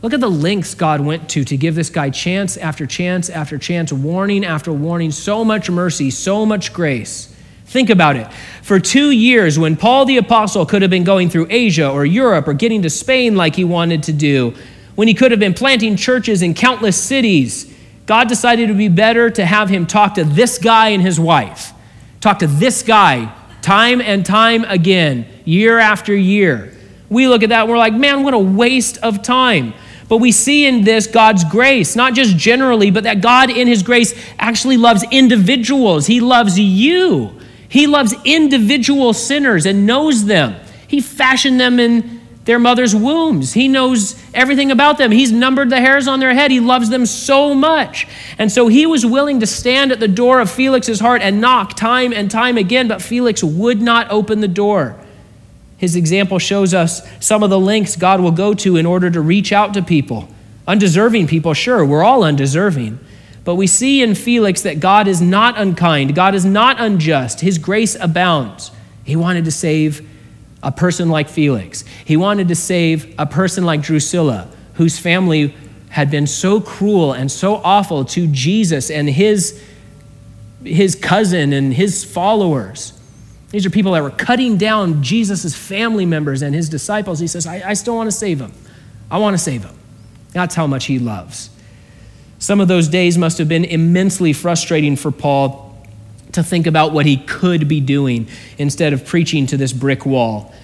Look 0.00 0.14
at 0.14 0.20
the 0.20 0.30
lengths 0.30 0.74
God 0.74 1.02
went 1.02 1.28
to 1.30 1.44
to 1.44 1.56
give 1.58 1.74
this 1.74 1.90
guy 1.90 2.08
chance 2.08 2.56
after 2.56 2.86
chance 2.86 3.28
after 3.28 3.58
chance, 3.58 3.92
warning 3.92 4.42
after 4.42 4.72
warning, 4.72 5.10
so 5.10 5.44
much 5.44 5.68
mercy, 5.68 6.10
so 6.10 6.46
much 6.46 6.72
grace. 6.72 7.26
Think 7.66 7.90
about 7.90 8.16
it. 8.16 8.26
For 8.62 8.80
two 8.80 9.10
years, 9.10 9.58
when 9.58 9.76
Paul 9.76 10.06
the 10.06 10.16
Apostle 10.16 10.64
could 10.64 10.80
have 10.80 10.90
been 10.90 11.04
going 11.04 11.28
through 11.28 11.48
Asia 11.50 11.90
or 11.90 12.06
Europe 12.06 12.48
or 12.48 12.54
getting 12.54 12.80
to 12.82 12.90
Spain 12.90 13.36
like 13.36 13.54
he 13.54 13.64
wanted 13.64 14.04
to 14.04 14.14
do, 14.14 14.54
when 14.94 15.06
he 15.06 15.12
could 15.12 15.30
have 15.30 15.40
been 15.40 15.52
planting 15.52 15.96
churches 15.96 16.40
in 16.40 16.54
countless 16.54 16.96
cities, 16.96 17.70
God 18.06 18.28
decided 18.28 18.70
it 18.70 18.72
would 18.72 18.78
be 18.78 18.88
better 18.88 19.28
to 19.28 19.44
have 19.44 19.68
him 19.68 19.86
talk 19.86 20.14
to 20.14 20.24
this 20.24 20.56
guy 20.56 20.88
and 20.88 21.02
his 21.02 21.20
wife. 21.20 21.74
Talk 22.22 22.38
to 22.38 22.46
this 22.46 22.82
guy 22.82 23.34
time 23.60 24.00
and 24.00 24.24
time 24.24 24.64
again, 24.64 25.26
year 25.44 25.78
after 25.78 26.16
year. 26.16 26.72
We 27.10 27.28
look 27.28 27.42
at 27.42 27.50
that 27.50 27.62
and 27.62 27.70
we're 27.70 27.76
like, 27.76 27.92
man, 27.92 28.22
what 28.22 28.32
a 28.32 28.38
waste 28.38 28.96
of 28.98 29.22
time. 29.22 29.74
But 30.08 30.18
we 30.18 30.32
see 30.32 30.66
in 30.66 30.82
this 30.82 31.06
God's 31.06 31.44
grace, 31.44 31.94
not 31.94 32.14
just 32.14 32.36
generally, 32.36 32.90
but 32.90 33.04
that 33.04 33.20
God 33.20 33.50
in 33.50 33.68
His 33.68 33.82
grace 33.82 34.14
actually 34.38 34.76
loves 34.76 35.04
individuals. 35.10 36.06
He 36.06 36.20
loves 36.20 36.58
you. 36.58 37.38
He 37.68 37.86
loves 37.86 38.14
individual 38.24 39.12
sinners 39.12 39.66
and 39.66 39.86
knows 39.86 40.24
them. 40.24 40.56
He 40.88 41.00
fashioned 41.00 41.60
them 41.60 41.78
in 41.78 42.20
their 42.44 42.58
mother's 42.58 42.96
wombs. 42.96 43.52
He 43.52 43.68
knows 43.68 44.20
everything 44.34 44.72
about 44.72 44.98
them. 44.98 45.12
He's 45.12 45.30
numbered 45.30 45.70
the 45.70 45.80
hairs 45.80 46.08
on 46.08 46.18
their 46.18 46.34
head. 46.34 46.50
He 46.50 46.58
loves 46.58 46.88
them 46.88 47.06
so 47.06 47.54
much. 47.54 48.08
And 48.38 48.50
so 48.50 48.66
he 48.66 48.86
was 48.86 49.06
willing 49.06 49.38
to 49.38 49.46
stand 49.46 49.92
at 49.92 50.00
the 50.00 50.08
door 50.08 50.40
of 50.40 50.50
Felix's 50.50 50.98
heart 50.98 51.22
and 51.22 51.40
knock 51.40 51.76
time 51.76 52.12
and 52.12 52.28
time 52.28 52.56
again, 52.56 52.88
but 52.88 53.02
Felix 53.02 53.44
would 53.44 53.80
not 53.80 54.10
open 54.10 54.40
the 54.40 54.48
door. 54.48 54.96
His 55.80 55.96
example 55.96 56.38
shows 56.38 56.74
us 56.74 57.10
some 57.24 57.42
of 57.42 57.48
the 57.48 57.58
lengths 57.58 57.96
God 57.96 58.20
will 58.20 58.32
go 58.32 58.52
to 58.52 58.76
in 58.76 58.84
order 58.84 59.08
to 59.10 59.18
reach 59.22 59.50
out 59.50 59.72
to 59.72 59.82
people. 59.82 60.28
Undeserving 60.68 61.26
people, 61.26 61.54
sure, 61.54 61.82
we're 61.86 62.04
all 62.04 62.22
undeserving. 62.22 62.98
But 63.44 63.54
we 63.54 63.66
see 63.66 64.02
in 64.02 64.14
Felix 64.14 64.60
that 64.60 64.78
God 64.78 65.08
is 65.08 65.22
not 65.22 65.58
unkind, 65.58 66.14
God 66.14 66.34
is 66.34 66.44
not 66.44 66.78
unjust. 66.78 67.40
His 67.40 67.56
grace 67.56 67.96
abounds. 67.98 68.70
He 69.04 69.16
wanted 69.16 69.46
to 69.46 69.50
save 69.50 70.06
a 70.62 70.70
person 70.70 71.08
like 71.08 71.30
Felix, 71.30 71.82
he 72.04 72.18
wanted 72.18 72.48
to 72.48 72.54
save 72.54 73.14
a 73.18 73.24
person 73.24 73.64
like 73.64 73.80
Drusilla, 73.80 74.48
whose 74.74 74.98
family 74.98 75.54
had 75.88 76.10
been 76.10 76.26
so 76.26 76.60
cruel 76.60 77.14
and 77.14 77.32
so 77.32 77.54
awful 77.54 78.04
to 78.04 78.26
Jesus 78.26 78.90
and 78.90 79.08
his, 79.08 79.64
his 80.62 80.94
cousin 80.94 81.54
and 81.54 81.72
his 81.72 82.04
followers. 82.04 82.99
These 83.50 83.66
are 83.66 83.70
people 83.70 83.92
that 83.92 84.02
were 84.02 84.10
cutting 84.10 84.56
down 84.56 85.02
Jesus' 85.02 85.54
family 85.54 86.06
members 86.06 86.42
and 86.42 86.54
his 86.54 86.68
disciples. 86.68 87.18
He 87.18 87.26
says, 87.26 87.46
I, 87.46 87.70
I 87.70 87.74
still 87.74 87.96
want 87.96 88.06
to 88.06 88.16
save 88.16 88.38
them. 88.38 88.52
I 89.10 89.18
want 89.18 89.34
to 89.34 89.38
save 89.38 89.62
them. 89.62 89.76
That's 90.32 90.54
how 90.54 90.66
much 90.66 90.86
he 90.86 90.98
loves. 90.98 91.50
Some 92.38 92.60
of 92.60 92.68
those 92.68 92.88
days 92.88 93.18
must 93.18 93.38
have 93.38 93.48
been 93.48 93.64
immensely 93.64 94.32
frustrating 94.32 94.96
for 94.96 95.10
Paul 95.10 95.76
to 96.32 96.42
think 96.44 96.66
about 96.66 96.92
what 96.92 97.06
he 97.06 97.16
could 97.16 97.66
be 97.66 97.80
doing 97.80 98.28
instead 98.56 98.92
of 98.92 99.04
preaching 99.04 99.46
to 99.48 99.56
this 99.56 99.72
brick 99.72 100.06
wall. 100.06 100.54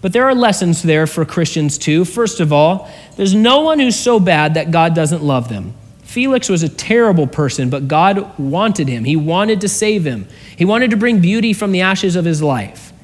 But 0.00 0.12
there 0.12 0.24
are 0.24 0.34
lessons 0.34 0.82
there 0.82 1.06
for 1.06 1.24
Christians 1.24 1.78
too. 1.78 2.04
First 2.04 2.38
of 2.38 2.52
all, 2.52 2.88
there's 3.16 3.34
no 3.34 3.62
one 3.62 3.80
who's 3.80 3.98
so 3.98 4.20
bad 4.20 4.54
that 4.54 4.70
God 4.70 4.94
doesn't 4.94 5.22
love 5.22 5.48
them. 5.48 5.74
Felix 6.16 6.48
was 6.48 6.62
a 6.62 6.68
terrible 6.70 7.26
person, 7.26 7.68
but 7.68 7.88
God 7.88 8.38
wanted 8.38 8.88
him. 8.88 9.04
He 9.04 9.16
wanted 9.16 9.60
to 9.60 9.68
save 9.68 10.06
him. 10.06 10.26
He 10.56 10.64
wanted 10.64 10.92
to 10.92 10.96
bring 10.96 11.20
beauty 11.20 11.52
from 11.52 11.72
the 11.72 11.82
ashes 11.82 12.16
of 12.16 12.24
his 12.24 12.40
life. 12.40 12.94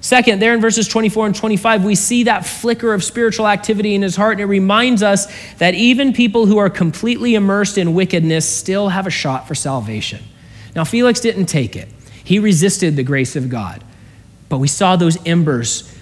Second, 0.00 0.42
there 0.42 0.52
in 0.54 0.60
verses 0.60 0.88
24 0.88 1.26
and 1.26 1.36
25, 1.36 1.84
we 1.84 1.94
see 1.94 2.24
that 2.24 2.44
flicker 2.44 2.92
of 2.92 3.04
spiritual 3.04 3.46
activity 3.46 3.94
in 3.94 4.02
his 4.02 4.16
heart, 4.16 4.32
and 4.32 4.40
it 4.40 4.46
reminds 4.46 5.04
us 5.04 5.28
that 5.58 5.76
even 5.76 6.12
people 6.12 6.46
who 6.46 6.58
are 6.58 6.68
completely 6.68 7.36
immersed 7.36 7.78
in 7.78 7.94
wickedness 7.94 8.44
still 8.44 8.88
have 8.88 9.06
a 9.06 9.10
shot 9.10 9.46
for 9.46 9.54
salvation. 9.54 10.20
Now, 10.74 10.82
Felix 10.82 11.20
didn't 11.20 11.46
take 11.46 11.76
it, 11.76 11.88
he 12.24 12.40
resisted 12.40 12.96
the 12.96 13.04
grace 13.04 13.36
of 13.36 13.48
God. 13.48 13.84
But 14.48 14.58
we 14.58 14.66
saw 14.66 14.96
those 14.96 15.16
embers 15.24 15.96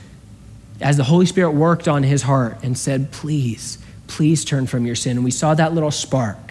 as 0.80 0.96
the 0.96 1.04
Holy 1.04 1.26
Spirit 1.26 1.50
worked 1.50 1.86
on 1.86 2.02
his 2.02 2.22
heart 2.22 2.56
and 2.62 2.78
said, 2.78 3.12
Please, 3.12 3.76
please 4.06 4.42
turn 4.42 4.66
from 4.66 4.86
your 4.86 4.96
sin. 4.96 5.18
And 5.18 5.24
we 5.24 5.30
saw 5.30 5.52
that 5.52 5.74
little 5.74 5.90
spark. 5.90 6.45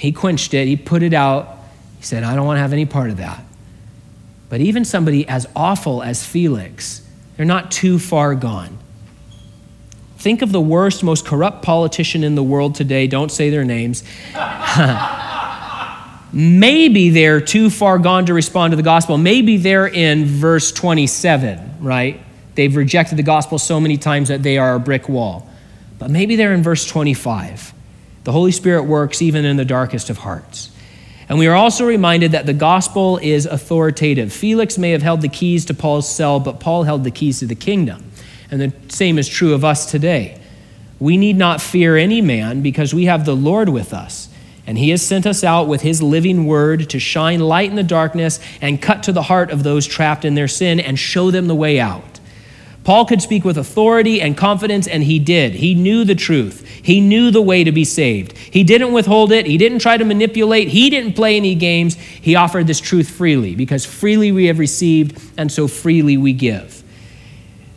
He 0.00 0.12
quenched 0.12 0.54
it, 0.54 0.66
he 0.66 0.76
put 0.76 1.02
it 1.02 1.12
out. 1.12 1.58
He 1.98 2.04
said, 2.04 2.24
I 2.24 2.34
don't 2.34 2.46
want 2.46 2.56
to 2.56 2.62
have 2.62 2.72
any 2.72 2.86
part 2.86 3.10
of 3.10 3.18
that. 3.18 3.44
But 4.48 4.62
even 4.62 4.86
somebody 4.86 5.28
as 5.28 5.46
awful 5.54 6.02
as 6.02 6.24
Felix, 6.24 7.06
they're 7.36 7.44
not 7.44 7.70
too 7.70 7.98
far 7.98 8.34
gone. 8.34 8.78
Think 10.16 10.40
of 10.40 10.52
the 10.52 10.60
worst, 10.60 11.04
most 11.04 11.26
corrupt 11.26 11.62
politician 11.62 12.24
in 12.24 12.34
the 12.34 12.42
world 12.42 12.76
today. 12.76 13.08
Don't 13.08 13.30
say 13.30 13.50
their 13.50 13.62
names. 13.62 14.02
Maybe 16.32 17.10
they're 17.10 17.42
too 17.42 17.68
far 17.68 17.98
gone 17.98 18.24
to 18.24 18.32
respond 18.32 18.70
to 18.72 18.76
the 18.76 18.82
gospel. 18.82 19.18
Maybe 19.18 19.58
they're 19.58 19.86
in 19.86 20.24
verse 20.24 20.72
27, 20.72 21.76
right? 21.78 22.22
They've 22.54 22.74
rejected 22.74 23.18
the 23.18 23.22
gospel 23.22 23.58
so 23.58 23.78
many 23.78 23.98
times 23.98 24.28
that 24.28 24.42
they 24.42 24.56
are 24.56 24.76
a 24.76 24.80
brick 24.80 25.10
wall. 25.10 25.46
But 25.98 26.10
maybe 26.10 26.36
they're 26.36 26.54
in 26.54 26.62
verse 26.62 26.86
25. 26.86 27.74
The 28.30 28.34
Holy 28.34 28.52
Spirit 28.52 28.84
works 28.84 29.22
even 29.22 29.44
in 29.44 29.56
the 29.56 29.64
darkest 29.64 30.08
of 30.08 30.18
hearts. 30.18 30.70
And 31.28 31.36
we 31.36 31.48
are 31.48 31.56
also 31.56 31.84
reminded 31.84 32.30
that 32.30 32.46
the 32.46 32.52
gospel 32.52 33.18
is 33.18 33.44
authoritative. 33.44 34.32
Felix 34.32 34.78
may 34.78 34.92
have 34.92 35.02
held 35.02 35.20
the 35.20 35.28
keys 35.28 35.64
to 35.64 35.74
Paul's 35.74 36.08
cell, 36.08 36.38
but 36.38 36.60
Paul 36.60 36.84
held 36.84 37.02
the 37.02 37.10
keys 37.10 37.40
to 37.40 37.46
the 37.46 37.56
kingdom. 37.56 38.08
And 38.48 38.60
the 38.60 38.72
same 38.86 39.18
is 39.18 39.28
true 39.28 39.52
of 39.52 39.64
us 39.64 39.90
today. 39.90 40.40
We 41.00 41.16
need 41.16 41.38
not 41.38 41.60
fear 41.60 41.96
any 41.96 42.22
man 42.22 42.62
because 42.62 42.94
we 42.94 43.06
have 43.06 43.24
the 43.24 43.34
Lord 43.34 43.68
with 43.68 43.92
us. 43.92 44.28
And 44.64 44.78
he 44.78 44.90
has 44.90 45.02
sent 45.02 45.26
us 45.26 45.42
out 45.42 45.66
with 45.66 45.80
his 45.80 46.00
living 46.00 46.46
word 46.46 46.88
to 46.90 47.00
shine 47.00 47.40
light 47.40 47.70
in 47.70 47.74
the 47.74 47.82
darkness 47.82 48.38
and 48.60 48.80
cut 48.80 49.02
to 49.02 49.12
the 49.12 49.22
heart 49.22 49.50
of 49.50 49.64
those 49.64 49.88
trapped 49.88 50.24
in 50.24 50.36
their 50.36 50.46
sin 50.46 50.78
and 50.78 50.96
show 50.96 51.32
them 51.32 51.48
the 51.48 51.56
way 51.56 51.80
out. 51.80 52.19
Paul 52.82 53.04
could 53.04 53.20
speak 53.20 53.44
with 53.44 53.58
authority 53.58 54.22
and 54.22 54.36
confidence, 54.36 54.88
and 54.88 55.02
he 55.02 55.18
did. 55.18 55.54
He 55.54 55.74
knew 55.74 56.04
the 56.04 56.14
truth. 56.14 56.66
He 56.66 57.00
knew 57.00 57.30
the 57.30 57.42
way 57.42 57.62
to 57.62 57.72
be 57.72 57.84
saved. 57.84 58.36
He 58.36 58.64
didn't 58.64 58.92
withhold 58.92 59.32
it. 59.32 59.46
He 59.46 59.58
didn't 59.58 59.80
try 59.80 59.98
to 59.98 60.04
manipulate. 60.04 60.68
He 60.68 60.88
didn't 60.88 61.12
play 61.12 61.36
any 61.36 61.54
games. 61.54 61.94
He 61.96 62.36
offered 62.36 62.66
this 62.66 62.80
truth 62.80 63.10
freely 63.10 63.54
because 63.54 63.84
freely 63.84 64.32
we 64.32 64.46
have 64.46 64.58
received, 64.58 65.22
and 65.36 65.52
so 65.52 65.68
freely 65.68 66.16
we 66.16 66.32
give. 66.32 66.82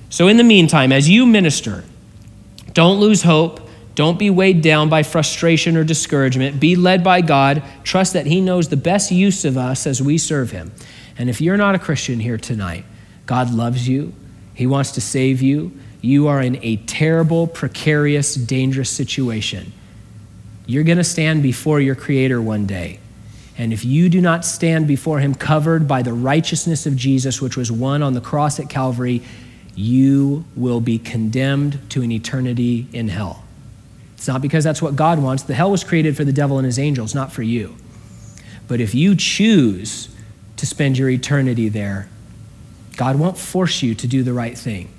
So, 0.09 0.27
in 0.27 0.37
the 0.37 0.43
meantime, 0.43 0.91
as 0.91 1.09
you 1.09 1.25
minister, 1.25 1.83
don't 2.73 2.99
lose 2.99 3.23
hope. 3.23 3.59
Don't 3.95 4.17
be 4.17 4.29
weighed 4.29 4.61
down 4.61 4.89
by 4.89 5.03
frustration 5.03 5.75
or 5.75 5.83
discouragement. 5.83 6.59
Be 6.59 6.75
led 6.75 7.03
by 7.03 7.21
God. 7.21 7.61
Trust 7.83 8.13
that 8.13 8.25
He 8.25 8.39
knows 8.39 8.69
the 8.69 8.77
best 8.77 9.11
use 9.11 9.43
of 9.43 9.57
us 9.57 9.85
as 9.85 10.01
we 10.01 10.17
serve 10.17 10.51
Him. 10.51 10.71
And 11.17 11.29
if 11.29 11.41
you're 11.41 11.57
not 11.57 11.75
a 11.75 11.79
Christian 11.79 12.19
here 12.19 12.37
tonight, 12.37 12.85
God 13.25 13.53
loves 13.53 13.87
you. 13.87 14.13
He 14.53 14.67
wants 14.67 14.91
to 14.91 15.01
save 15.01 15.41
you. 15.41 15.71
You 16.01 16.27
are 16.27 16.41
in 16.41 16.59
a 16.61 16.77
terrible, 16.77 17.47
precarious, 17.47 18.35
dangerous 18.35 18.89
situation. 18.89 19.71
You're 20.65 20.83
going 20.83 20.97
to 20.97 21.03
stand 21.03 21.43
before 21.43 21.79
your 21.79 21.95
Creator 21.95 22.41
one 22.41 22.65
day. 22.65 22.99
And 23.57 23.71
if 23.71 23.85
you 23.85 24.09
do 24.09 24.21
not 24.21 24.45
stand 24.45 24.87
before 24.87 25.19
Him 25.19 25.35
covered 25.35 25.87
by 25.87 26.01
the 26.01 26.13
righteousness 26.13 26.85
of 26.85 26.95
Jesus, 26.95 27.41
which 27.41 27.55
was 27.55 27.71
won 27.71 28.01
on 28.01 28.13
the 28.13 28.21
cross 28.21 28.59
at 28.59 28.69
Calvary, 28.69 29.21
you 29.75 30.45
will 30.55 30.81
be 30.81 30.99
condemned 30.99 31.79
to 31.91 32.01
an 32.01 32.11
eternity 32.11 32.87
in 32.93 33.07
hell. 33.07 33.43
It's 34.15 34.27
not 34.27 34.41
because 34.41 34.63
that's 34.63 34.81
what 34.81 34.95
God 34.95 35.21
wants. 35.21 35.43
The 35.43 35.53
hell 35.53 35.71
was 35.71 35.83
created 35.83 36.15
for 36.15 36.23
the 36.23 36.33
devil 36.33 36.57
and 36.57 36.65
his 36.65 36.79
angels, 36.79 37.13
not 37.13 37.31
for 37.31 37.43
you. 37.43 37.75
But 38.67 38.79
if 38.79 38.95
you 38.95 39.15
choose 39.15 40.09
to 40.57 40.65
spend 40.65 40.97
your 40.97 41.09
eternity 41.09 41.69
there, 41.69 42.07
God 42.95 43.17
won't 43.17 43.37
force 43.37 43.81
you 43.81 43.95
to 43.95 44.07
do 44.07 44.23
the 44.23 44.33
right 44.33 44.57
thing, 44.57 44.89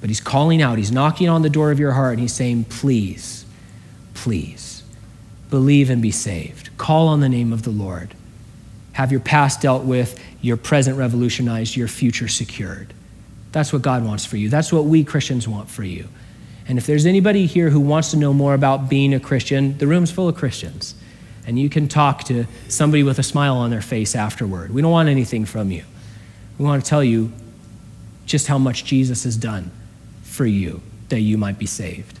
but 0.00 0.10
He's 0.10 0.20
calling 0.20 0.60
out, 0.60 0.78
He's 0.78 0.92
knocking 0.92 1.28
on 1.28 1.42
the 1.42 1.50
door 1.50 1.70
of 1.70 1.78
your 1.78 1.92
heart, 1.92 2.14
and 2.14 2.20
He's 2.20 2.34
saying, 2.34 2.64
Please, 2.64 3.46
please, 4.14 4.82
believe 5.50 5.90
and 5.90 6.02
be 6.02 6.10
saved. 6.10 6.76
Call 6.78 7.08
on 7.08 7.20
the 7.20 7.28
name 7.28 7.52
of 7.52 7.62
the 7.62 7.70
Lord. 7.70 8.14
Have 8.92 9.12
your 9.12 9.20
past 9.20 9.60
dealt 9.60 9.84
with, 9.84 10.20
your 10.40 10.56
present 10.56 10.98
revolutionized, 10.98 11.76
your 11.76 11.88
future 11.88 12.28
secured. 12.28 12.92
That's 13.52 13.72
what 13.72 13.82
God 13.82 14.04
wants 14.04 14.24
for 14.24 14.36
you. 14.36 14.48
That's 14.48 14.72
what 14.72 14.84
we 14.84 15.04
Christians 15.04 15.46
want 15.46 15.70
for 15.70 15.84
you. 15.84 16.08
And 16.66 16.76
if 16.76 16.86
there's 16.86 17.06
anybody 17.06 17.46
here 17.46 17.70
who 17.70 17.80
wants 17.80 18.10
to 18.10 18.16
know 18.16 18.34
more 18.34 18.54
about 18.54 18.88
being 18.88 19.14
a 19.14 19.20
Christian, 19.20 19.78
the 19.78 19.86
room's 19.86 20.10
full 20.10 20.28
of 20.28 20.36
Christians. 20.36 20.94
And 21.46 21.58
you 21.58 21.70
can 21.70 21.88
talk 21.88 22.24
to 22.24 22.44
somebody 22.68 23.02
with 23.02 23.18
a 23.18 23.22
smile 23.22 23.56
on 23.56 23.70
their 23.70 23.80
face 23.80 24.14
afterward. 24.14 24.74
We 24.74 24.82
don't 24.82 24.90
want 24.90 25.08
anything 25.08 25.46
from 25.46 25.70
you. 25.70 25.84
We 26.58 26.64
want 26.64 26.84
to 26.84 26.88
tell 26.88 27.04
you 27.04 27.32
just 28.26 28.48
how 28.48 28.58
much 28.58 28.84
Jesus 28.84 29.24
has 29.24 29.36
done 29.36 29.70
for 30.22 30.44
you 30.44 30.82
that 31.08 31.20
you 31.20 31.38
might 31.38 31.58
be 31.58 31.66
saved. 31.66 32.18